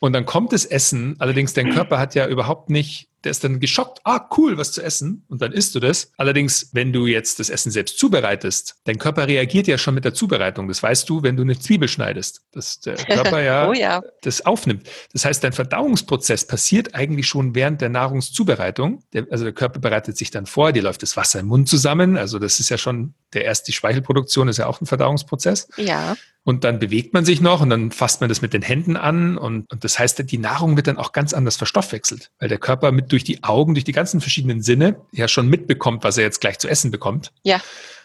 [0.00, 3.60] Und dann kommt das Essen, allerdings dein Körper hat ja überhaupt nicht der ist dann
[3.60, 5.24] geschockt, ah, cool, was zu essen.
[5.28, 6.12] Und dann isst du das.
[6.16, 10.14] Allerdings, wenn du jetzt das Essen selbst zubereitest, dein Körper reagiert ja schon mit der
[10.14, 10.68] Zubereitung.
[10.68, 14.02] Das weißt du, wenn du eine Zwiebel schneidest, dass der Körper ja, oh ja.
[14.22, 14.88] das aufnimmt.
[15.12, 19.02] Das heißt, dein Verdauungsprozess passiert eigentlich schon während der Nahrungszubereitung.
[19.12, 22.16] Der, also der Körper bereitet sich dann vor, dir läuft das Wasser im Mund zusammen.
[22.16, 25.68] Also das ist ja schon, der erst die Speichelproduktion ist ja auch ein Verdauungsprozess.
[25.76, 26.16] Ja.
[26.42, 29.36] Und dann bewegt man sich noch und dann fasst man das mit den Händen an
[29.36, 32.92] und, und das heißt, die Nahrung wird dann auch ganz anders verstoffwechselt, weil der Körper
[32.92, 36.40] mit durch die Augen, durch die ganzen verschiedenen Sinne ja schon mitbekommt, was er jetzt
[36.40, 37.32] gleich zu essen bekommt.
[37.42, 37.60] Ja.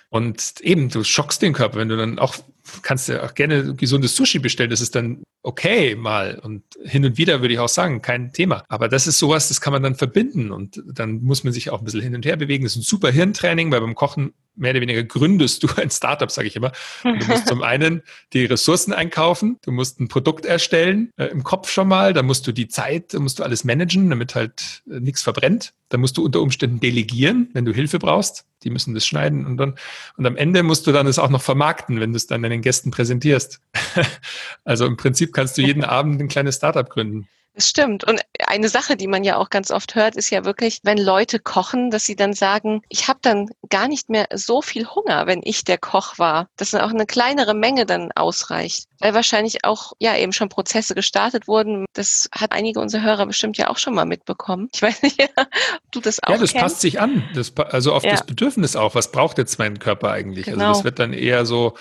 [0.09, 2.35] Und eben, du schockst den Körper, wenn du dann auch,
[2.81, 6.39] kannst du auch gerne gesundes Sushi bestellen, das ist dann okay mal.
[6.39, 8.63] Und hin und wieder würde ich auch sagen, kein Thema.
[8.67, 11.79] Aber das ist sowas, das kann man dann verbinden und dann muss man sich auch
[11.79, 12.63] ein bisschen hin und her bewegen.
[12.63, 16.29] Das ist ein super Hirntraining, weil beim Kochen mehr oder weniger gründest du ein Startup,
[16.31, 16.71] sage ich immer.
[17.03, 18.01] Und du musst zum einen
[18.33, 22.47] die Ressourcen einkaufen, du musst ein Produkt erstellen, äh, im Kopf schon mal, dann musst
[22.47, 25.73] du die Zeit, musst du alles managen, damit halt äh, nichts verbrennt.
[25.89, 28.45] Dann musst du unter Umständen delegieren, wenn du Hilfe brauchst.
[28.63, 29.75] Die müssen das schneiden und dann,
[30.17, 32.61] und am Ende musst du dann es auch noch vermarkten, wenn du es dann deinen
[32.61, 33.61] Gästen präsentierst.
[34.63, 37.27] also im Prinzip kannst du jeden Abend ein kleines Startup gründen.
[37.55, 38.03] Das stimmt.
[38.03, 41.39] Und eine Sache, die man ja auch ganz oft hört, ist ja wirklich, wenn Leute
[41.39, 45.39] kochen, dass sie dann sagen, ich habe dann gar nicht mehr so viel Hunger, wenn
[45.41, 46.49] ich der Koch war.
[46.57, 48.87] Dass dann auch eine kleinere Menge dann ausreicht.
[48.99, 51.85] Weil wahrscheinlich auch ja eben schon Prozesse gestartet wurden.
[51.93, 54.67] Das hat einige unserer Hörer bestimmt ja auch schon mal mitbekommen.
[54.73, 56.61] Ich weiß nicht, ob du das auch Ja, das kennst.
[56.61, 57.23] passt sich an.
[57.35, 58.11] Das, also auf ja.
[58.11, 58.95] das Bedürfnis auch.
[58.95, 60.47] Was braucht jetzt mein Körper eigentlich?
[60.47, 60.59] Genau.
[60.59, 61.75] Also das wird dann eher so,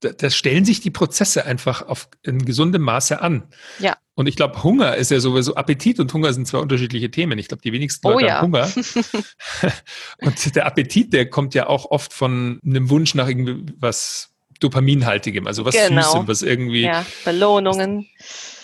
[0.00, 3.48] da stellen sich die Prozesse einfach auf in gesundem Maße an.
[3.78, 3.96] Ja.
[4.14, 7.38] Und ich glaube, Hunger ist ja sowieso, Appetit und Hunger sind zwei unterschiedliche Themen.
[7.38, 8.34] Ich glaube, die wenigsten Leute oh, ja.
[8.36, 8.68] haben Hunger.
[10.18, 15.46] und der Appetit, der kommt ja auch oft von einem Wunsch nach irgendwie was Dopaminhaltigem,
[15.46, 16.02] also was genau.
[16.02, 16.84] Süßem, was irgendwie.
[16.84, 18.08] Ja, Belohnungen.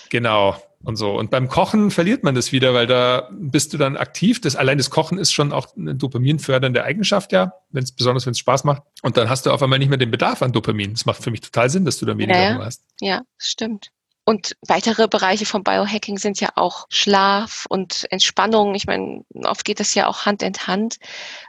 [0.08, 0.56] Genau.
[0.84, 1.16] Und so.
[1.16, 4.40] Und beim Kochen verliert man das wieder, weil da bist du dann aktiv.
[4.40, 8.32] Das, allein das Kochen ist schon auch eine dopaminfördernde Eigenschaft, ja, wenn es besonders wenn
[8.32, 8.82] es Spaß macht.
[9.02, 10.92] Und dann hast du auf einmal nicht mehr den Bedarf an Dopamin.
[10.92, 12.82] Das macht für mich total Sinn, dass du dann weniger ja, hast.
[13.00, 13.90] Ja, stimmt.
[14.24, 18.74] Und weitere Bereiche vom Biohacking sind ja auch Schlaf und Entspannung.
[18.74, 20.98] Ich meine, oft geht das ja auch Hand in Hand.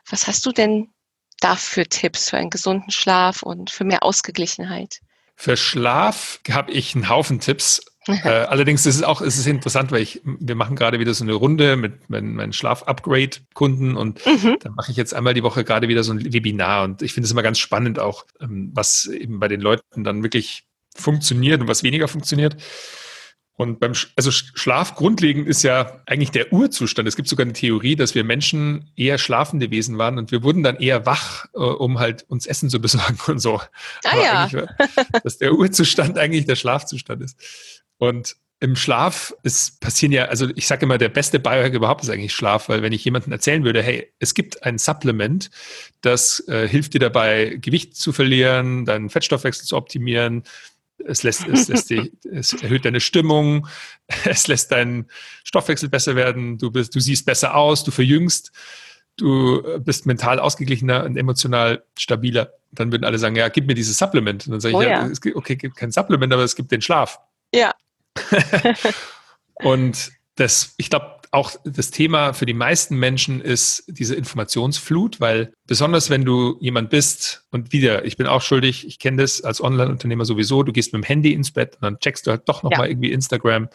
[0.10, 0.90] Was hast du denn
[1.40, 5.02] da für Tipps für einen gesunden Schlaf und für mehr Ausgeglichenheit?
[5.36, 7.82] Für Schlaf habe ich einen Haufen Tipps.
[8.08, 11.24] Äh, allerdings ist es auch ist es interessant, weil ich, wir machen gerade wieder so
[11.24, 14.58] eine Runde mit meinen, meinen Schlaf-Upgrade-Kunden und mhm.
[14.60, 17.26] dann mache ich jetzt einmal die Woche gerade wieder so ein Webinar und ich finde
[17.26, 20.64] es immer ganz spannend auch, ähm, was eben bei den Leuten dann wirklich
[20.96, 22.58] funktioniert und was weniger funktioniert.
[23.56, 27.08] Und beim Sch also Schlaf grundlegend ist ja eigentlich der Urzustand.
[27.08, 30.64] Es gibt sogar eine Theorie, dass wir Menschen eher schlafende Wesen waren und wir wurden
[30.64, 33.62] dann eher wach, äh, um halt uns Essen zu besorgen und so.
[34.06, 34.50] Ah ja.
[35.24, 37.38] dass der Urzustand eigentlich der Schlafzustand ist.
[37.98, 42.10] Und im Schlaf ist passieren ja, also ich sage immer, der beste Biohack überhaupt ist
[42.10, 45.52] eigentlich Schlaf, weil wenn ich jemandem erzählen würde, hey, es gibt ein Supplement,
[46.00, 50.44] das äh, hilft dir dabei, Gewicht zu verlieren, deinen Fettstoffwechsel zu optimieren,
[51.06, 53.68] es lässt, es lässt dich, es erhöht deine Stimmung,
[54.26, 55.10] es lässt deinen
[55.44, 58.52] Stoffwechsel besser werden, du bist, du siehst besser aus, du verjüngst,
[59.18, 62.54] du bist mental ausgeglichener und emotional stabiler.
[62.72, 64.48] Dann würden alle sagen, ja, gib mir dieses Supplement.
[64.48, 65.08] Und dann sage ich, oh, ja, ja.
[65.08, 67.20] Es gibt, okay, gibt kein Supplement, aber es gibt den Schlaf.
[67.54, 67.74] Ja.
[69.56, 75.52] und das, ich glaube, auch das Thema für die meisten Menschen ist diese Informationsflut, weil
[75.66, 79.60] besonders wenn du jemand bist und wieder, ich bin auch schuldig, ich kenne das als
[79.60, 82.62] Online-Unternehmer sowieso, du gehst mit dem Handy ins Bett und dann checkst du halt doch
[82.62, 82.92] nochmal ja.
[82.92, 83.68] irgendwie Instagram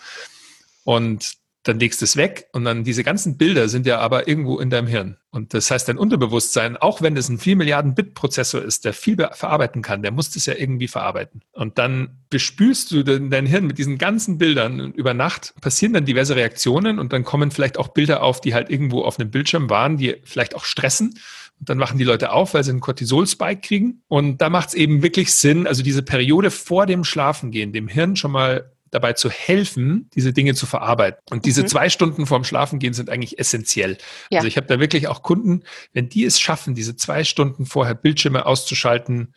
[0.85, 1.33] und
[1.65, 4.71] dann legst du es weg und dann diese ganzen Bilder sind ja aber irgendwo in
[4.71, 5.17] deinem Hirn.
[5.31, 9.17] Und das heißt, dein Unterbewusstsein, auch wenn es ein 4 Milliarden Bit-Prozessor ist, der viel
[9.33, 11.43] verarbeiten kann, der muss das ja irgendwie verarbeiten.
[11.53, 16.07] Und dann bespülst du dein Hirn mit diesen ganzen Bildern und über Nacht passieren dann
[16.07, 19.69] diverse Reaktionen und dann kommen vielleicht auch Bilder auf, die halt irgendwo auf einem Bildschirm
[19.69, 21.19] waren, die vielleicht auch stressen.
[21.61, 24.03] Und dann wachen die Leute auf, weil sie einen Cortisol-Spike kriegen.
[24.07, 28.15] Und da macht es eben wirklich Sinn, also diese Periode vor dem Schlafengehen, dem Hirn
[28.17, 31.21] schon mal dabei zu helfen, diese Dinge zu verarbeiten.
[31.31, 31.69] Und diese mhm.
[31.69, 33.99] zwei Stunden vorm Schlafengehen sind eigentlich essentiell.
[34.31, 34.39] Ja.
[34.39, 35.63] Also ich habe da wirklich auch Kunden,
[35.93, 39.35] wenn die es schaffen, diese zwei Stunden vorher Bildschirme auszuschalten,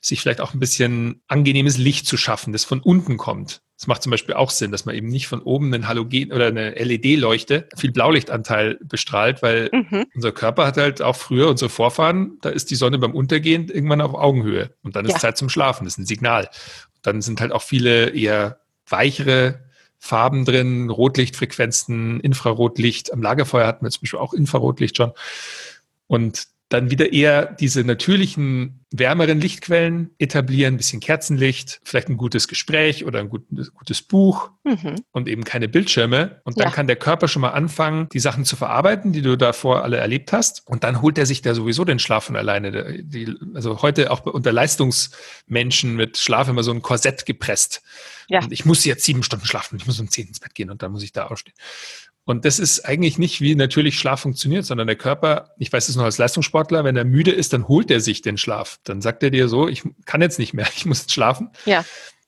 [0.00, 3.62] sich vielleicht auch ein bisschen angenehmes Licht zu schaffen, das von unten kommt.
[3.82, 6.46] Das macht zum Beispiel auch Sinn, dass man eben nicht von oben einen Halogen oder
[6.46, 10.06] eine LED-Leuchte viel Blaulichtanteil bestrahlt, weil mhm.
[10.14, 14.00] unser Körper hat halt auch früher unsere Vorfahren, da ist die Sonne beim Untergehen irgendwann
[14.00, 15.18] auf Augenhöhe und dann ist ja.
[15.18, 15.84] Zeit zum Schlafen.
[15.84, 16.48] Das ist ein Signal.
[17.02, 18.61] Dann sind halt auch viele eher
[18.92, 19.60] weichere
[19.98, 23.12] Farben drin, Rotlichtfrequenzen, Infrarotlicht.
[23.12, 25.12] Am Lagerfeuer hatten wir zum Beispiel auch Infrarotlicht schon.
[26.06, 32.48] Und dann wieder eher diese natürlichen, wärmeren Lichtquellen etablieren, ein bisschen Kerzenlicht, vielleicht ein gutes
[32.48, 34.96] Gespräch oder ein gutes, gutes Buch mhm.
[35.12, 36.40] und eben keine Bildschirme.
[36.44, 36.74] Und dann ja.
[36.74, 40.32] kann der Körper schon mal anfangen, die Sachen zu verarbeiten, die du davor alle erlebt
[40.32, 40.66] hast.
[40.66, 43.02] Und dann holt er sich da sowieso den Schlaf von alleine.
[43.02, 47.82] Die, also heute auch unter Leistungsmenschen mit Schlaf immer so ein Korsett gepresst.
[48.28, 48.40] Ja.
[48.40, 50.82] Und ich muss jetzt sieben Stunden schlafen, ich muss um zehn ins Bett gehen und
[50.82, 51.54] dann muss ich da aufstehen.
[52.24, 55.96] Und das ist eigentlich nicht, wie natürlich Schlaf funktioniert, sondern der Körper, ich weiß es
[55.96, 58.78] noch als Leistungssportler, wenn er müde ist, dann holt er sich den Schlaf.
[58.84, 61.50] Dann sagt er dir so, ich kann jetzt nicht mehr, ich muss jetzt schlafen.
[61.64, 61.84] Ja.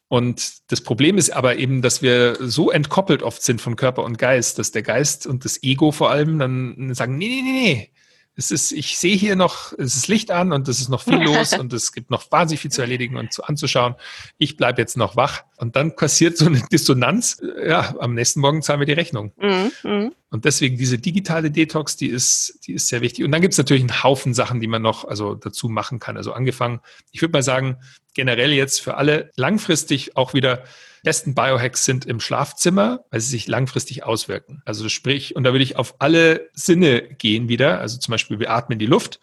[0.09, 4.19] Und das Problem ist aber eben, dass wir so entkoppelt oft sind von Körper und
[4.19, 7.91] Geist, dass der Geist und das Ego vor allem dann sagen, nee, nee, nee, nee,
[8.37, 11.23] es ist, ich sehe hier noch, es ist Licht an und es ist noch viel
[11.23, 13.95] los und es gibt noch wahnsinnig viel zu erledigen und zu, anzuschauen.
[14.39, 15.45] Ich bleibe jetzt noch wach.
[15.57, 17.41] Und dann passiert so eine Dissonanz.
[17.65, 19.33] Ja, am nächsten Morgen zahlen wir die Rechnung.
[19.41, 20.11] Mhm, mh.
[20.31, 23.25] Und deswegen diese digitale Detox, die ist, die ist sehr wichtig.
[23.25, 26.17] Und dann gibt es natürlich einen Haufen Sachen, die man noch also dazu machen kann.
[26.17, 26.81] Also angefangen,
[27.13, 27.77] ich würde mal sagen,
[28.15, 30.65] generell jetzt für alle langfristig auch wieder
[31.05, 34.63] besten Biohacks sind im Schlafzimmer, weil sie sich langfristig auswirken.
[34.65, 37.81] Also sprich, und da würde ich auf alle Sinne gehen wieder.
[37.81, 39.21] Also zum Beispiel, wir atmen die Luft.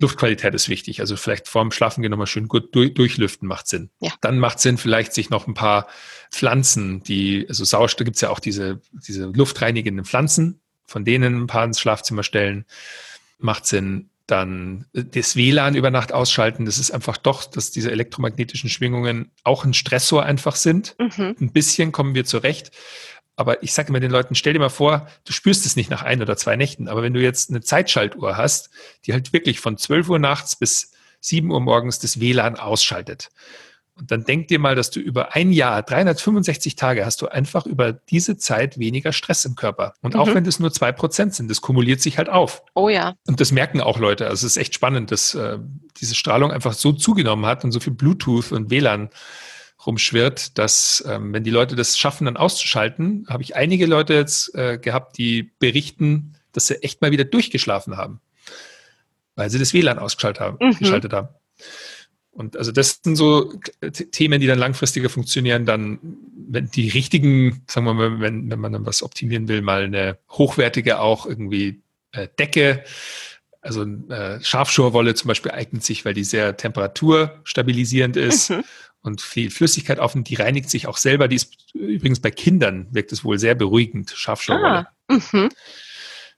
[0.00, 1.00] Luftqualität ist wichtig.
[1.00, 3.90] Also vielleicht vorm Schlafen gehen nochmal schön gut durch, durchlüften macht Sinn.
[4.00, 4.12] Ja.
[4.20, 5.88] Dann macht Sinn, vielleicht sich noch ein paar
[6.30, 11.46] Pflanzen, die, also Sauerstoff gibt es ja auch diese, diese luftreinigenden Pflanzen, von denen ein
[11.48, 12.64] paar ins Schlafzimmer stellen.
[13.38, 16.64] Macht Sinn, dann das WLAN über Nacht ausschalten.
[16.64, 20.96] Das ist einfach doch, dass diese elektromagnetischen Schwingungen auch ein Stressor einfach sind.
[20.98, 21.36] Mhm.
[21.40, 22.70] Ein bisschen kommen wir zurecht.
[23.36, 26.02] Aber ich sage immer den Leuten, stell dir mal vor, du spürst es nicht nach
[26.02, 26.88] ein oder zwei Nächten.
[26.88, 28.70] Aber wenn du jetzt eine Zeitschaltuhr hast,
[29.06, 33.30] die halt wirklich von 12 Uhr nachts bis 7 Uhr morgens das WLAN ausschaltet
[34.00, 37.66] und dann denk dir mal, dass du über ein Jahr, 365 Tage, hast du einfach
[37.66, 39.92] über diese Zeit weniger Stress im Körper.
[40.00, 40.20] Und mhm.
[40.20, 42.62] auch wenn das nur zwei Prozent sind, das kumuliert sich halt auf.
[42.74, 43.14] Oh ja.
[43.26, 44.26] Und das merken auch Leute.
[44.26, 45.58] Also es ist echt spannend, dass äh,
[46.00, 49.10] diese Strahlung einfach so zugenommen hat und so viel Bluetooth und WLAN
[49.86, 54.54] rumschwirrt, dass ähm, wenn die Leute das schaffen, dann auszuschalten, habe ich einige Leute jetzt
[54.54, 58.20] äh, gehabt, die berichten, dass sie echt mal wieder durchgeschlafen haben,
[59.36, 60.58] weil sie das WLAN ausgeschaltet haben.
[60.60, 60.78] Mhm.
[60.78, 61.28] Geschaltet haben.
[62.40, 63.52] Und also das sind so
[64.12, 65.98] Themen, die dann langfristiger funktionieren, dann,
[66.48, 70.16] wenn die richtigen, sagen wir mal, wenn, wenn man dann was optimieren will, mal eine
[70.30, 72.82] hochwertige auch irgendwie äh, Decke,
[73.60, 78.64] also äh, Schafschurwolle zum Beispiel eignet sich, weil die sehr temperaturstabilisierend ist mhm.
[79.02, 80.30] und viel Flüssigkeit aufnimmt.
[80.30, 81.28] Die reinigt sich auch selber.
[81.28, 84.86] Die ist übrigens bei Kindern wirkt es wohl sehr beruhigend, Schafschurwolle.
[85.08, 85.50] Ah, mhm.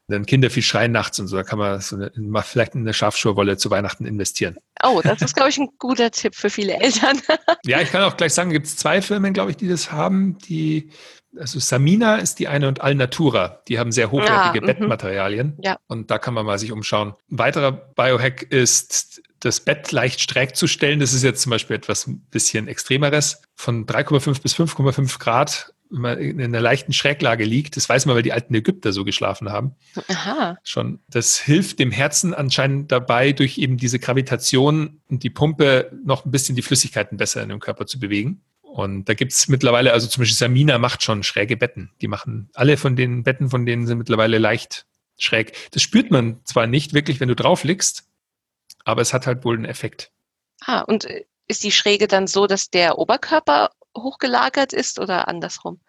[0.08, 2.92] Wenn Kinder viel schreien nachts und so, da kann man so eine, mal vielleicht eine
[2.92, 4.56] Schafschurwolle zu Weihnachten investieren.
[4.82, 7.20] Oh, das ist, glaube ich, ein guter Tipp für viele Eltern.
[7.64, 10.38] ja, ich kann auch gleich sagen, gibt es zwei Firmen, glaube ich, die das haben,
[10.38, 10.90] die
[11.38, 13.62] also Samina ist die eine und Alnatura.
[13.68, 15.56] Die haben sehr hochwertige ah, Bettmaterialien.
[15.62, 15.78] Ja.
[15.86, 17.14] Und da kann man mal sich umschauen.
[17.30, 21.00] Ein weiterer Biohack ist, das Bett leicht schräg zu stellen.
[21.00, 23.42] Das ist jetzt zum Beispiel etwas ein bisschen extremeres.
[23.54, 27.77] Von 3,5 bis 5,5 Grad in einer leichten Schräglage liegt.
[27.77, 29.77] Das weiß man, weil die alten Ägypter so geschlafen haben.
[30.09, 30.59] Aha.
[30.64, 31.01] Schon.
[31.09, 36.31] Das hilft dem Herzen anscheinend dabei, durch eben diese Gravitation und die Pumpe noch ein
[36.31, 38.43] bisschen die Flüssigkeiten besser in dem Körper zu bewegen.
[38.62, 41.90] Und da gibt es mittlerweile, also zum Beispiel Samina macht schon schräge Betten.
[42.01, 44.86] Die machen, alle von den Betten von denen sind mittlerweile leicht
[45.19, 45.52] schräg.
[45.73, 48.05] Das spürt man zwar nicht wirklich, wenn du drauf liegst,
[48.85, 50.10] aber es hat halt wohl einen Effekt.
[50.64, 51.06] Ah, und
[51.48, 55.81] ist die Schräge dann so, dass der Oberkörper hochgelagert ist oder andersrum?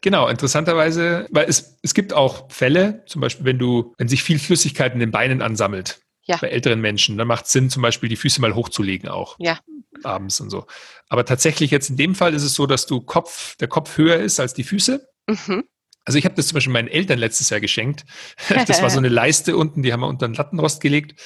[0.00, 4.38] Genau, interessanterweise, weil es, es gibt auch Fälle, zum Beispiel, wenn du, wenn sich viel
[4.38, 6.38] Flüssigkeit in den Beinen ansammelt, ja.
[6.40, 9.36] bei älteren Menschen, dann macht es Sinn, zum Beispiel die Füße mal hochzulegen auch.
[9.38, 9.58] Ja.
[10.02, 10.66] Abends und so.
[11.08, 14.16] Aber tatsächlich jetzt in dem Fall ist es so, dass du Kopf, der Kopf höher
[14.16, 15.06] ist als die Füße.
[15.26, 15.64] Mhm.
[16.04, 18.04] Also ich habe das zum Beispiel meinen Eltern letztes Jahr geschenkt.
[18.66, 21.20] Das war so eine Leiste unten, die haben wir unter den Lattenrost gelegt.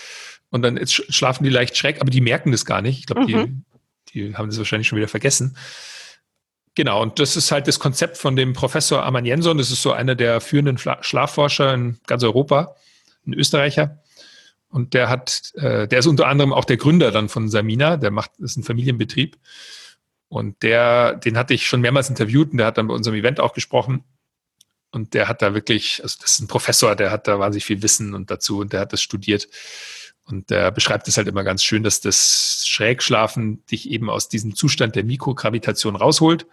[0.51, 2.99] Und dann jetzt schlafen die leicht schräg, aber die merken das gar nicht.
[2.99, 3.65] Ich glaube, mhm.
[4.13, 5.57] die, die haben das wahrscheinlich schon wieder vergessen.
[6.75, 9.59] Genau, und das ist halt das Konzept von dem Professor Aman Jensson.
[9.59, 12.75] Das ist so einer der führenden Schlafforscher in ganz Europa,
[13.27, 14.03] ein Österreicher.
[14.71, 18.11] Und der hat, äh, der ist unter anderem auch der Gründer dann von Samina, der
[18.11, 19.39] macht, ist ein Familienbetrieb.
[20.29, 23.39] Und der, den hatte ich schon mehrmals interviewt und der hat dann bei unserem Event
[23.39, 24.03] auch gesprochen.
[24.91, 27.83] Und der hat da wirklich, also das ist ein Professor, der hat da wahnsinnig viel
[27.83, 29.49] Wissen und dazu und der hat das studiert.
[30.25, 34.55] Und der beschreibt es halt immer ganz schön, dass das Schrägschlafen dich eben aus diesem
[34.55, 36.47] Zustand der Mikrogravitation rausholt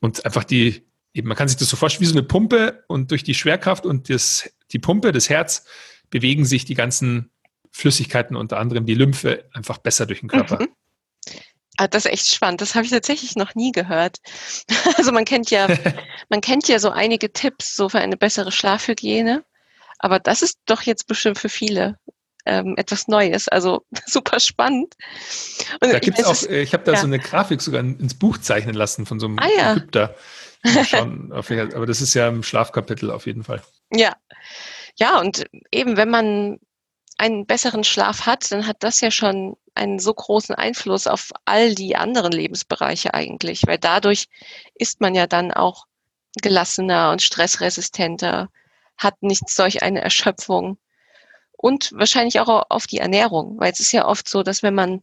[0.00, 3.10] und einfach die, eben, man kann sich das so vorstellen wie so eine Pumpe und
[3.10, 5.64] durch die Schwerkraft und das, die Pumpe, das Herz,
[6.10, 7.30] bewegen sich die ganzen
[7.72, 10.60] Flüssigkeiten, unter anderem die Lymphe, einfach besser durch den Körper.
[10.60, 10.68] Mhm.
[11.76, 12.60] Ah, das ist echt spannend.
[12.60, 14.18] Das habe ich tatsächlich noch nie gehört.
[14.96, 15.66] Also man kennt ja,
[16.28, 19.44] man kennt ja so einige Tipps so für eine bessere Schlafhygiene.
[19.98, 21.98] Aber das ist doch jetzt bestimmt für viele
[22.46, 23.48] ähm, etwas Neues.
[23.48, 24.94] Also super spannend.
[25.80, 26.98] Und da gibt's ich, auch, äh, ich habe da ja.
[26.98, 29.72] so eine Grafik sogar ins Buch zeichnen lassen von so einem ah, ja.
[29.72, 30.14] Ägypter.
[30.88, 33.62] Schon, aber das ist ja im Schlafkapitel auf jeden Fall.
[33.92, 34.16] Ja.
[34.96, 36.58] Ja, und eben, wenn man
[37.18, 41.74] einen besseren Schlaf hat, dann hat das ja schon einen so großen Einfluss auf all
[41.74, 44.28] die anderen Lebensbereiche eigentlich, weil dadurch
[44.74, 45.86] ist man ja dann auch
[46.40, 48.48] gelassener und stressresistenter,
[48.96, 50.78] hat nicht solch eine Erschöpfung
[51.64, 55.02] und wahrscheinlich auch auf die Ernährung, weil es ist ja oft so, dass wenn man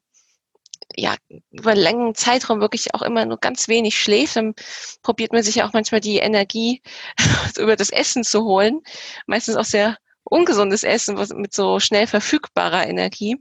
[0.96, 1.16] ja
[1.50, 4.54] über einen langen Zeitraum wirklich auch immer nur ganz wenig schläft, dann
[5.02, 6.84] probiert man sich ja auch manchmal die Energie
[7.58, 8.82] über das Essen zu holen.
[9.26, 13.38] Meistens auch sehr ungesundes Essen mit so schnell verfügbarer Energie.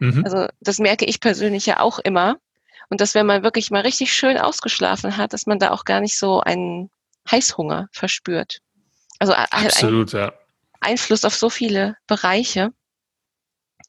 [0.00, 0.24] Mhm.
[0.24, 2.38] Also das merke ich persönlich ja auch immer.
[2.90, 6.00] Und dass wenn man wirklich mal richtig schön ausgeschlafen hat, dass man da auch gar
[6.00, 6.90] nicht so einen
[7.30, 8.58] Heißhunger verspürt.
[9.20, 10.32] Also Absolut, ein, ja.
[10.82, 12.70] Einfluss auf so viele Bereiche.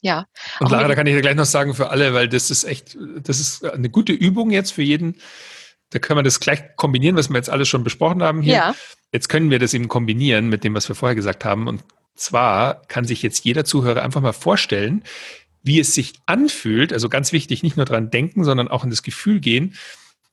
[0.00, 0.26] Ja.
[0.60, 2.96] Und Lara, da kann ich ja gleich noch sagen für alle, weil das ist echt,
[3.18, 5.16] das ist eine gute Übung jetzt für jeden.
[5.90, 8.54] Da können wir das gleich kombinieren, was wir jetzt alles schon besprochen haben hier.
[8.54, 8.74] Ja.
[9.12, 11.68] Jetzt können wir das eben kombinieren mit dem, was wir vorher gesagt haben.
[11.68, 11.84] Und
[12.16, 15.04] zwar kann sich jetzt jeder Zuhörer einfach mal vorstellen,
[15.62, 16.92] wie es sich anfühlt.
[16.92, 19.74] Also ganz wichtig, nicht nur dran denken, sondern auch in das Gefühl gehen,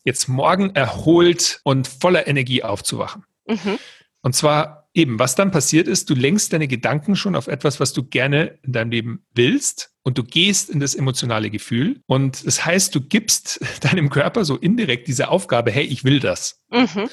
[0.04, 3.24] jetzt morgen erholt und voller Energie aufzuwachen.
[3.48, 3.80] Mhm.
[4.22, 7.94] Und zwar eben, was dann passiert ist, du lenkst deine Gedanken schon auf etwas, was
[7.94, 12.02] du gerne in deinem Leben willst und du gehst in das emotionale Gefühl.
[12.08, 16.62] Und das heißt, du gibst deinem Körper so indirekt diese Aufgabe, hey, ich will das.
[16.70, 17.10] Mhm.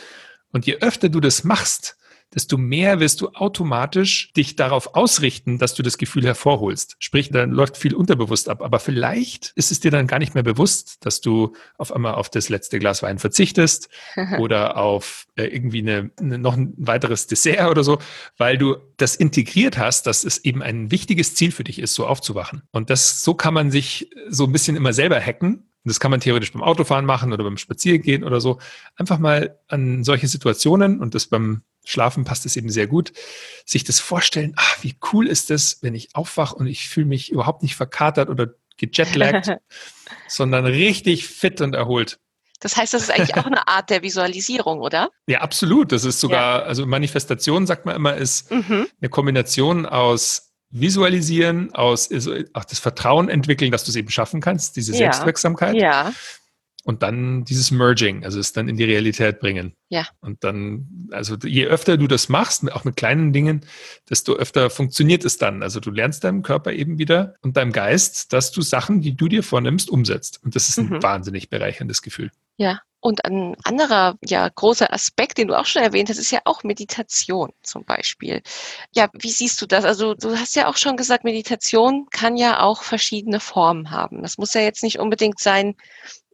[0.53, 1.97] Und je öfter du das machst,
[2.35, 6.97] desto mehr wirst du automatisch dich darauf ausrichten, dass du das Gefühl hervorholst.
[6.99, 8.63] Sprich, dann läuft viel unterbewusst ab.
[8.63, 12.29] Aber vielleicht ist es dir dann gar nicht mehr bewusst, dass du auf einmal auf
[12.29, 13.89] das letzte Glas Wein verzichtest
[14.39, 17.99] oder auf äh, irgendwie eine, eine, noch ein weiteres Dessert oder so,
[18.37, 22.07] weil du das integriert hast, dass es eben ein wichtiges Ziel für dich ist, so
[22.07, 22.63] aufzuwachen.
[22.73, 26.21] Und das, so kann man sich so ein bisschen immer selber hacken das kann man
[26.21, 28.59] theoretisch beim Autofahren machen oder beim Spaziergehen oder so.
[28.97, 33.13] Einfach mal an solche Situationen und das beim Schlafen passt es eben sehr gut,
[33.65, 37.33] sich das vorstellen, ach, wie cool ist das, wenn ich aufwache und ich fühle mich
[37.33, 39.53] überhaupt nicht verkatert oder gejetlaggt,
[40.29, 42.19] sondern richtig fit und erholt.
[42.61, 45.11] Das heißt, das ist eigentlich auch eine Art der Visualisierung, oder?
[45.27, 45.93] Ja, absolut.
[45.93, 46.65] Das ist sogar, ja.
[46.65, 48.89] also Manifestation, sagt man immer, ist mhm.
[49.01, 52.11] eine Kombination aus Visualisieren, aus
[52.53, 54.99] auch das Vertrauen entwickeln, dass du es eben schaffen kannst, diese ja.
[54.99, 55.77] Selbstwirksamkeit.
[55.77, 56.13] Ja.
[56.85, 59.75] Und dann dieses Merging, also es dann in die Realität bringen.
[59.89, 60.07] Ja.
[60.21, 63.67] Und dann, also je öfter du das machst, auch mit kleinen Dingen,
[64.09, 65.63] desto öfter funktioniert es dann.
[65.63, 69.29] Also du lernst deinem Körper eben wieder und deinem Geist, dass du Sachen, die du
[69.29, 70.41] dir vornimmst, umsetzt.
[70.45, 71.03] Und das ist ein mhm.
[71.03, 72.31] wahnsinnig bereicherndes Gefühl.
[72.57, 72.81] Ja.
[73.01, 76.65] Und ein anderer, ja, großer Aspekt, den du auch schon erwähnt hast, ist ja auch
[76.65, 78.43] Meditation zum Beispiel.
[78.93, 79.85] Ja, wie siehst du das?
[79.85, 84.23] Also du hast ja auch schon gesagt, Meditation kann ja auch verschiedene Formen haben.
[84.23, 85.77] Das muss ja jetzt nicht unbedingt sein,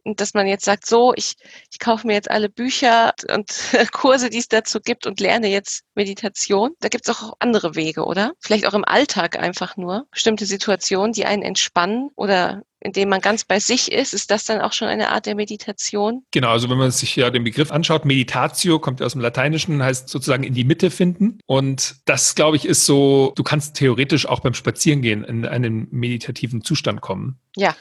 [0.05, 1.35] dass man jetzt sagt, so, ich,
[1.71, 3.51] ich kaufe mir jetzt alle Bücher und
[3.91, 6.71] Kurse, die es dazu gibt und lerne jetzt Meditation.
[6.79, 8.33] Da gibt es auch andere Wege, oder?
[8.39, 10.05] Vielleicht auch im Alltag einfach nur.
[10.11, 14.61] Bestimmte Situationen, die einen entspannen oder indem man ganz bei sich ist, ist das dann
[14.61, 16.23] auch schon eine Art der Meditation?
[16.29, 19.81] Genau, also wenn man sich ja den Begriff anschaut, Meditatio kommt ja aus dem Lateinischen,
[19.81, 21.39] heißt sozusagen in die Mitte finden.
[21.47, 26.63] Und das, glaube ich, ist so, du kannst theoretisch auch beim Spazierengehen in einen meditativen
[26.63, 27.39] Zustand kommen.
[27.55, 27.75] Ja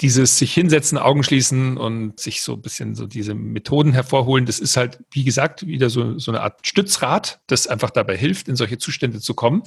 [0.00, 4.58] dieses sich hinsetzen, Augen schließen und sich so ein bisschen so diese Methoden hervorholen, das
[4.58, 8.56] ist halt, wie gesagt, wieder so, so eine Art Stützrad, das einfach dabei hilft, in
[8.56, 9.62] solche Zustände zu kommen.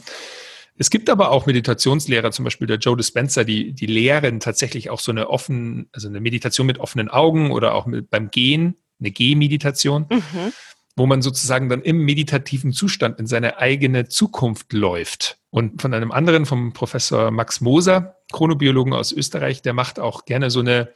[0.78, 5.00] Es gibt aber auch Meditationslehrer, zum Beispiel der Joe Dispenza, die, die lehren tatsächlich auch
[5.00, 9.12] so eine offen, also eine Meditation mit offenen Augen oder auch mit, beim Gehen, eine
[9.12, 10.06] Gehmeditation.
[10.10, 10.54] Mhm
[10.96, 15.38] wo man sozusagen dann im meditativen Zustand in seine eigene Zukunft läuft.
[15.50, 20.50] Und von einem anderen, vom Professor Max Moser, Chronobiologen aus Österreich, der macht auch gerne
[20.50, 20.90] so eine,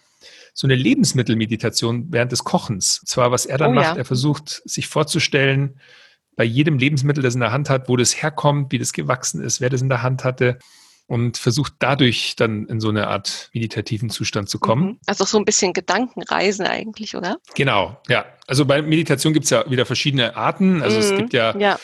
[0.53, 3.01] so eine Lebensmittelmeditation während des Kochens.
[3.05, 3.95] Zwar, was er dann oh, macht, ja.
[3.95, 5.79] er versucht sich vorzustellen,
[6.35, 9.61] bei jedem Lebensmittel, das in der Hand hat, wo das herkommt, wie das gewachsen ist,
[9.61, 10.57] wer das in der Hand hatte
[11.07, 14.83] und versucht dadurch dann in so eine Art meditativen Zustand zu kommen.
[14.83, 14.99] Mhm.
[15.05, 17.37] Also so ein bisschen Gedankenreisen eigentlich, oder?
[17.55, 18.25] Genau, ja.
[18.47, 20.81] Also bei Meditation gibt es ja wieder verschiedene Arten.
[20.81, 21.03] Also mhm.
[21.03, 21.79] es gibt ja, ja.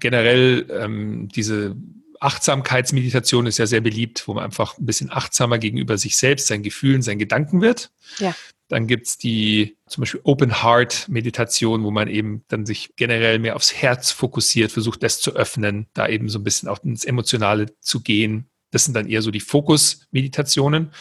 [0.00, 1.76] generell ähm, diese
[2.20, 6.62] Achtsamkeitsmeditation ist ja sehr beliebt, wo man einfach ein bisschen achtsamer gegenüber sich selbst, seinen
[6.62, 7.90] Gefühlen, seinen Gedanken wird.
[8.18, 8.34] Ja.
[8.68, 13.56] Dann gibt's die zum Beispiel Open Heart Meditation, wo man eben dann sich generell mehr
[13.56, 17.66] aufs Herz fokussiert, versucht, das zu öffnen, da eben so ein bisschen auch ins Emotionale
[17.80, 18.48] zu gehen.
[18.70, 20.92] Das sind dann eher so die Fokus-Meditationen.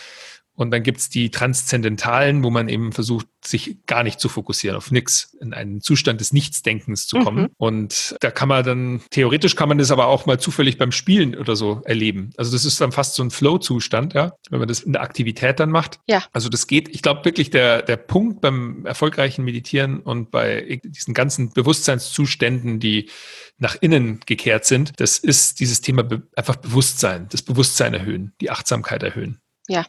[0.57, 4.89] Und dann gibt's die transzendentalen, wo man eben versucht, sich gar nicht zu fokussieren, auf
[4.89, 7.43] nichts, in einen Zustand des Nichtsdenkens zu kommen.
[7.43, 7.49] Mhm.
[7.57, 11.35] Und da kann man dann, theoretisch kann man das aber auch mal zufällig beim Spielen
[11.35, 12.31] oder so erleben.
[12.37, 15.59] Also das ist dann fast so ein Flow-Zustand, ja, wenn man das in der Aktivität
[15.59, 15.99] dann macht.
[16.07, 16.23] Ja.
[16.33, 21.13] Also das geht, ich glaube wirklich, der, der Punkt beim erfolgreichen Meditieren und bei diesen
[21.13, 23.11] ganzen Bewusstseinszuständen, die
[23.59, 26.03] nach innen gekehrt sind, das ist dieses Thema
[26.35, 29.39] einfach Bewusstsein, das Bewusstsein erhöhen, die Achtsamkeit erhöhen.
[29.67, 29.85] Ja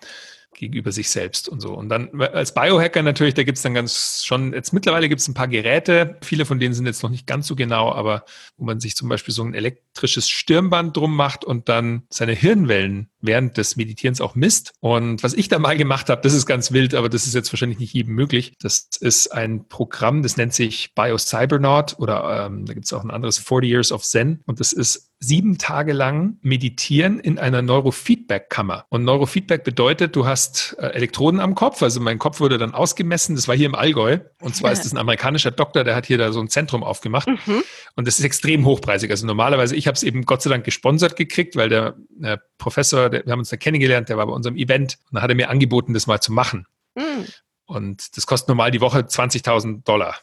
[0.58, 1.74] gegenüber sich selbst und so.
[1.74, 5.48] Und dann als Biohacker natürlich, da gibt's dann ganz schon, jetzt mittlerweile gibt's ein paar
[5.48, 8.24] Geräte, viele von denen sind jetzt noch nicht ganz so genau, aber
[8.56, 13.08] wo man sich zum Beispiel so ein elektrisches Stirnband drum macht und dann seine Hirnwellen
[13.20, 14.72] während des Meditierens auch misst.
[14.80, 17.52] Und was ich da mal gemacht habe, das ist ganz wild, aber das ist jetzt
[17.52, 18.54] wahrscheinlich nicht jedem möglich.
[18.60, 23.38] Das ist ein Programm, das nennt sich BioCybernaut oder ähm, da gibt's auch ein anderes
[23.38, 24.40] 40 Years of Zen.
[24.46, 28.86] Und das ist sieben Tage lang meditieren in einer Neurofeedback-Kammer.
[28.88, 31.82] Und Neurofeedback bedeutet, du hast äh, Elektroden am Kopf.
[31.82, 33.34] Also mein Kopf wurde dann ausgemessen.
[33.34, 34.18] Das war hier im Allgäu.
[34.40, 37.28] Und zwar ist das ein amerikanischer Doktor, der hat hier da so ein Zentrum aufgemacht.
[37.28, 37.64] Mhm.
[37.96, 39.10] Und das ist extrem hochpreisig.
[39.10, 43.10] Also normalerweise, ich habe es eben Gott sei Dank gesponsert gekriegt, weil der, der Professor,
[43.10, 45.36] der, wir haben uns da kennengelernt, der war bei unserem Event und dann hat er
[45.36, 46.66] mir angeboten, das mal zu machen.
[46.94, 47.26] Mhm.
[47.66, 50.16] Und das kostet normal die Woche 20.000 Dollar.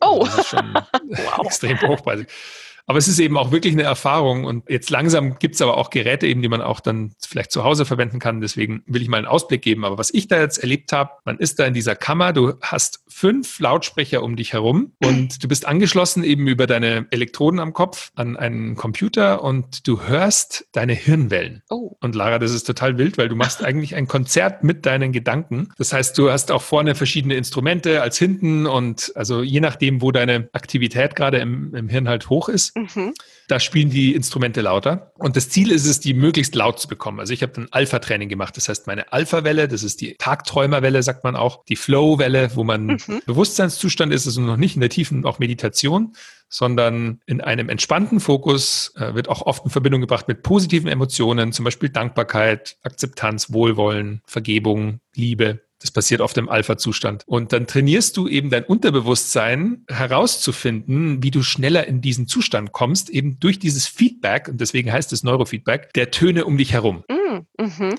[0.00, 0.74] Oh, also das ist schon
[1.08, 1.40] wow.
[1.46, 2.28] extrem hochpreisig.
[2.86, 5.90] Aber es ist eben auch wirklich eine Erfahrung und jetzt langsam gibt es aber auch
[5.90, 8.40] Geräte eben, die man auch dann vielleicht zu Hause verwenden kann.
[8.40, 9.84] Deswegen will ich mal einen Ausblick geben.
[9.84, 13.04] Aber was ich da jetzt erlebt habe, man ist da in dieser Kammer, du hast
[13.08, 18.10] fünf Lautsprecher um dich herum und du bist angeschlossen eben über deine Elektroden am Kopf
[18.16, 21.62] an einen Computer und du hörst deine Hirnwellen.
[21.70, 21.96] Oh.
[22.00, 25.68] Und Lara, das ist total wild, weil du machst eigentlich ein Konzert mit deinen Gedanken.
[25.78, 30.12] Das heißt, du hast auch vorne verschiedene Instrumente als hinten und also je nachdem, wo
[30.12, 33.14] deine Aktivität gerade im, im Hirn halt hoch ist, Mhm.
[33.48, 35.12] Da spielen die Instrumente lauter.
[35.18, 37.20] Und das Ziel ist es, die möglichst laut zu bekommen.
[37.20, 38.56] Also ich habe ein Alpha-Training gemacht.
[38.56, 42.86] Das heißt, meine Alpha-Welle, das ist die Tagträumerwelle, sagt man auch, die Flow-Welle, wo man
[42.86, 43.22] mhm.
[43.26, 46.14] Bewusstseinszustand ist, also noch nicht in der tiefen auch Meditation,
[46.48, 51.52] sondern in einem entspannten Fokus äh, wird auch oft in Verbindung gebracht mit positiven Emotionen,
[51.52, 55.60] zum Beispiel Dankbarkeit, Akzeptanz, Wohlwollen, Vergebung, Liebe.
[55.84, 57.24] Das passiert auf dem Alpha-Zustand.
[57.26, 63.10] Und dann trainierst du eben dein Unterbewusstsein herauszufinden, wie du schneller in diesen Zustand kommst,
[63.10, 67.04] eben durch dieses Feedback, und deswegen heißt es Neurofeedback, der Töne um dich herum.
[67.10, 67.98] Mm, mhm.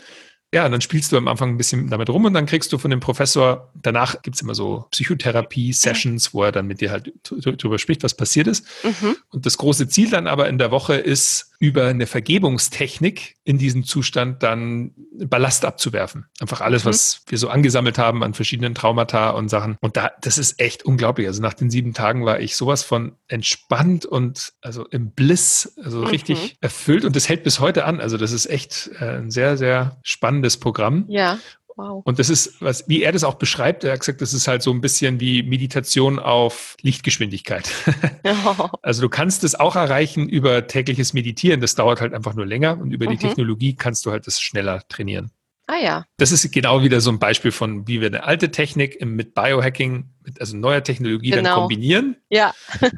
[0.51, 2.79] Ja, und dann spielst du am Anfang ein bisschen damit rum und dann kriegst du
[2.79, 7.77] von dem Professor, danach gibt's immer so Psychotherapie-Sessions, wo er dann mit dir halt drüber
[7.77, 8.65] spricht, was passiert ist.
[8.83, 9.17] Mhm.
[9.29, 13.83] Und das große Ziel dann aber in der Woche ist, über eine Vergebungstechnik in diesem
[13.83, 16.25] Zustand dann Ballast abzuwerfen.
[16.39, 16.89] Einfach alles, mhm.
[16.89, 19.77] was wir so angesammelt haben an verschiedenen Traumata und Sachen.
[19.81, 21.27] Und da, das ist echt unglaublich.
[21.27, 25.99] Also nach den sieben Tagen war ich sowas von entspannt und also im Bliss, also
[25.99, 26.07] mhm.
[26.07, 27.05] richtig erfüllt.
[27.05, 27.99] Und das hält bis heute an.
[27.99, 31.05] Also das ist echt äh, ein sehr, sehr spannendes Programm.
[31.07, 31.39] Ja.
[31.77, 32.03] Wow.
[32.05, 34.61] Und das ist, was, wie er das auch beschreibt, er hat gesagt, das ist halt
[34.61, 37.69] so ein bisschen wie Meditation auf Lichtgeschwindigkeit.
[38.27, 38.69] Oh.
[38.81, 41.61] Also du kannst es auch erreichen über tägliches Meditieren.
[41.61, 43.11] Das dauert halt einfach nur länger und über mhm.
[43.11, 45.31] die Technologie kannst du halt das schneller trainieren.
[45.67, 46.05] Ah ja.
[46.17, 50.09] Das ist genau wieder so ein Beispiel von, wie wir eine alte Technik mit Biohacking,
[50.39, 51.43] also neuer Technologie genau.
[51.43, 52.53] dann kombinieren, ja.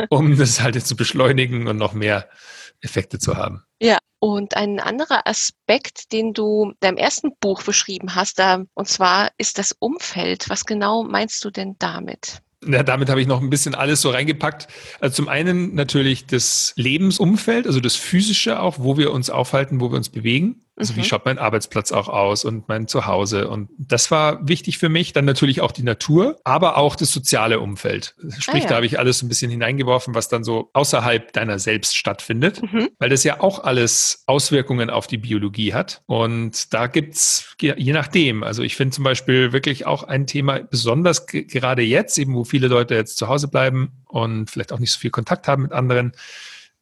[0.09, 2.29] um das halt jetzt zu beschleunigen und noch mehr
[2.81, 3.63] Effekte zu haben.
[3.81, 8.87] Ja, und ein anderer Aspekt, den du in deinem ersten Buch beschrieben hast, da, und
[8.87, 10.49] zwar ist das Umfeld.
[10.49, 12.41] Was genau meinst du denn damit?
[12.65, 14.67] Ja, damit habe ich noch ein bisschen alles so reingepackt.
[14.99, 19.91] Also zum einen natürlich das Lebensumfeld, also das physische auch, wo wir uns aufhalten, wo
[19.91, 20.66] wir uns bewegen.
[20.77, 20.97] Also mhm.
[20.97, 23.49] wie schaut mein Arbeitsplatz auch aus und mein Zuhause?
[23.49, 25.11] Und das war wichtig für mich.
[25.11, 28.15] Dann natürlich auch die Natur, aber auch das soziale Umfeld.
[28.37, 28.69] Sprich, ah, ja.
[28.69, 32.89] da habe ich alles ein bisschen hineingeworfen, was dann so außerhalb deiner selbst stattfindet, mhm.
[32.99, 36.03] weil das ja auch alles Auswirkungen auf die Biologie hat.
[36.05, 38.43] Und da gibt's je nachdem.
[38.43, 42.67] Also ich finde zum Beispiel wirklich auch ein Thema besonders gerade jetzt, eben wo viele
[42.67, 46.13] Leute jetzt zu Hause bleiben und vielleicht auch nicht so viel Kontakt haben mit anderen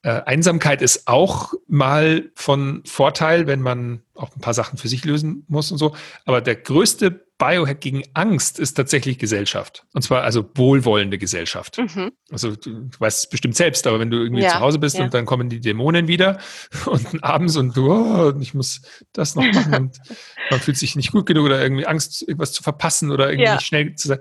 [0.06, 5.04] äh, Einsamkeit ist auch mal von Vorteil, wenn man auch ein paar Sachen für sich
[5.04, 5.96] lösen muss und so.
[6.26, 9.84] Aber der größte Biohack gegen Angst ist tatsächlich Gesellschaft.
[9.94, 11.80] Und zwar also wohlwollende Gesellschaft.
[11.80, 12.12] Mhm.
[12.30, 15.06] Also du, weißt es bestimmt selbst, aber wenn du irgendwie ja, zu Hause bist ja.
[15.06, 16.38] und dann kommen die Dämonen wieder
[16.86, 19.98] und abends und du, oh, ich muss das noch machen und
[20.52, 23.60] man fühlt sich nicht gut genug oder irgendwie Angst, irgendwas zu verpassen oder irgendwie ja.
[23.60, 24.20] schnell zu sein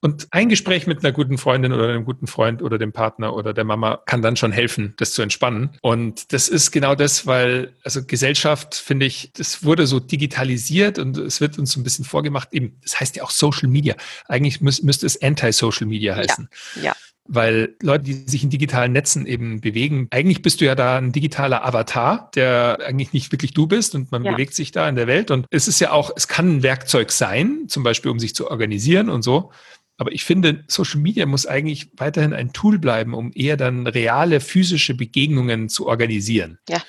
[0.00, 3.52] und ein Gespräch mit einer guten Freundin oder einem guten Freund oder dem Partner oder
[3.52, 5.70] der Mama kann dann schon helfen, das zu entspannen.
[5.82, 11.16] Und das ist genau das, weil, also Gesellschaft, finde ich, das wurde so digitalisiert und
[11.18, 13.96] es wird uns so ein bisschen vorgemacht, eben, das heißt ja auch Social Media.
[14.26, 16.48] Eigentlich müß, müsste es Anti-Social Media heißen.
[16.76, 16.82] Ja.
[16.82, 16.96] ja
[17.28, 21.12] weil Leute, die sich in digitalen Netzen eben bewegen, eigentlich bist du ja da ein
[21.12, 24.32] digitaler Avatar, der eigentlich nicht wirklich du bist und man ja.
[24.32, 25.30] bewegt sich da in der Welt.
[25.30, 28.50] Und es ist ja auch, es kann ein Werkzeug sein, zum Beispiel um sich zu
[28.50, 29.52] organisieren und so.
[29.98, 34.40] Aber ich finde, Social Media muss eigentlich weiterhin ein Tool bleiben, um eher dann reale
[34.40, 36.58] physische Begegnungen zu organisieren.
[36.68, 36.80] Ja.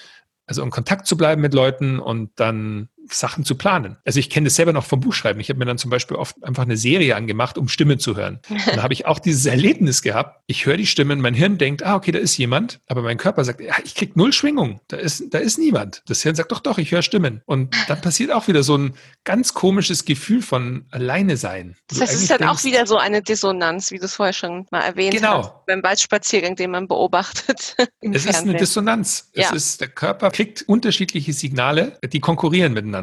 [0.45, 3.97] Also in Kontakt zu bleiben mit Leuten und dann Sachen zu planen.
[4.05, 5.39] Also ich kenne das selber noch vom Buchschreiben.
[5.39, 8.39] Ich habe mir dann zum Beispiel oft einfach eine Serie angemacht, um Stimmen zu hören.
[8.49, 10.41] Und da habe ich auch dieses Erlebnis gehabt.
[10.47, 13.43] Ich höre die Stimmen, mein Hirn denkt, ah, okay, da ist jemand, aber mein Körper
[13.43, 14.81] sagt, ja, ich krieg null Schwingung.
[14.87, 16.03] Da ist, da ist niemand.
[16.07, 17.41] Das Hirn sagt, doch, doch, ich höre Stimmen.
[17.45, 21.75] Und dann passiert auch wieder so ein ganz komisches Gefühl von alleine sein.
[21.87, 24.33] Das heißt, es ist dann denkst, auch wieder so eine Dissonanz, wie du es vorher
[24.33, 25.43] schon mal erwähnt genau.
[25.43, 27.75] hast, beim Waldspaziergang, den man beobachtet.
[27.77, 28.29] es Fernsehen.
[28.29, 29.29] ist eine Dissonanz.
[29.33, 29.47] Ja.
[29.47, 32.98] Es ist, der Körper kriegt unterschiedliche Signale, die konkurrieren miteinander.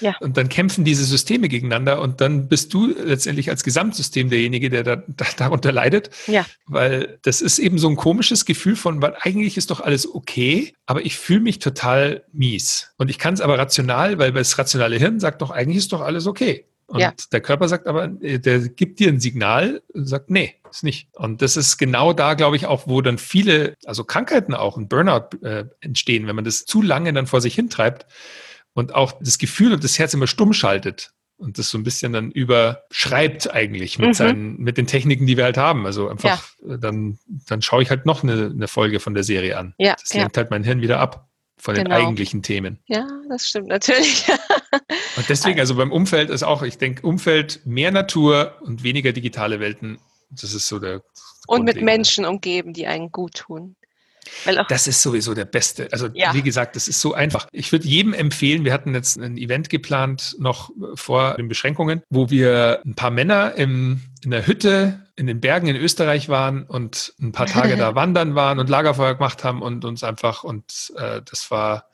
[0.00, 0.16] Ja.
[0.20, 4.82] Und dann kämpfen diese Systeme gegeneinander und dann bist du letztendlich als Gesamtsystem derjenige, der
[4.82, 6.10] da, da, darunter leidet.
[6.26, 6.46] Ja.
[6.66, 10.74] Weil das ist eben so ein komisches Gefühl von, weil eigentlich ist doch alles okay,
[10.86, 12.92] aber ich fühle mich total mies.
[12.96, 16.00] Und ich kann es aber rational, weil das rationale Hirn sagt doch, eigentlich ist doch
[16.00, 16.66] alles okay.
[16.88, 17.12] Und ja.
[17.32, 21.08] der Körper sagt aber, äh, der gibt dir ein Signal, sagt, nee, ist nicht.
[21.14, 24.88] Und das ist genau da, glaube ich, auch, wo dann viele, also Krankheiten auch, ein
[24.88, 28.06] Burnout äh, entstehen, wenn man das zu lange dann vor sich hintreibt
[28.76, 32.12] und auch das Gefühl und das Herz immer stumm schaltet und das so ein bisschen
[32.12, 34.14] dann überschreibt eigentlich mit mhm.
[34.14, 35.86] seinen, mit den Techniken, die wir halt haben.
[35.86, 36.74] Also einfach, ja.
[36.74, 39.74] Äh, dann, dann schaue ich halt noch eine, eine Folge von der Serie an.
[39.78, 40.42] Ja, das lenkt ja.
[40.42, 41.26] halt mein Hirn wieder ab
[41.56, 41.88] von genau.
[41.88, 42.78] den eigentlichen Themen.
[42.86, 44.26] Ja, das stimmt natürlich.
[45.16, 49.58] und deswegen, also beim Umfeld ist auch, ich denke, Umfeld mehr Natur und weniger digitale
[49.58, 49.98] Welten.
[50.28, 51.02] Das ist so der.
[51.46, 53.74] Und mit Menschen umgeben, die einen gut tun
[54.68, 55.88] das ist sowieso der beste.
[55.92, 56.34] Also ja.
[56.34, 57.46] wie gesagt, das ist so einfach.
[57.52, 62.30] Ich würde jedem empfehlen, wir hatten jetzt ein Event geplant, noch vor den Beschränkungen, wo
[62.30, 67.14] wir ein paar Männer im, in der Hütte in den Bergen in Österreich waren und
[67.20, 71.22] ein paar Tage da wandern waren und Lagerfeuer gemacht haben und uns einfach, und äh,
[71.24, 71.86] das war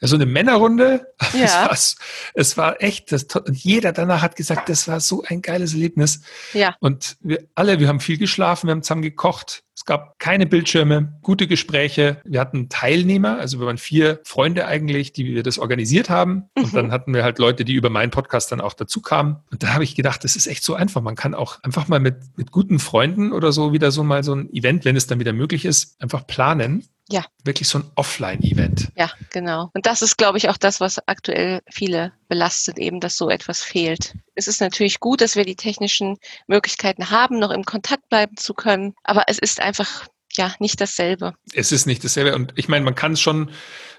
[0.00, 1.06] so eine Männerrunde.
[1.32, 1.70] Ja.
[1.70, 5.42] Es, war, es war echt, das, und jeder danach hat gesagt, das war so ein
[5.42, 6.22] geiles Erlebnis.
[6.52, 6.74] Ja.
[6.80, 9.62] Und wir alle, wir haben viel geschlafen, wir haben zusammen gekocht.
[9.90, 12.18] Es gab keine Bildschirme, gute Gespräche.
[12.24, 16.48] Wir hatten Teilnehmer, also wir waren vier Freunde eigentlich, die wir das organisiert haben.
[16.56, 16.62] Mhm.
[16.62, 19.38] Und dann hatten wir halt Leute, die über meinen Podcast dann auch dazu kamen.
[19.50, 21.00] Und da habe ich gedacht, das ist echt so einfach.
[21.00, 24.32] Man kann auch einfach mal mit, mit guten Freunden oder so wieder so mal so
[24.32, 27.24] ein Event, wenn es dann wieder möglich ist, einfach planen ja.
[27.44, 28.92] Wirklich so ein Offline-Event.
[28.96, 29.70] Ja, genau.
[29.74, 33.62] Und das ist, glaube ich, auch das, was aktuell viele belastet, eben, dass so etwas
[33.62, 34.14] fehlt.
[34.34, 38.54] Es ist natürlich gut, dass wir die technischen Möglichkeiten haben, noch im Kontakt bleiben zu
[38.54, 38.94] können.
[39.02, 40.06] Aber es ist einfach
[40.36, 41.34] ja nicht dasselbe.
[41.52, 42.34] Es ist nicht dasselbe.
[42.34, 43.50] Und ich meine, man kann es schon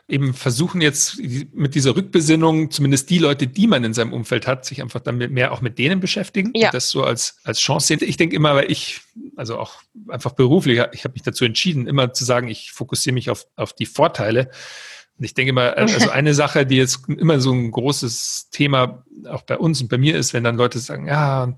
[0.08, 1.20] eben versuchen jetzt
[1.54, 5.32] mit dieser Rückbesinnung, zumindest die Leute, die man in seinem Umfeld hat, sich einfach damit
[5.32, 6.68] mehr auch mit denen beschäftigen ja.
[6.68, 8.00] und das so als, als Chance sehen.
[8.02, 9.02] Ich denke immer, weil ich,
[9.41, 13.31] also auch einfach beruflich, ich habe mich dazu entschieden, immer zu sagen, ich fokussiere mich
[13.31, 14.51] auf, auf die Vorteile.
[15.18, 19.41] Und ich denke immer, also eine Sache, die jetzt immer so ein großes Thema auch
[19.41, 21.57] bei uns und bei mir ist, wenn dann Leute sagen, ja,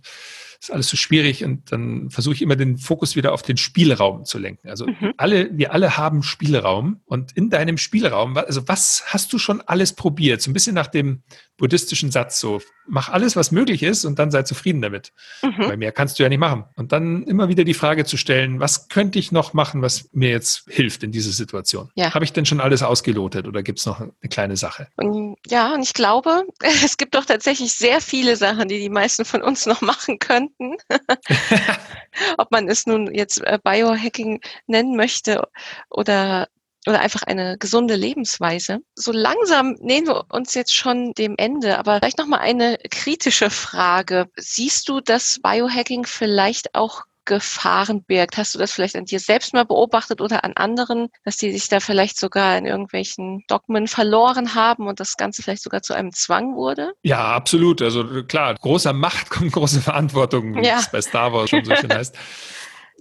[0.61, 4.23] ist alles so schwierig und dann versuche ich immer den Fokus wieder auf den Spielraum
[4.23, 4.69] zu lenken.
[4.69, 5.13] Also mhm.
[5.17, 9.91] alle, wir alle haben Spielraum und in deinem Spielraum, also was hast du schon alles
[9.91, 10.41] probiert?
[10.41, 11.23] So ein bisschen nach dem
[11.57, 15.13] buddhistischen Satz so, mach alles, was möglich ist und dann sei zufrieden damit.
[15.41, 15.53] Mhm.
[15.57, 16.65] Weil mehr kannst du ja nicht machen.
[16.75, 20.29] Und dann immer wieder die Frage zu stellen, was könnte ich noch machen, was mir
[20.29, 21.89] jetzt hilft in dieser Situation?
[21.95, 22.13] Ja.
[22.13, 24.87] Habe ich denn schon alles ausgelotet oder gibt es noch eine kleine Sache?
[24.95, 26.43] Und ja, und ich glaube,
[26.83, 30.75] es gibt doch tatsächlich sehr viele Sachen, die die meisten von uns noch machen könnten.
[32.37, 35.47] Ob man es nun jetzt äh, Biohacking nennen möchte
[35.89, 36.47] oder
[36.87, 38.79] oder einfach eine gesunde Lebensweise.
[38.95, 43.49] So langsam nähern wir uns jetzt schon dem Ende, aber vielleicht noch mal eine kritische
[43.49, 44.27] Frage.
[44.37, 48.37] Siehst du, dass Biohacking vielleicht auch Gefahren birgt?
[48.37, 51.69] Hast du das vielleicht an dir selbst mal beobachtet oder an anderen, dass die sich
[51.69, 56.11] da vielleicht sogar in irgendwelchen Dogmen verloren haben und das Ganze vielleicht sogar zu einem
[56.11, 56.93] Zwang wurde?
[57.03, 57.81] Ja, absolut.
[57.81, 60.79] Also klar, großer Macht kommt große Verantwortung, wie ja.
[60.79, 62.15] es bei Star Wars schon so schön heißt.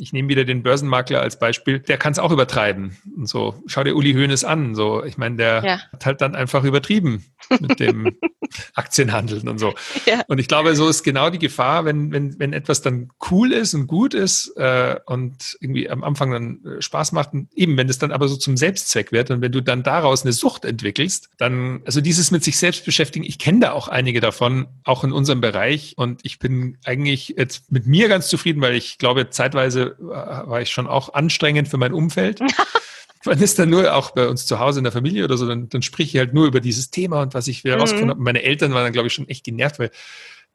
[0.03, 2.97] Ich nehme wieder den Börsenmakler als Beispiel, der kann es auch übertreiben.
[3.17, 4.75] Und so, schau dir Uli Hoeneß an.
[4.75, 5.81] So, ich meine, der ja.
[5.93, 7.25] hat halt dann einfach übertrieben
[7.61, 8.11] mit dem
[8.75, 9.75] Aktienhandeln und so.
[10.05, 10.23] Ja.
[10.27, 13.75] Und ich glaube, so ist genau die Gefahr, wenn, wenn, wenn etwas dann cool ist
[13.75, 17.89] und gut ist äh, und irgendwie am Anfang dann äh, Spaß macht, und eben wenn
[17.89, 21.31] es dann aber so zum Selbstzweck wird und wenn du dann daraus eine Sucht entwickelst,
[21.39, 25.13] dann, also dieses mit sich selbst beschäftigen, ich kenne da auch einige davon, auch in
[25.13, 29.92] unserem Bereich und ich bin eigentlich jetzt mit mir ganz zufrieden, weil ich glaube, zeitweise
[29.99, 32.41] war ich schon auch anstrengend für mein Umfeld.
[33.25, 35.69] man ist dann nur auch bei uns zu Hause in der Familie oder so, dann,
[35.69, 37.81] dann sprich ich halt nur über dieses Thema und was ich wieder mhm.
[37.81, 38.23] rausgefunden habe.
[38.23, 39.91] Meine Eltern waren dann, glaube ich, schon echt genervt, weil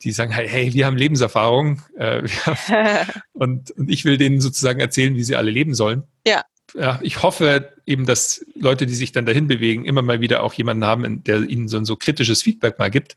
[0.04, 4.42] die sagen halt, hey, wir haben Lebenserfahrung äh, wir haben, und, und ich will denen
[4.42, 6.04] sozusagen erzählen, wie sie alle leben sollen.
[6.26, 6.44] Ja.
[6.74, 10.54] Ja, ich hoffe eben, dass Leute, die sich dann dahin bewegen, immer mal wieder auch
[10.54, 13.16] jemanden haben, der ihnen so ein so kritisches Feedback mal gibt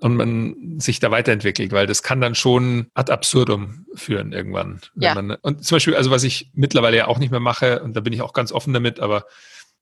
[0.00, 4.80] und man sich da weiterentwickelt, weil das kann dann schon ad absurdum führen irgendwann.
[4.94, 5.14] Ja.
[5.14, 8.00] Man, und zum Beispiel, also was ich mittlerweile ja auch nicht mehr mache, und da
[8.00, 9.24] bin ich auch ganz offen damit, aber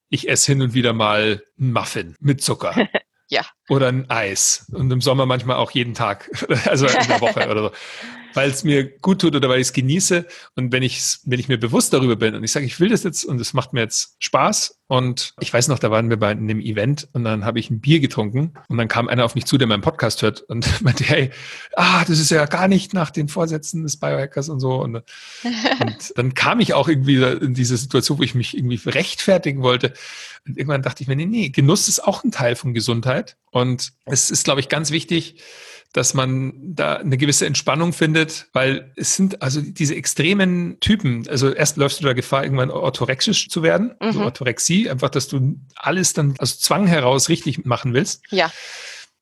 [0.09, 2.74] ich esse hin und wieder mal einen Muffin mit Zucker.
[3.28, 3.43] ja.
[3.68, 4.70] Oder ein Eis.
[4.72, 6.30] Und im Sommer manchmal auch jeden Tag,
[6.64, 7.70] also in der Woche oder so
[8.36, 10.26] weil es mir gut tut oder weil ich es genieße.
[10.54, 13.02] Und wenn ich, wenn ich mir bewusst darüber bin und ich sage, ich will das
[13.02, 14.78] jetzt und es macht mir jetzt Spaß.
[14.88, 17.80] Und ich weiß noch, da waren wir bei einem Event und dann habe ich ein
[17.80, 21.02] Bier getrunken und dann kam einer auf mich zu, der meinen Podcast hört und meinte,
[21.02, 21.30] hey,
[21.74, 24.74] ah, das ist ja gar nicht nach den Vorsätzen des Biohackers und so.
[24.80, 25.04] Und, und
[26.14, 29.92] dann kam ich auch irgendwie in diese Situation, wo ich mich irgendwie rechtfertigen wollte.
[30.46, 33.36] Und irgendwann dachte ich mir, nee, nee, Genuss ist auch ein Teil von Gesundheit.
[33.50, 35.36] Und es ist, glaube ich, ganz wichtig,
[35.97, 41.51] dass man da eine gewisse Entspannung findet, weil es sind also diese extremen Typen, also
[41.51, 44.06] erst läufst du da Gefahr, irgendwann orthorexisch zu werden, mhm.
[44.06, 48.23] also Orthorexie, einfach, dass du alles dann aus Zwang heraus richtig machen willst.
[48.31, 48.52] Ja.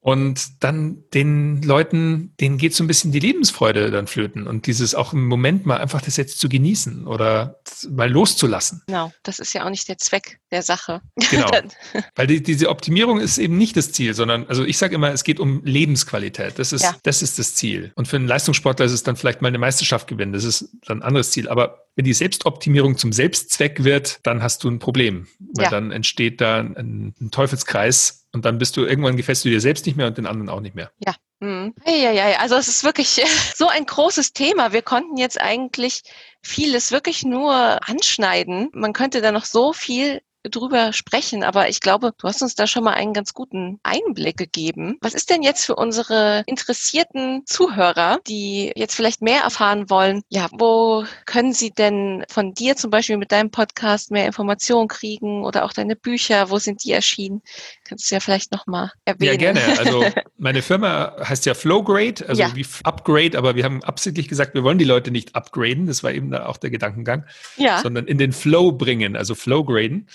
[0.04, 4.94] Und dann den Leuten, denen geht so ein bisschen die Lebensfreude dann flöten und dieses
[4.94, 7.58] auch im Moment mal einfach das jetzt zu genießen oder
[7.88, 8.82] mal loszulassen.
[8.86, 11.00] Genau, das ist ja auch nicht der Zweck der Sache.
[11.30, 11.48] Genau,
[12.16, 15.24] weil die, diese Optimierung ist eben nicht das Ziel, sondern, also ich sage immer, es
[15.24, 16.58] geht um Lebensqualität.
[16.58, 16.94] Das ist, ja.
[17.02, 17.90] das ist das Ziel.
[17.94, 20.34] Und für einen Leistungssportler ist es dann vielleicht mal eine Meisterschaft gewinnen.
[20.34, 21.48] Das ist dann ein anderes Ziel.
[21.48, 25.28] Aber wenn die Selbstoptimierung zum Selbstzweck wird, dann hast du ein Problem.
[25.54, 25.70] Weil ja.
[25.70, 29.86] dann entsteht da ein, ein, Teufelskreis und dann bist du irgendwann gefällst du dir selbst
[29.86, 30.90] nicht mehr und den anderen auch nicht mehr.
[30.98, 31.14] Ja.
[31.40, 31.74] Mhm.
[31.86, 33.20] Ja, ja, also es ist wirklich
[33.54, 34.72] so ein großes Thema.
[34.72, 36.02] Wir konnten jetzt eigentlich
[36.42, 37.54] vieles wirklich nur
[37.88, 38.68] anschneiden.
[38.72, 40.20] Man könnte da noch so viel
[40.50, 44.36] drüber sprechen, aber ich glaube, du hast uns da schon mal einen ganz guten Einblick
[44.36, 44.98] gegeben.
[45.00, 50.22] Was ist denn jetzt für unsere interessierten Zuhörer, die jetzt vielleicht mehr erfahren wollen?
[50.28, 55.44] Ja, wo können sie denn von dir zum Beispiel mit deinem Podcast mehr Informationen kriegen
[55.44, 56.50] oder auch deine Bücher?
[56.50, 57.42] Wo sind die erschienen?
[57.84, 59.32] Kannst du ja vielleicht noch mal erwähnen.
[59.32, 59.78] Ja, gerne.
[59.78, 60.04] Also
[60.36, 62.54] meine Firma heißt ja Flowgrade, also ja.
[62.54, 65.86] wie Upgrade, aber wir haben absichtlich gesagt, wir wollen die Leute nicht upgraden.
[65.86, 67.24] Das war eben da auch der Gedankengang,
[67.56, 67.80] ja.
[67.80, 70.08] sondern in den Flow bringen, also Flowgraden.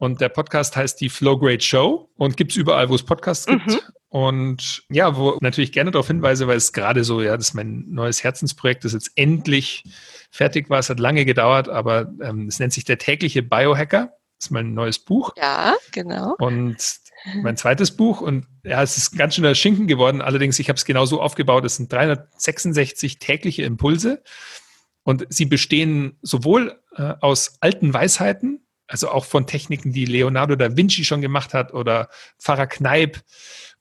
[0.00, 3.66] Und der Podcast heißt die Flow Grade Show und gibt's überall, wo es Podcasts gibt.
[3.66, 3.80] Mhm.
[4.08, 7.84] Und ja, wo natürlich gerne darauf hinweise, weil es gerade so, ja, das ist mein
[7.90, 9.84] neues Herzensprojekt, das jetzt endlich
[10.30, 10.78] fertig war.
[10.78, 14.14] Es hat lange gedauert, aber ähm, es nennt sich der tägliche Biohacker.
[14.38, 15.34] Das ist mein neues Buch.
[15.36, 16.34] Ja, genau.
[16.38, 16.78] Und
[17.42, 20.22] mein zweites Buch und ja, es ist ganz schön der Schinken geworden.
[20.22, 24.22] Allerdings, ich habe es genau so aufgebaut, es sind 366 tägliche Impulse
[25.02, 30.76] und sie bestehen sowohl äh, aus alten Weisheiten, also auch von Techniken, die Leonardo da
[30.76, 32.08] Vinci schon gemacht hat oder
[32.40, 33.22] Pfarrer Kneip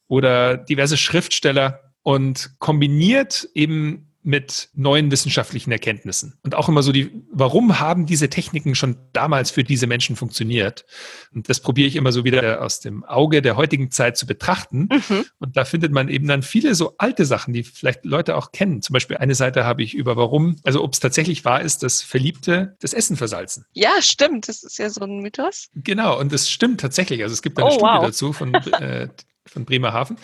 [0.07, 6.38] oder diverse Schriftsteller und kombiniert eben mit neuen wissenschaftlichen Erkenntnissen.
[6.44, 10.86] Und auch immer so die, warum haben diese Techniken schon damals für diese Menschen funktioniert?
[11.34, 14.90] Und das probiere ich immer so wieder aus dem Auge der heutigen Zeit zu betrachten.
[14.91, 15.26] Mhm.
[15.40, 18.82] Und da findet man eben dann viele so alte Sachen, die vielleicht Leute auch kennen.
[18.82, 22.02] Zum Beispiel eine Seite habe ich über warum, also ob es tatsächlich wahr ist, dass
[22.02, 23.66] Verliebte das Essen versalzen.
[23.74, 24.50] Ja, stimmt.
[24.50, 25.70] Das ist ja so ein Mythos.
[25.76, 26.20] Genau.
[26.20, 27.24] Und das stimmt tatsächlich.
[27.24, 28.06] Also es gibt eine oh, Studie wow.
[28.06, 29.08] dazu von, äh,
[29.46, 30.18] von Bremerhaven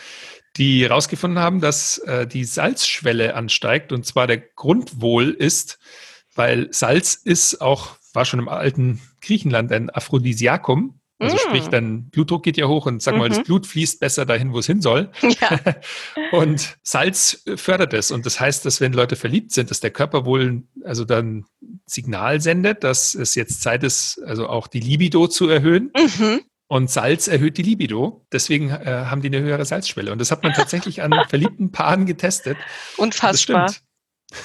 [0.57, 3.91] die herausgefunden haben, dass äh, die Salzschwelle ansteigt.
[3.91, 5.79] Und zwar der Grund wohl ist,
[6.33, 10.99] weil Salz ist auch, war schon im alten Griechenland ein Aphrodisiakum.
[11.17, 11.39] Also mm.
[11.39, 13.35] sprich, dein Blutdruck geht ja hoch und sag mal, mhm.
[13.35, 15.11] das Blut fließt besser dahin, wo es hin soll.
[15.21, 15.59] Ja.
[16.33, 18.11] und Salz fördert es.
[18.11, 21.45] Und das heißt, dass wenn Leute verliebt sind, dass der Körper wohl also dann
[21.85, 25.91] Signal sendet, dass es jetzt Zeit ist, also auch die Libido zu erhöhen.
[25.95, 26.41] Mhm.
[26.67, 28.25] Und Salz erhöht die Libido.
[28.31, 30.11] Deswegen äh, haben die eine höhere Salzschwelle.
[30.11, 32.57] Und das hat man tatsächlich an verliebten Paaren getestet.
[32.97, 33.67] Unfassbar.
[33.67, 33.81] Das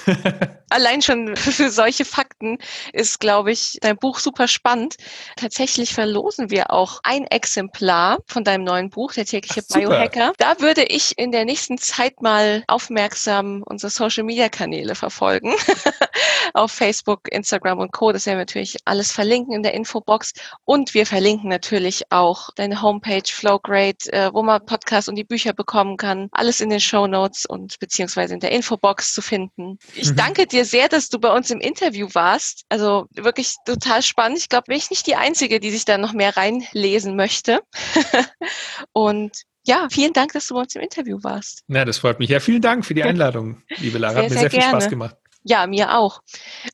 [0.07, 0.51] stimmt.
[0.71, 2.59] Allein schon für solche Fakten
[2.93, 4.97] ist, glaube ich, dein Buch super spannend.
[5.37, 10.33] Tatsächlich verlosen wir auch ein Exemplar von deinem neuen Buch, der tägliche Ach, Biohacker.
[10.39, 15.55] Da würde ich in der nächsten Zeit mal aufmerksam unsere Social Media Kanäle verfolgen.
[16.55, 18.13] Auf Facebook, Instagram und Co.
[18.13, 20.33] Das werden wir natürlich alles verlinken in der Infobox.
[20.65, 25.53] Und wir verlinken natürlich auch deine Homepage Flowgrade, äh, wo man Podcasts und die Bücher
[25.53, 26.29] bekommen kann.
[26.33, 29.79] Alles in den Show Notes und beziehungsweise in der Infobox zu finden.
[29.95, 30.17] Ich mhm.
[30.17, 32.65] danke dir sehr, dass du bei uns im Interview warst.
[32.69, 34.39] Also wirklich total spannend.
[34.39, 37.61] Ich glaube, bin ich nicht die Einzige, die sich da noch mehr reinlesen möchte.
[38.93, 41.63] und ja, vielen Dank, dass du bei uns im Interview warst.
[41.69, 42.31] Ja, das freut mich.
[42.31, 44.15] Ja, vielen Dank für die Einladung, liebe Lara.
[44.15, 45.17] Sehr, Hat mir sehr, sehr viel Spaß gemacht.
[45.43, 46.21] Ja, mir auch.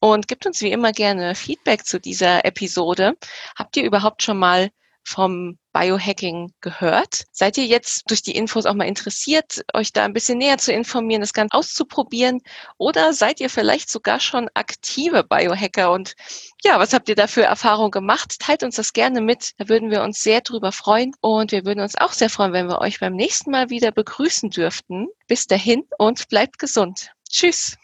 [0.00, 3.16] Und gibt uns wie immer gerne Feedback zu dieser Episode.
[3.56, 4.70] Habt ihr überhaupt schon mal
[5.06, 7.24] vom Biohacking gehört.
[7.30, 10.72] Seid ihr jetzt durch die Infos auch mal interessiert, euch da ein bisschen näher zu
[10.72, 12.40] informieren, das Ganze auszuprobieren?
[12.76, 15.92] Oder seid ihr vielleicht sogar schon aktive Biohacker?
[15.92, 16.14] Und
[16.64, 18.38] ja, was habt ihr da für Erfahrungen gemacht?
[18.40, 19.52] Teilt uns das gerne mit.
[19.58, 21.12] Da würden wir uns sehr drüber freuen.
[21.20, 24.50] Und wir würden uns auch sehr freuen, wenn wir euch beim nächsten Mal wieder begrüßen
[24.50, 25.06] dürften.
[25.28, 27.10] Bis dahin und bleibt gesund.
[27.28, 27.76] Tschüss.